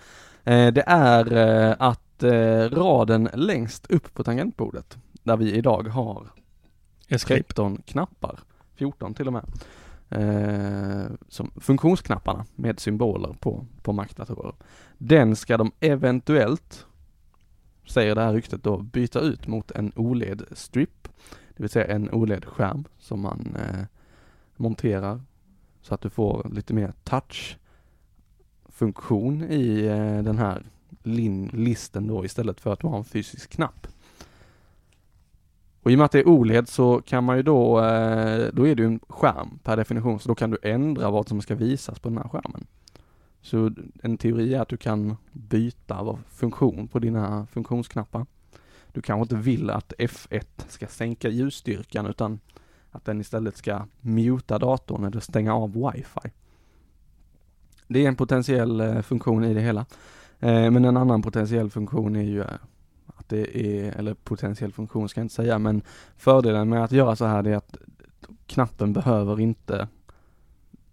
Eh, 0.44 0.72
det 0.72 0.84
är 0.86 1.32
eh, 1.32 1.74
att 1.78 2.22
eh, 2.22 2.70
raden 2.70 3.28
längst 3.34 3.90
upp 3.90 4.14
på 4.14 4.24
tangentbordet, 4.24 4.98
där 5.24 5.36
vi 5.36 5.52
idag 5.54 5.88
har 5.88 6.26
Escape. 7.08 7.42
13 7.42 7.82
knappar, 7.86 8.40
14 8.74 9.14
till 9.14 9.26
och 9.26 9.32
med, 9.32 9.44
eh, 10.10 11.04
som 11.28 11.50
funktionsknapparna 11.56 12.46
med 12.54 12.80
symboler 12.80 13.36
på, 13.40 13.66
på 13.82 13.92
Mac-datorer. 13.92 14.54
Den 14.98 15.36
ska 15.36 15.56
de 15.56 15.72
eventuellt, 15.80 16.86
säger 17.86 18.14
det 18.14 18.20
här 18.20 18.32
ryktet 18.32 18.62
då, 18.62 18.78
byta 18.78 19.20
ut 19.20 19.46
mot 19.46 19.70
en 19.70 19.92
OLED-strip, 19.96 21.08
det 21.56 21.62
vill 21.62 21.70
säga 21.70 21.86
en 21.94 22.10
OLED-skärm 22.10 22.84
som 22.98 23.20
man 23.20 23.56
eh, 23.58 23.84
monterar 24.56 25.20
så 25.82 25.94
att 25.94 26.00
du 26.00 26.10
får 26.10 26.48
lite 26.52 26.74
mer 26.74 26.92
touch-funktion 28.68 29.44
i 29.44 29.86
eh, 29.86 30.22
den 30.22 30.38
här 30.38 30.62
lin- 31.02 31.50
listen 31.52 32.06
då 32.06 32.24
istället 32.24 32.60
för 32.60 32.72
att 32.72 32.80
du 32.80 32.86
har 32.86 32.98
en 32.98 33.04
fysisk 33.04 33.50
knapp. 33.50 33.86
Och 35.84 35.90
i 35.90 35.94
och 35.94 35.98
med 35.98 36.04
att 36.04 36.12
det 36.12 36.18
är 36.18 36.28
OLED 36.28 36.68
så 36.68 37.02
kan 37.02 37.24
man 37.24 37.36
ju 37.36 37.42
då, 37.42 37.78
eh, 37.78 38.48
då 38.52 38.68
är 38.68 38.74
det 38.74 38.82
ju 38.82 38.86
en 38.86 39.00
skärm 39.08 39.58
per 39.62 39.76
definition, 39.76 40.20
så 40.20 40.28
då 40.28 40.34
kan 40.34 40.50
du 40.50 40.58
ändra 40.62 41.10
vad 41.10 41.28
som 41.28 41.42
ska 41.42 41.54
visas 41.54 41.98
på 41.98 42.08
den 42.08 42.18
här 42.18 42.28
skärmen. 42.28 42.66
Så 43.42 43.70
en 44.02 44.18
teori 44.18 44.54
är 44.54 44.60
att 44.60 44.68
du 44.68 44.76
kan 44.76 45.16
byta 45.32 46.18
funktion 46.28 46.88
på 46.88 46.98
dina 46.98 47.46
funktionsknappar. 47.46 48.26
Du 48.92 49.02
kanske 49.02 49.22
inte 49.22 49.50
vill 49.50 49.70
att 49.70 49.92
F1 49.98 50.46
ska 50.68 50.86
sänka 50.86 51.28
ljusstyrkan 51.28 52.06
utan 52.06 52.40
att 52.90 53.04
den 53.04 53.20
istället 53.20 53.56
ska 53.56 53.86
muta 54.00 54.58
datorn 54.58 55.04
eller 55.04 55.20
stänga 55.20 55.54
av 55.54 55.72
wifi. 55.72 56.30
Det 57.88 58.04
är 58.04 58.08
en 58.08 58.16
potentiell 58.16 58.80
eh, 58.80 59.02
funktion 59.02 59.44
i 59.44 59.54
det 59.54 59.60
hela. 59.60 59.86
Eh, 60.40 60.70
men 60.70 60.84
en 60.84 60.96
annan 60.96 61.22
potentiell 61.22 61.70
funktion 61.70 62.16
är 62.16 62.22
ju 62.22 62.44
det 63.34 63.66
är, 63.66 63.92
eller 63.92 64.14
potentiell 64.14 64.72
funktion 64.72 65.08
ska 65.08 65.20
jag 65.20 65.24
inte 65.24 65.34
säga, 65.34 65.58
men 65.58 65.82
fördelen 66.16 66.68
med 66.68 66.84
att 66.84 66.92
göra 66.92 67.16
så 67.16 67.24
här 67.24 67.46
är 67.46 67.56
att 67.56 67.76
knappen 68.46 68.92
behöver 68.92 69.40
inte 69.40 69.88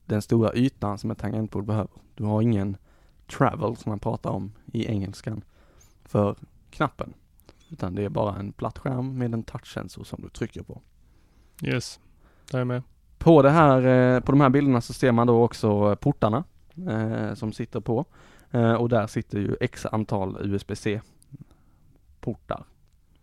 den 0.06 0.22
stora 0.22 0.54
ytan 0.54 0.98
som 0.98 1.12
ett 1.12 1.18
tangentbord 1.18 1.66
behöver. 1.66 1.92
Du 2.16 2.24
har 2.24 2.42
ingen 2.42 2.78
travel 3.28 3.76
som 3.76 3.90
man 3.90 4.00
pratar 4.00 4.30
om 4.30 4.52
i 4.66 4.86
engelskan 4.86 5.44
för 6.06 6.36
knappen. 6.70 7.14
Utan 7.70 7.96
det 7.96 8.06
är 8.06 8.10
bara 8.10 8.36
en 8.36 8.52
platt 8.52 8.78
skärm 8.78 9.18
med 9.18 9.34
en 9.34 9.44
touchsensor 9.44 10.04
som 10.04 10.22
du 10.22 10.30
trycker 10.30 10.64
på. 10.64 10.82
Yes, 11.62 12.00
där 12.52 12.58
är 12.58 12.60
jag 12.60 12.68
med. 12.68 12.84
På 13.18 13.42
det 13.42 13.50
här, 13.50 13.82
eh, 14.16 14.20
på 14.20 14.32
de 14.32 14.42
här 14.42 14.50
bilderna 14.50 14.82
så 14.82 14.94
ser 14.94 15.12
man 15.12 15.28
då 15.28 15.44
också 15.44 15.96
portarna 15.96 16.44
eh, 16.90 17.34
som 17.34 17.52
sitter 17.52 17.80
på. 17.80 18.06
Eh, 18.52 18.74
och 18.74 18.90
där 18.90 19.08
sitter 19.08 19.40
ju 19.40 19.56
x 19.60 19.86
antal 19.86 20.38
USB-C 20.42 21.02
portar 22.22 22.64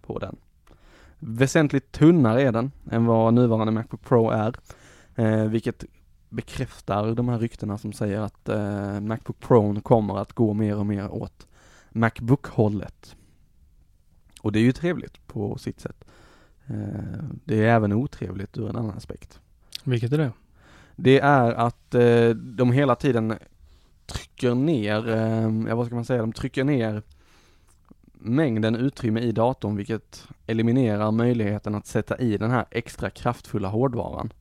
på 0.03 0.19
den. 0.19 0.37
Väsentligt 1.19 1.93
tunnare 1.93 2.43
är 2.43 2.53
den 2.53 2.73
än 2.91 3.07
vad 3.07 3.35
nuvarande 3.35 3.73
Macbook 3.73 4.03
Pro 4.03 4.31
är, 4.31 4.55
eh, 5.15 5.45
vilket 5.45 5.85
bekräftar 6.29 7.15
de 7.15 7.29
här 7.29 7.39
ryktena 7.39 7.79
som 7.79 7.93
säger 7.93 8.21
att 8.21 8.49
eh, 8.49 9.01
Macbook 9.01 9.41
Pro 9.41 9.81
kommer 9.81 10.19
att 10.19 10.33
gå 10.33 10.55
mer 10.55 10.77
och 10.77 10.87
mer 10.87 11.11
åt 11.11 11.47
Macbook-hållet. 11.91 13.17
Och 14.43 14.53
det 14.53 14.59
är 14.59 14.63
ju 14.63 14.73
trevligt 14.73 15.27
på 15.27 15.59
sitt 15.59 15.81
sätt. 15.81 16.05
Eh, 16.67 17.25
det 17.45 17.65
är 17.65 17.75
även 17.75 17.93
otrevligt 17.93 18.59
ur 18.59 18.69
en 18.69 18.77
annan 18.77 18.97
aspekt. 18.97 19.41
Vilket 19.85 20.13
är 20.13 20.19
det? 20.19 20.33
Det 20.97 21.21
är 21.21 21.53
att 21.53 21.95
eh, 21.95 22.31
de 22.31 22.73
hela 22.73 22.95
tiden 22.95 23.39
trycker 24.07 24.55
ner, 24.55 25.09
eh, 25.09 25.69
ja 25.69 25.75
vad 25.75 25.87
ska 25.87 25.95
man 25.95 26.05
säga, 26.05 26.21
de 26.21 26.33
trycker 26.33 26.65
ner 26.65 27.03
mängden 28.21 28.77
utrymme 28.77 29.21
i 29.21 29.33
datorn 29.33 29.77
vilket 29.77 30.29
eliminerar 30.47 31.11
möjligheten 31.11 31.75
att 31.75 31.87
sätta 31.87 32.19
i 32.19 32.37
den 32.37 32.51
här 32.51 32.67
extra 32.71 33.11
kraftfulla 33.11 33.69
hårdvaran. 33.69 34.33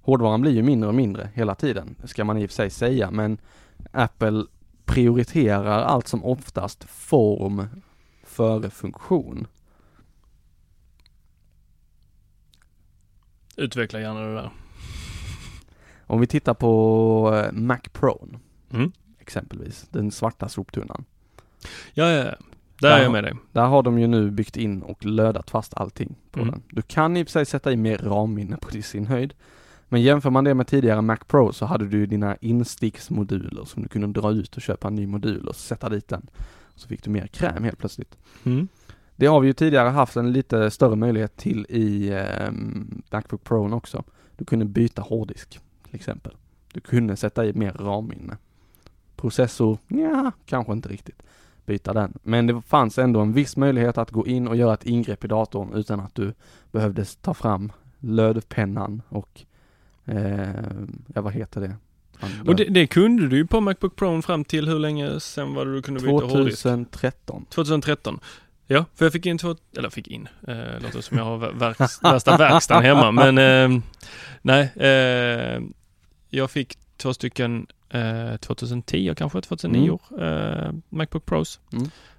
Hårdvaran 0.00 0.40
blir 0.40 0.52
ju 0.52 0.62
mindre 0.62 0.88
och 0.88 0.94
mindre 0.94 1.30
hela 1.34 1.54
tiden, 1.54 1.96
ska 2.04 2.24
man 2.24 2.38
i 2.38 2.46
och 2.46 2.50
för 2.50 2.54
sig 2.54 2.70
säga, 2.70 3.10
men 3.10 3.38
Apple 3.92 4.44
prioriterar 4.84 5.82
allt 5.82 6.08
som 6.08 6.24
oftast 6.24 6.84
form 6.84 7.66
före 8.24 8.70
funktion. 8.70 9.46
Utveckla 13.56 14.00
gärna 14.00 14.20
det 14.20 14.34
där. 14.34 14.50
Om 16.06 16.20
vi 16.20 16.26
tittar 16.26 16.54
på 16.54 17.42
eh, 17.44 17.52
Mac 17.52 17.80
Pro 17.92 18.28
Mm. 18.70 18.92
exempelvis, 19.18 19.88
den 19.90 20.10
svarta 20.10 20.48
soptunnan. 20.48 21.04
Ja, 21.94 22.10
ja, 22.10 22.34
ja. 22.80 22.88
Där 22.88 22.98
är 22.98 23.02
jag 23.02 23.12
med 23.12 23.24
dig. 23.24 23.34
Där 23.52 23.66
har 23.66 23.82
de 23.82 23.98
ju 23.98 24.06
nu 24.06 24.30
byggt 24.30 24.56
in 24.56 24.82
och 24.82 25.04
lödat 25.04 25.50
fast 25.50 25.74
allting 25.74 26.14
på 26.30 26.40
Mm. 26.40 26.50
den. 26.50 26.62
Du 26.70 26.82
kan 26.82 27.16
i 27.16 27.22
och 27.22 27.26
för 27.26 27.32
sig 27.32 27.46
sätta 27.46 27.72
i 27.72 27.76
mer 27.76 27.98
RAM-minne 27.98 28.56
på 28.56 28.82
sin 28.82 29.06
höjd. 29.06 29.34
Men 29.88 30.02
jämför 30.02 30.30
man 30.30 30.44
det 30.44 30.54
med 30.54 30.66
tidigare 30.66 31.02
Mac 31.02 31.16
Pro 31.28 31.52
så 31.52 31.66
hade 31.66 31.86
du 31.86 32.06
dina 32.06 32.36
insticksmoduler 32.36 33.64
som 33.64 33.82
du 33.82 33.88
kunde 33.88 34.20
dra 34.20 34.32
ut 34.32 34.56
och 34.56 34.62
köpa 34.62 34.88
en 34.88 34.94
ny 34.94 35.06
modul 35.06 35.48
och 35.48 35.56
sätta 35.56 35.88
dit 35.88 36.08
den. 36.08 36.26
Så 36.74 36.88
fick 36.88 37.02
du 37.04 37.10
mer 37.10 37.26
kräm 37.26 37.64
helt 37.64 37.78
plötsligt. 37.78 38.18
Mm. 38.44 38.68
Det 39.16 39.26
har 39.26 39.40
vi 39.40 39.46
ju 39.46 39.52
tidigare 39.52 39.88
haft 39.88 40.16
en 40.16 40.32
lite 40.32 40.70
större 40.70 40.96
möjlighet 40.96 41.36
till 41.36 41.66
i 41.68 42.08
eh, 42.08 42.50
Macbook 43.10 43.44
Pro 43.44 43.74
också. 43.74 44.04
Du 44.36 44.44
kunde 44.44 44.64
byta 44.64 45.02
hårddisk 45.02 45.60
till 45.84 45.94
exempel. 45.94 46.34
Du 46.72 46.80
kunde 46.80 47.16
sätta 47.16 47.46
i 47.46 47.52
mer 47.52 47.72
RAM-minne. 47.72 48.36
Processor, 49.16 49.78
ja, 49.88 50.32
kanske 50.46 50.72
inte 50.72 50.88
riktigt 50.88 51.22
byta 51.66 51.92
den. 51.92 52.18
Men 52.22 52.46
det 52.46 52.62
fanns 52.62 52.98
ändå 52.98 53.20
en 53.20 53.32
viss 53.32 53.56
möjlighet 53.56 53.98
att 53.98 54.10
gå 54.10 54.26
in 54.26 54.48
och 54.48 54.56
göra 54.56 54.74
ett 54.74 54.86
ingrepp 54.86 55.24
i 55.24 55.28
datorn 55.28 55.72
utan 55.74 56.00
att 56.00 56.14
du 56.14 56.32
behövde 56.72 57.04
ta 57.04 57.34
fram 57.34 57.72
lödpennan 58.00 59.02
och 59.08 59.44
eh, 60.04 60.48
ja 61.14 61.20
vad 61.22 61.32
heter 61.32 61.60
det? 61.60 61.76
Och 62.46 62.56
det, 62.56 62.64
det 62.64 62.86
kunde 62.86 63.28
du 63.28 63.36
ju 63.36 63.46
på 63.46 63.60
Macbook 63.60 63.96
Pro 63.96 64.22
fram 64.22 64.44
till 64.44 64.68
hur 64.68 64.78
länge 64.78 65.20
sen 65.20 65.54
var 65.54 65.66
det 65.66 65.72
du 65.74 65.82
kunde 65.82 66.00
byta 66.00 66.12
hårddisk? 66.12 66.62
2013. 66.62 67.46
2013. 67.50 68.20
Ja, 68.66 68.84
för 68.94 69.04
jag 69.04 69.12
fick 69.12 69.26
in 69.26 69.38
två, 69.38 69.56
eller 69.78 69.90
fick 69.90 70.08
in, 70.08 70.28
eh, 70.48 70.82
låter 70.82 71.00
som 71.00 71.18
jag 71.18 71.24
har 71.24 71.38
verks, 71.52 72.02
värsta 72.02 72.36
verkstaden 72.36 72.84
hemma, 72.84 73.10
men 73.10 73.38
eh, 73.38 73.82
nej, 74.42 74.72
eh, 74.76 75.62
jag 76.28 76.50
fick 76.50 76.78
två 76.96 77.14
stycken 77.14 77.66
eh, 77.90 78.36
2010 78.36 79.14
kanske, 79.16 79.40
2009 79.40 79.98
eh, 80.20 80.72
Macbook 80.88 81.24
Pros. 81.26 81.60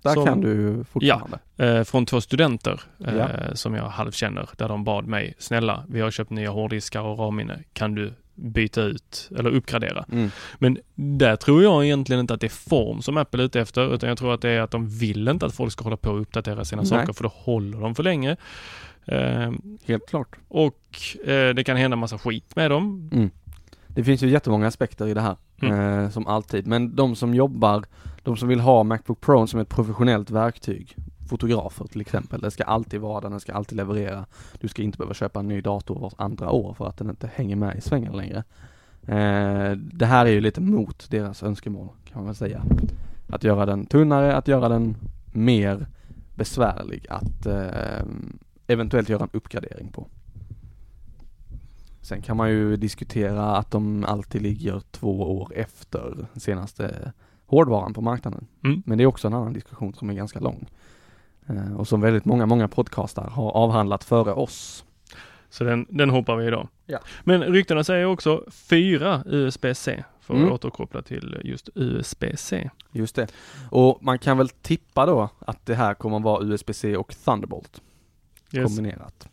Där 0.02 0.14
Som- 0.14 0.26
kan 0.26 0.42
du 0.42 0.84
fortfarande. 0.84 1.40
Eh, 1.58 1.84
från 1.84 2.06
två 2.06 2.22
studenter 2.22 2.82
eh, 3.06 3.16
Ja. 3.16 3.30
som 3.56 3.74
jag 3.74 3.84
halvkänner, 3.90 4.50
där 4.58 4.68
de 4.70 4.84
bad 4.84 5.08
mig, 5.08 5.34
snälla, 5.40 5.84
vi 5.90 6.02
har 6.02 6.12
köpt 6.12 6.30
nya 6.32 6.50
hårddiskar 6.50 7.02
och 7.02 7.20
RAM-minne, 7.20 7.60
kan 7.74 7.96
du 7.96 8.14
byta 8.36 8.82
ut 8.82 9.30
eller 9.38 9.50
uppgradera? 9.50 10.06
Mm. 10.12 10.30
Men 10.60 10.78
där 10.96 11.36
tror 11.36 11.64
jag 11.64 11.86
egentligen 11.86 12.20
inte 12.20 12.34
att 12.34 12.42
det 12.42 12.48
är 12.48 12.70
form 12.70 13.02
som 13.02 13.18
Apple 13.18 13.42
är 13.44 13.46
ute 13.46 13.62
efter, 13.62 13.94
utan 13.96 14.10
jag 14.10 14.18
tror 14.18 14.34
att 14.34 14.42
det 14.42 14.50
är 14.50 14.62
att 14.62 14.72
de 14.72 14.88
vill 14.90 15.28
inte 15.28 15.46
att 15.46 15.54
folk 15.56 15.72
ska 15.72 15.84
hålla 15.84 15.98
på 15.98 16.10
och 16.12 16.22
uppdatera 16.22 16.66
sina 16.66 16.82
Nej. 16.82 16.90
saker, 16.90 17.14
för 17.14 17.24
då 17.24 17.32
håller 17.36 17.80
de 17.82 17.96
för 17.96 18.04
länge. 18.04 18.38
Eh, 19.06 19.52
Helt 19.86 20.10
klart. 20.10 20.36
och 20.48 20.82
eh, 21.26 21.54
det 21.56 21.64
kan 21.64 21.78
hända 21.78 21.98
massa 21.98 22.18
skit 22.18 22.56
med 22.56 22.72
dem. 22.72 23.10
Mm. 23.14 23.30
Det 23.88 24.04
finns 24.04 24.22
ju 24.24 24.30
jättemånga 24.30 24.68
aspekter 24.68 25.08
i 25.08 25.14
det 25.14 25.22
här, 25.22 25.36
Mm. 25.62 26.00
eh, 26.04 26.10
som 26.10 26.28
alltid. 26.28 26.68
Men 26.68 26.96
de 26.96 27.16
som 27.16 27.34
jobbar, 27.34 27.86
de 28.24 28.38
som 28.38 28.48
vill 28.48 28.60
ha 28.60 28.84
Macbook 28.84 29.22
Pro 29.22 29.48
som 29.48 29.60
ett 29.60 29.70
professionellt 29.70 30.30
verktyg, 30.30 30.96
fotografer 31.30 31.86
till 31.86 32.02
exempel, 32.02 32.42
det 32.42 32.52
ska 32.52 32.64
alltid 32.64 33.02
vara 33.02 33.22
där, 33.22 33.30
den 33.30 33.40
ska 33.40 33.54
alltid 33.54 33.76
leverera. 33.76 34.26
Du 34.60 34.68
ska 34.68 34.82
inte 34.82 34.98
behöva 34.98 35.14
köpa 35.14 35.40
en 35.40 35.48
ny 35.48 35.62
dator 35.62 36.00
vart 36.00 36.14
andra 36.18 36.52
år 36.52 36.74
för 36.74 36.88
att 36.88 36.98
den 36.98 37.10
inte 37.10 37.30
hänger 37.36 37.56
med 37.56 37.78
i 37.78 37.82
svängen 37.82 38.14
längre. 38.14 38.44
Eh, 39.08 39.72
det 39.78 40.06
här 40.06 40.26
är 40.26 40.30
ju 40.30 40.42
lite 40.42 40.62
mot 40.62 41.10
deras 41.10 41.44
önskemål, 41.44 41.90
kan 42.06 42.18
man 42.18 42.26
väl 42.26 42.36
säga. 42.36 42.64
Att 43.30 43.44
göra 43.44 43.66
den 43.66 43.86
tunnare, 43.86 44.36
att 44.36 44.48
göra 44.48 44.70
den 44.70 44.96
mer 45.32 45.88
besvärlig 46.36 47.06
att 47.10 47.46
eh, 47.46 48.06
eventuellt 48.68 49.10
göra 49.10 49.24
en 49.24 49.30
uppgradering 49.34 49.88
på. 49.88 50.08
Sen 52.08 52.22
kan 52.22 52.38
man 52.38 52.50
ju 52.50 52.78
diskutera 52.78 53.56
att 53.56 53.72
de 53.72 54.06
alltid 54.06 54.42
ligger 54.42 54.82
två 54.92 55.38
år 55.38 55.52
efter 55.56 56.28
senaste 56.36 57.14
hårdvaran 57.46 57.94
på 57.94 58.02
marknaden. 58.02 58.48
Mm. 58.64 58.84
Men 58.86 58.98
det 58.98 59.04
är 59.04 59.06
också 59.06 59.28
en 59.28 59.34
annan 59.34 59.54
diskussion 59.54 59.94
som 59.94 60.10
är 60.10 60.14
ganska 60.14 60.40
lång. 60.40 60.70
Eh, 61.48 61.74
och 61.78 61.88
som 61.88 62.02
väldigt 62.02 62.26
många, 62.26 62.46
många 62.46 62.68
podcastar 62.68 63.30
har 63.30 63.52
avhandlat 63.52 64.04
före 64.04 64.34
oss. 64.34 64.86
Så 65.50 65.64
den, 65.64 65.86
den 65.90 66.10
hoppar 66.10 66.36
vi 66.36 66.48
idag. 66.48 66.68
Ja. 66.86 67.00
Men 67.24 67.42
ryktena 67.44 67.84
säger 67.84 68.06
också 68.06 68.44
fyra 68.52 69.24
USB-C, 69.26 70.04
för 70.22 70.34
att 70.34 70.40
Mm. 70.40 70.52
återkoppla 70.52 71.02
till 71.02 71.42
just 71.44 71.70
USB-C. 71.76 72.70
Just 72.92 73.16
det. 73.16 73.28
Och 73.72 73.98
man 74.04 74.20
kan 74.20 74.38
väl 74.38 74.50
tippa 74.50 75.06
då 75.06 75.30
att 75.40 75.66
det 75.66 75.76
här 75.76 75.94
kommer 75.94 76.20
vara 76.20 76.44
USB-C 76.44 76.98
och 76.98 77.16
Thunderbolt 77.26 77.82
Yes. 78.52 78.66
kombinerat. 78.66 79.30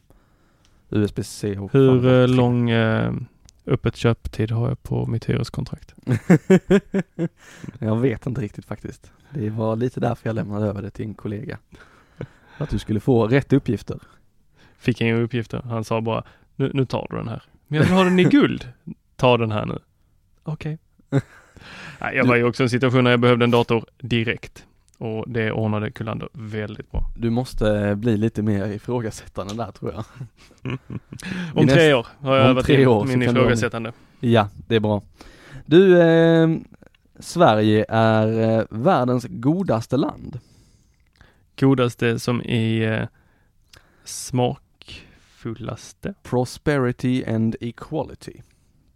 USB-C 0.94 1.58
Hur 1.72 2.06
eh, 2.06 2.28
lång 2.28 2.70
eh, 2.70 3.12
öppet 3.66 3.96
köptid 3.96 4.50
har 4.50 4.68
jag 4.68 4.82
på 4.82 5.06
mitt 5.06 5.24
hyreskontrakt? 5.24 5.94
jag 7.78 7.96
vet 7.96 8.26
inte 8.26 8.40
riktigt 8.40 8.64
faktiskt. 8.64 9.12
Det 9.30 9.50
var 9.50 9.76
lite 9.76 10.00
därför 10.00 10.28
jag 10.28 10.34
lämnade 10.34 10.66
över 10.66 10.82
det 10.82 10.90
till 10.90 11.04
en 11.04 11.14
kollega. 11.14 11.58
Att 12.58 12.70
du 12.70 12.78
skulle 12.78 13.00
få 13.00 13.26
rätt 13.26 13.52
uppgifter. 13.52 13.98
Fick 14.78 15.00
inga 15.00 15.14
uppgifter. 15.14 15.62
Han 15.64 15.84
sa 15.84 16.00
bara, 16.00 16.24
nu, 16.56 16.70
nu 16.74 16.84
tar 16.84 17.06
du 17.10 17.16
den 17.16 17.28
här. 17.28 17.42
Men 17.66 17.76
jag 17.76 17.84
vill 17.84 17.94
ha 17.94 18.04
den 18.04 18.18
i 18.18 18.24
guld. 18.24 18.68
Ta 19.16 19.36
den 19.36 19.52
här 19.52 19.66
nu. 19.66 19.78
Okej. 20.42 20.78
Nej, 22.00 22.16
jag 22.16 22.24
var 22.26 22.36
ju 22.36 22.44
också 22.44 22.62
i 22.62 22.64
en 22.64 22.70
situation 22.70 23.04
när 23.04 23.10
jag 23.10 23.20
behövde 23.20 23.44
en 23.44 23.50
dator 23.50 23.84
direkt. 23.98 24.66
Och 25.04 25.24
det 25.30 25.52
ordnade 25.52 25.90
Kullander 25.90 26.28
väldigt 26.32 26.90
bra. 26.90 27.04
Du 27.16 27.30
måste 27.30 27.94
bli 27.96 28.16
lite 28.16 28.42
mer 28.42 28.66
ifrågasättande 28.66 29.54
där 29.54 29.72
tror 29.72 29.92
jag. 29.92 30.04
Om 31.54 31.66
tre 31.68 31.94
år 31.94 32.06
har 32.20 32.36
jag 32.36 32.46
övat 32.46 32.64
tre 32.64 32.86
år 32.86 33.04
min 33.04 33.20
du 33.20 33.26
ifrågasättande. 33.26 33.92
Ja, 34.20 34.48
det 34.68 34.76
är 34.76 34.80
bra. 34.80 35.02
Du, 35.66 36.00
eh, 36.02 36.48
Sverige 37.18 37.84
är 37.88 38.58
eh, 38.58 38.64
världens 38.70 39.26
godaste 39.28 39.96
land. 39.96 40.38
Godaste 41.60 42.18
som 42.18 42.42
i 42.42 42.84
eh, 42.84 43.06
smakfullaste. 44.04 46.14
Prosperity 46.22 47.24
and 47.24 47.56
equality 47.60 48.40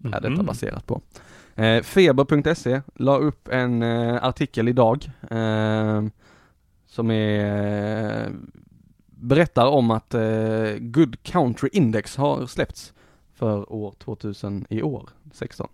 är 0.04 0.10
detta 0.10 0.30
Mhm. 0.30 0.46
baserat 0.46 0.86
på. 0.86 1.00
Eh, 1.58 1.82
Feber.se 1.82 2.82
la 2.94 3.16
upp 3.16 3.48
en 3.48 3.82
eh, 3.82 4.24
artikel 4.24 4.68
idag 4.68 5.10
eh, 5.30 6.02
som 6.86 7.10
är, 7.10 8.24
eh, 8.24 8.30
berättar 9.06 9.66
om 9.66 9.90
att 9.90 10.14
eh, 10.14 10.72
Good 10.78 11.22
Country 11.22 11.68
Index 11.72 12.16
har 12.16 12.46
släppts 12.46 12.92
för 13.34 13.72
år 13.72 13.94
2000 13.98 14.66
i 14.70 14.82
år, 14.82 15.08
16. 15.32 15.68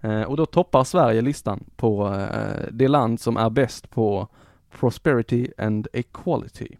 Eh, 0.00 0.22
och 0.22 0.36
då 0.36 0.46
toppar 0.46 0.84
Sverige 0.84 1.22
listan 1.22 1.64
på 1.76 2.14
eh, 2.14 2.68
det 2.72 2.88
land 2.88 3.20
som 3.20 3.36
är 3.36 3.50
bäst 3.50 3.90
på 3.90 4.28
Prosperity 4.70 5.48
and 5.58 5.88
Equality. 5.92 6.76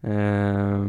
Eh, 0.00 0.84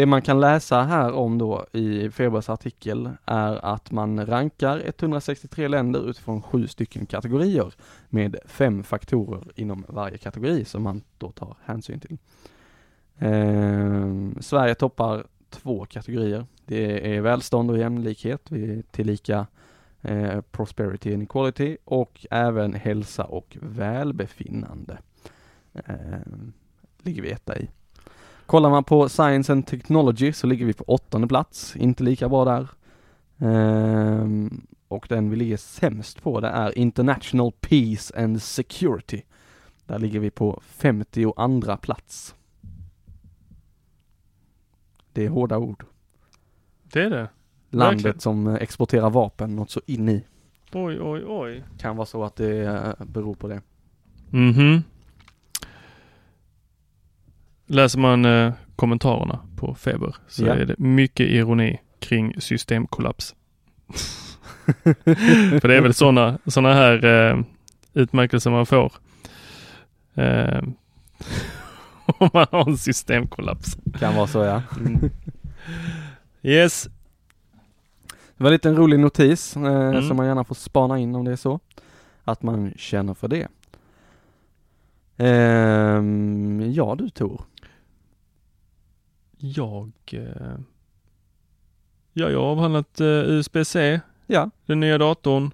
det 0.00 0.06
man 0.06 0.22
kan 0.22 0.40
läsa 0.40 0.82
här 0.82 1.12
om 1.12 1.38
då 1.38 1.66
i 1.72 2.10
Febers 2.10 2.48
artikel 2.48 3.10
är 3.24 3.64
att 3.64 3.90
man 3.90 4.26
rankar 4.26 4.82
163 4.86 5.68
länder 5.68 6.10
utifrån 6.10 6.42
sju 6.42 6.66
stycken 6.66 7.06
kategorier 7.06 7.74
med 8.08 8.36
fem 8.46 8.82
faktorer 8.82 9.42
inom 9.54 9.84
varje 9.88 10.18
kategori 10.18 10.64
som 10.64 10.82
man 10.82 11.02
då 11.18 11.30
tar 11.30 11.56
hänsyn 11.64 12.00
till. 12.00 12.18
Eh, 13.18 14.40
Sverige 14.40 14.74
toppar 14.74 15.26
två 15.50 15.86
kategorier. 15.86 16.46
Det 16.66 17.16
är 17.16 17.20
välstånd 17.20 17.70
och 17.70 17.78
jämlikhet, 17.78 18.42
vi 18.50 18.78
är 18.78 18.82
tillika 18.82 19.46
eh, 20.02 20.40
prosperity 20.40 21.14
and 21.14 21.22
equality 21.22 21.76
och 21.84 22.26
även 22.30 22.74
hälsa 22.74 23.24
och 23.24 23.56
välbefinnande. 23.60 24.98
Eh, 25.72 25.94
ligger 27.02 27.22
vi 27.22 27.30
etta 27.30 27.58
i. 27.58 27.68
Kollar 28.50 28.70
man 28.70 28.84
på 28.84 29.08
Science 29.08 29.52
and 29.52 29.66
Technology 29.66 30.32
så 30.32 30.46
ligger 30.46 30.66
vi 30.66 30.72
på 30.72 30.84
åttonde 30.84 31.28
plats, 31.28 31.76
inte 31.76 32.04
lika 32.04 32.28
bra 32.28 32.44
där. 32.44 32.68
Ehm, 33.38 34.66
och 34.88 35.06
den 35.08 35.30
vi 35.30 35.36
ligger 35.36 35.56
sämst 35.56 36.22
på 36.22 36.40
det 36.40 36.48
är 36.48 36.78
International 36.78 37.52
Peace 37.60 38.24
and 38.24 38.42
Security. 38.42 39.22
Där 39.86 39.98
ligger 39.98 40.20
vi 40.20 40.30
på 40.30 40.60
52 40.64 41.76
plats. 41.82 42.34
Det 45.12 45.24
är 45.24 45.28
hårda 45.28 45.58
ord. 45.58 45.84
Det 46.82 47.02
är 47.02 47.10
det. 47.10 47.28
Landet 47.70 47.96
Verkligen. 47.96 48.20
som 48.20 48.46
eh, 48.46 48.54
exporterar 48.54 49.10
vapen 49.10 49.56
något 49.56 49.70
så 49.70 49.80
in 49.86 50.08
i. 50.08 50.24
Oj, 50.72 51.00
oj, 51.00 51.24
oj. 51.26 51.64
Kan 51.78 51.96
vara 51.96 52.06
så 52.06 52.24
att 52.24 52.36
det 52.36 52.60
eh, 52.64 53.06
beror 53.06 53.34
på 53.34 53.48
det. 53.48 53.62
Mhm. 54.30 54.82
Läser 57.70 57.98
man 57.98 58.24
eh, 58.24 58.52
kommentarerna 58.76 59.38
på 59.56 59.74
Feber 59.74 60.16
så 60.28 60.46
Ja. 60.46 60.54
är 60.54 60.66
det 60.66 60.78
mycket 60.78 61.26
ironi 61.26 61.80
kring 61.98 62.40
systemkollaps. 62.40 63.34
För 65.60 65.68
det 65.68 65.76
är 65.76 65.80
väl 65.80 65.94
sådana 65.94 66.38
såna 66.46 66.74
här 66.74 67.04
eh, 67.04 67.40
utmärkelser 67.94 68.50
man 68.50 68.66
får. 68.66 68.92
Eh, 70.14 70.62
om 72.18 72.30
man 72.32 72.46
har 72.50 72.68
en 72.70 72.76
systemkollaps. 72.78 73.76
Kan 73.98 74.14
vara 74.16 74.26
så 74.26 74.38
ja. 74.44 74.62
Yes. 76.42 76.88
Det 78.36 78.44
var 78.44 78.46
en 78.46 78.52
liten 78.52 78.76
rolig 78.76 79.00
notis 79.00 79.56
eh, 79.56 79.62
Mm. 79.62 80.02
som 80.08 80.16
man 80.16 80.26
gärna 80.26 80.44
får 80.44 80.54
spana 80.54 80.98
in 80.98 81.14
om 81.14 81.24
det 81.24 81.32
är 81.32 81.36
så. 81.36 81.60
Att 82.24 82.42
man 82.42 82.72
känner 82.76 83.14
för 83.14 83.28
det. 83.28 83.48
Ehm, 85.16 86.72
ja 86.72 86.94
du 86.98 87.10
Tor. 87.10 87.42
Jag, 89.42 89.92
eh, 90.12 90.58
ja, 92.12 92.30
jag 92.30 92.38
har 92.40 92.46
avhandlat 92.46 93.00
eh, 93.00 93.06
USB-C, 93.06 94.00
Ja. 94.26 94.50
den 94.66 94.80
nya 94.80 94.98
datorn 94.98 95.50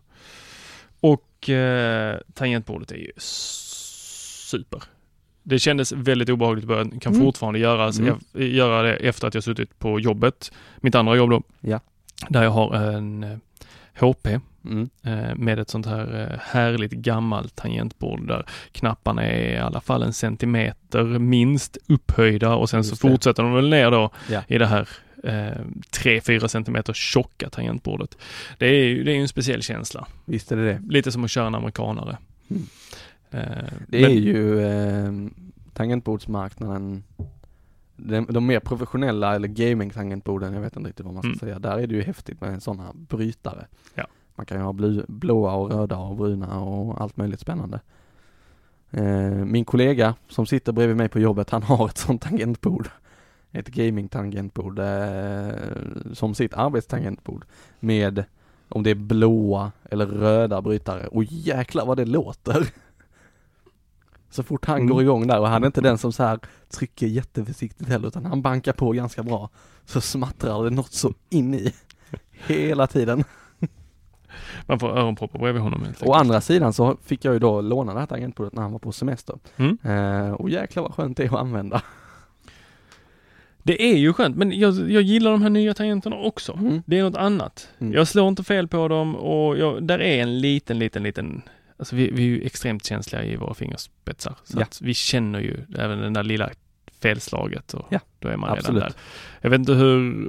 och 1.01 1.51
eh, 1.51 2.19
tangentbordet 2.35 2.91
är 2.93 2.97
ju 2.97 3.11
super. 3.19 4.83
Det 5.43 5.59
kändes 5.59 5.93
väldigt 5.93 6.29
obehagligt 6.29 6.65
i 6.65 6.67
början, 6.67 7.01
kan 7.01 7.13
Mm. 7.15 7.25
fortfarande 7.25 7.59
göras, 7.59 7.99
Mm. 7.99 8.19
göra 8.33 8.83
det 8.83 8.95
efter 8.97 9.29
att 9.29 9.35
jag 9.35 9.45
suttit 9.45 9.79
på 9.79 10.01
jobbet, 10.01 10.53
mitt 10.81 10.95
andra 10.95 11.17
jobb 11.17 11.31
då. 11.31 11.43
Ja. 11.61 11.81
Där 12.29 12.43
jag 12.43 12.51
har 12.51 12.75
en 12.75 13.25
eh, 13.25 13.39
HP 13.95 14.41
Mm. 14.71 14.89
eh, 15.03 15.35
med 15.35 15.59
ett 15.59 15.69
sånt 15.71 15.87
här 15.87 16.31
eh, 16.33 16.39
härligt 16.43 16.93
gammalt 16.93 17.57
tangentbord 17.57 18.29
där 18.29 18.47
knapparna 18.73 19.23
är 19.25 19.55
i 19.55 19.59
alla 19.59 19.81
fall 19.81 20.03
en 20.03 20.13
centimeter 20.13 21.05
minst 21.05 21.77
upphöjda 21.89 22.55
och 22.55 22.71
sen 22.71 22.85
så 22.85 22.91
Just 22.93 23.03
det. 23.03 23.09
fortsätter 23.09 23.43
de 23.43 23.53
väl 23.55 23.69
ner 23.71 23.91
då 23.91 24.11
Ja. 24.31 24.43
i 24.49 24.59
det 24.59 24.67
här 24.67 24.89
eh, 25.25 25.61
3-4 25.93 26.47
centimeter 26.49 26.93
tjocka 26.93 27.51
tangentbordet. 27.51 28.19
Det 28.59 28.67
är 28.67 28.85
ju 28.85 29.05
det 29.05 29.13
är 29.13 29.17
en 29.21 29.29
speciell 29.29 29.63
känsla. 29.63 30.07
Visst 30.25 30.53
är 30.53 30.57
det 30.57 30.65
det. 30.65 30.81
Lite 30.89 31.13
som 31.13 31.25
att 31.25 31.31
köra 31.31 31.47
en 31.47 31.55
amerikanare. 31.55 32.19
Mm. 32.51 32.63
Eh, 33.31 33.73
Det 33.89 34.01
men- 34.01 34.11
är 34.11 34.15
ju 34.15 34.61
eh, 34.61 35.13
tangentbordsmarknaden 35.75 37.05
de, 37.97 38.27
de 38.31 38.47
mer 38.47 38.61
professionella 38.61 39.35
eller 39.35 39.49
gaming-tangentborden, 39.49 40.55
jag 40.55 40.61
vet 40.61 40.77
inte 40.77 40.89
riktigt 40.89 41.05
vad 41.07 41.15
man 41.15 41.23
ska 41.23 41.29
Mm. 41.29 41.39
säga. 41.39 41.59
Där 41.59 41.79
är 41.79 41.87
det 41.87 41.95
ju 41.95 42.03
häftigt 42.03 42.41
med 42.41 42.63
sådana 42.63 42.93
brytare. 42.95 43.67
Ja. 43.95 44.07
Man 44.37 44.47
kan 44.47 44.59
ju 44.59 44.65
ha 44.65 44.73
blu, 44.73 45.05
blåa 45.09 45.55
och 45.55 45.71
röda 45.71 45.97
och 45.97 46.17
bruna 46.17 46.61
och 46.61 47.01
allt 47.01 47.17
möjligt 47.17 47.41
spännande. 47.41 47.81
Eh, 48.91 49.31
min 49.31 49.65
kollega 49.65 50.15
som 50.29 50.47
sitter 50.47 50.73
bredvid 50.73 50.97
mig 50.97 51.09
på 51.09 51.21
jobbet, 51.21 51.51
han 51.51 51.63
har 51.63 51.89
ett 51.89 51.99
sånt 51.99 52.23
tangentbord. 52.23 52.89
Ett 53.53 53.69
gaming-tangentbord 53.69 54.79
eh, 54.79 55.51
som 56.13 56.35
sitt 56.35 56.55
arbetstangentbord 56.55 57.45
med 57.81 58.25
om 58.69 58.83
det 58.83 58.91
är 58.91 58.95
blåa 58.95 59.73
eller 59.91 60.07
röda 60.07 60.63
brytare. 60.63 61.07
Och 61.07 61.25
jäklar 61.25 61.87
vad 61.87 61.97
det 61.97 62.05
låter! 62.05 62.67
Så 64.31 64.43
fort 64.43 64.65
han 64.67 64.77
Mm. 64.77 64.89
går 64.89 65.03
igång 65.03 65.27
där 65.27 65.41
och 65.41 65.49
han 65.49 65.63
är 65.63 65.67
inte 65.67 65.81
den 65.81 65.99
som 65.99 66.13
så 66.13 66.23
här 66.23 66.39
trycker 66.71 67.07
jätteförsiktigt 67.07 67.89
heller 67.89 68.09
utan 68.09 68.27
han 68.27 68.43
bankar 68.43 68.73
på 68.73 68.93
ganska 68.93 69.23
bra. 69.23 69.51
Så 69.85 70.01
smattrar 70.01 70.65
det 70.65 70.71
något 70.71 70.93
så 70.93 71.13
in 71.29 71.55
i 71.55 71.75
hela 72.47 72.87
tiden. 72.87 73.25
Man 74.67 74.79
får 74.79 74.99
öronproppar 74.99 75.39
bredvid 75.39 75.63
honom 75.63 75.83
helt 75.85 76.03
Å 76.03 76.13
andra 76.13 76.41
sidan 76.41 76.73
så 76.73 76.97
fick 77.05 77.25
jag 77.25 77.35
ju 77.35 77.39
då 77.39 77.61
låna 77.61 77.95
det 77.95 78.01
här 78.01 78.07
tangentbordet 78.07 78.53
när 78.55 78.63
han 78.63 78.73
var 78.73 78.79
på 78.79 78.93
semester. 78.93 79.39
Mm. 79.57 79.79
Eh, 79.83 80.33
och 80.33 80.51
jäklar 80.51 80.83
vad 80.83 80.95
skönt 80.95 81.17
det 81.17 81.23
är 81.25 81.27
att 81.27 81.41
använda. 81.41 81.83
Det 83.63 83.83
är 83.83 83.97
ju 83.97 84.13
skönt, 84.13 84.37
men 84.37 84.59
jag, 84.59 84.91
jag 84.91 85.03
gillar 85.03 85.31
de 85.31 85.43
här 85.43 85.51
nya 85.51 85.75
tangenterna 85.75 86.17
också. 86.17 86.53
Mm. 86.53 86.83
Det 86.87 86.99
är 86.99 87.03
något 87.03 87.17
annat. 87.17 87.69
Mm. 87.79 87.93
Jag 87.93 88.09
slår 88.09 88.29
inte 88.29 88.45
fel 88.45 88.69
på 88.69 88.89
dem 88.89 89.17
och 89.17 89.59
jag, 89.59 89.83
där 89.87 89.99
är 89.99 90.23
en 90.23 90.41
liten, 90.41 90.79
liten, 90.79 91.03
liten 91.03 91.43
Alltså 91.79 91.97
vi, 91.97 92.11
vi 92.11 92.23
är 92.23 92.27
ju 92.27 92.43
extremt 92.43 92.85
känsliga 92.87 93.25
i 93.25 93.37
våra 93.37 93.55
fingerspetsar. 93.55 94.35
Så 94.45 94.61
Ja. 94.61 94.67
vi 94.81 94.95
känner 94.95 95.41
ju 95.41 95.57
även 95.79 95.99
den 95.99 96.13
där 96.13 96.23
lilla 96.23 96.51
felslaget 97.01 97.75
och 97.75 97.87
Ja, 97.91 98.01
då 98.19 98.29
är 98.29 98.37
man 98.37 98.51
absolut. 98.51 98.83
redan 98.83 98.91
där. 98.91 99.01
Jag 99.41 99.51
vet 99.51 99.59
inte 99.59 99.73
hur, 99.73 100.29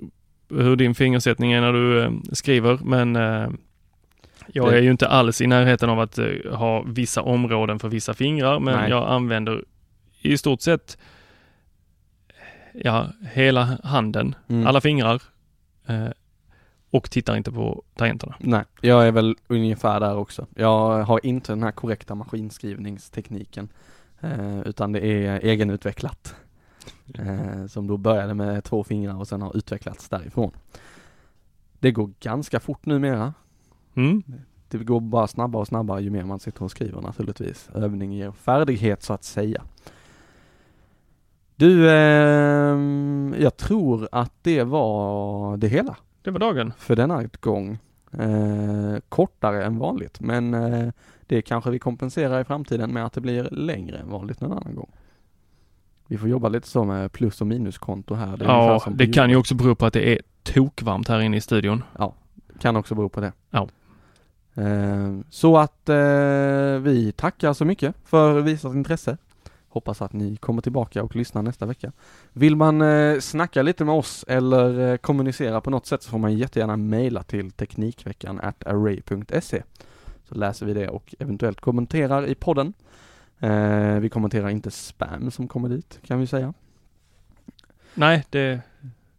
hur 0.49 0.75
din 0.75 0.95
fingersättning 0.95 1.51
är 1.51 1.61
när 1.61 1.73
du 1.73 2.03
eh, 2.03 2.11
skriver, 2.31 2.79
men 2.83 3.15
eh, 3.15 3.49
jag 4.53 4.73
är 4.73 4.81
ju 4.81 4.91
inte 4.91 5.07
alls 5.07 5.41
i 5.41 5.47
närheten 5.47 5.89
av 5.89 5.99
att 5.99 6.17
eh, 6.17 6.27
ha 6.53 6.81
vissa 6.87 7.21
områden 7.21 7.79
för 7.79 7.89
vissa 7.89 8.13
fingrar, 8.13 8.59
men 8.59 8.75
Nej. 8.79 8.89
jag 8.89 9.09
använder 9.09 9.65
i 10.21 10.37
stort 10.37 10.61
sett 10.61 10.97
ja, 12.73 13.07
hela 13.33 13.77
handen, 13.83 14.35
Mm. 14.47 14.67
alla 14.67 14.81
fingrar 14.81 15.21
eh, 15.87 16.07
och 16.89 17.11
tittar 17.11 17.37
inte 17.37 17.51
på 17.51 17.83
tangenterna. 17.95 18.35
Nej, 18.39 18.63
jag 18.81 19.07
är 19.07 19.11
väl 19.11 19.35
ungefär 19.47 19.99
där 19.99 20.17
också. 20.17 20.47
Jag 20.55 21.03
har 21.03 21.25
inte 21.25 21.51
den 21.51 21.63
här 21.63 21.71
korrekta 21.71 22.15
maskinskrivningstekniken. 22.15 23.69
Eh, 24.21 24.59
utan 24.61 24.91
det 24.91 24.99
är 25.05 25.39
egenutvecklat. 25.45 26.35
Eh, 27.19 27.65
som 27.67 27.87
då 27.87 27.97
började 27.97 28.33
med 28.33 28.63
två 28.63 28.83
fingrar 28.83 29.15
och 29.15 29.27
sen 29.27 29.41
har 29.41 29.57
utvecklats 29.57 30.09
därifrån. 30.09 30.51
Det 31.79 31.91
går 31.91 32.11
ganska 32.19 32.59
fort 32.59 32.85
numera. 32.85 33.33
Mm. 33.97 34.23
Det 34.69 34.77
går 34.77 34.99
bara 34.99 35.27
snabbare 35.27 35.61
och 35.61 35.67
snabbare 35.67 36.01
ju 36.01 36.09
mer 36.09 36.23
man 36.23 36.39
sitter 36.39 36.63
och 36.63 36.71
skriver 36.71 37.01
naturligtvis. 37.01 37.69
Övning 37.73 38.13
ger 38.13 38.31
färdighet 38.31 39.03
så 39.03 39.13
att 39.13 39.23
säga. 39.23 39.63
Du, 41.55 41.91
ehm, 41.91 43.35
jag 43.39 43.57
tror 43.57 44.09
att 44.11 44.33
det 44.41 44.63
var 44.63 45.57
det 45.57 45.67
hela 45.67 45.97
Det 46.21 46.31
var 46.31 46.39
dagen. 46.39 46.73
för 46.77 46.95
denna 46.95 47.23
gång. 47.41 47.77
Eh, 48.11 48.97
kortare 49.09 49.65
än 49.65 49.77
vanligt, 49.79 50.19
men 50.19 50.53
eh, 50.53 50.89
det 51.27 51.41
kanske 51.41 51.71
vi 51.71 51.79
kompenserar 51.79 52.41
i 52.41 52.43
framtiden 52.43 52.93
med 52.93 53.05
att 53.05 53.13
det 53.13 53.21
blir 53.21 53.43
längre 53.51 53.97
än 53.97 54.09
vanligt 54.09 54.41
någon 54.41 54.51
annan 54.51 54.75
gång. 54.75 54.91
Vi 56.07 56.17
får 56.17 56.29
jobba 56.29 56.49
lite 56.49 56.67
så 56.67 56.83
med 56.83 57.11
plus 57.11 57.41
och 57.41 57.47
minuskonto 57.47 58.15
här. 58.15 58.37
Det 58.37 58.45
Ja, 58.45 58.81
det 58.91 59.07
kan 59.07 59.29
ju 59.29 59.35
också 59.35 59.55
bero 59.55 59.75
på 59.75 59.85
att 59.85 59.93
det 59.93 60.13
är 60.13 60.21
tokvarmt 60.43 61.07
här 61.07 61.19
inne 61.19 61.37
i 61.37 61.41
studion. 61.41 61.83
Kan 62.59 62.75
också 62.75 62.95
bero 62.95 63.09
på 63.09 63.21
det. 63.21 63.33
Ja. 63.49 63.67
Eh, 64.57 65.17
så 65.29 65.57
att 65.57 65.89
eh, 65.89 66.79
vi 66.81 67.13
tackar 67.15 67.53
så 67.53 67.65
mycket 67.65 67.95
för 68.05 68.41
visat 68.41 68.73
intresse. 68.75 69.17
Hoppas 69.69 70.01
att 70.01 70.13
ni 70.13 70.35
kommer 70.35 70.61
tillbaka 70.61 71.03
och 71.03 71.15
lyssnar 71.15 71.41
nästa 71.41 71.65
vecka. 71.65 71.91
Vill 72.33 72.55
man 72.55 72.81
eh, 72.81 73.19
snacka 73.19 73.61
lite 73.61 73.85
med 73.85 73.95
oss 73.95 74.25
eller 74.27 74.91
eh, 74.91 74.97
kommunicera 74.97 75.61
på 75.61 75.69
något 75.69 75.85
sätt 75.85 76.03
så 76.03 76.09
får 76.09 76.17
man 76.17 76.33
jättegärna 76.37 76.77
mejla 76.77 77.23
till 77.23 77.51
Teknikveckan 77.51 78.39
at 78.39 78.67
array.se 78.67 79.63
Så 80.29 80.35
läser 80.35 80.65
vi 80.65 80.73
det 80.73 80.87
och 80.89 81.15
eventuellt 81.19 81.61
kommenterar 81.61 82.27
i 82.27 82.35
podden. 82.35 82.73
Eh, 83.39 83.95
vi 83.99 84.09
kommenterar 84.09 84.49
inte 84.49 84.71
spam 84.71 85.31
som 85.31 85.47
kommer 85.47 85.69
dit 85.69 85.99
kan 86.05 86.19
vi 86.19 86.27
säga. 86.27 86.53
Nej, 87.93 88.25
det, 88.29 88.61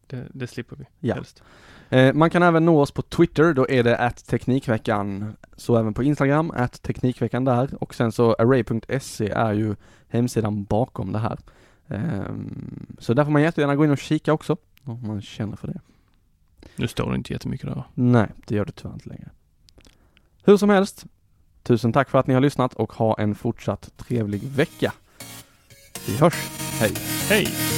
det, 0.06 0.26
det 0.32 0.46
slipper 0.46 0.76
vi 0.76 0.84
Ja. 1.00 1.14
helst. 1.14 1.42
Eh, 1.90 2.14
man 2.14 2.30
kan 2.30 2.42
även 2.42 2.64
nå 2.64 2.80
oss 2.80 2.90
på 2.90 3.02
Twitter, 3.02 3.54
då 3.54 3.68
är 3.68 3.82
det 3.82 3.96
att 3.96 4.26
Teknikveckan. 4.26 5.36
Så 5.56 5.76
även 5.76 5.94
på 5.94 6.02
Instagram, 6.02 6.50
att 6.50 6.82
Teknikveckan 6.82 7.44
där. 7.44 7.70
Och 7.80 7.94
sen 7.94 8.12
så 8.12 8.34
array.se 8.38 9.30
är 9.30 9.52
ju 9.52 9.74
hemsidan 10.08 10.64
bakom 10.64 11.12
det 11.12 11.18
här. 11.18 11.38
Ehm, 11.88 12.86
så 12.98 13.14
där 13.14 13.24
får 13.24 13.32
man 13.32 13.42
jättegärna 13.42 13.76
gå 13.76 13.84
in 13.84 13.90
och 13.90 13.98
kika 13.98 14.32
också, 14.32 14.56
om 14.84 15.06
man 15.06 15.22
känner 15.22 15.56
för 15.56 15.68
det. 15.68 15.80
Nu 16.76 16.88
står 16.88 17.10
det 17.10 17.16
inte 17.16 17.32
jättemycket 17.32 17.66
där. 17.66 17.84
Nej, 17.94 18.28
det 18.46 18.54
gör 18.54 18.64
det 18.64 18.72
tyvärr 18.72 18.94
inte 18.94 19.08
längre. 19.08 19.30
Hur 20.44 20.56
som 20.56 20.70
helst, 20.70 21.06
tusen 21.62 21.92
tack 21.92 22.10
för 22.10 22.18
att 22.18 22.26
ni 22.26 22.34
har 22.34 22.40
lyssnat 22.40 22.74
och 22.74 22.92
ha 22.92 23.18
en 23.18 23.34
fortsatt 23.34 23.90
trevlig 23.96 24.42
vecka. 24.42 24.92
Vi 26.06 26.16
hörs, 26.16 26.48
hej! 26.80 26.92
Hej! 27.28 27.77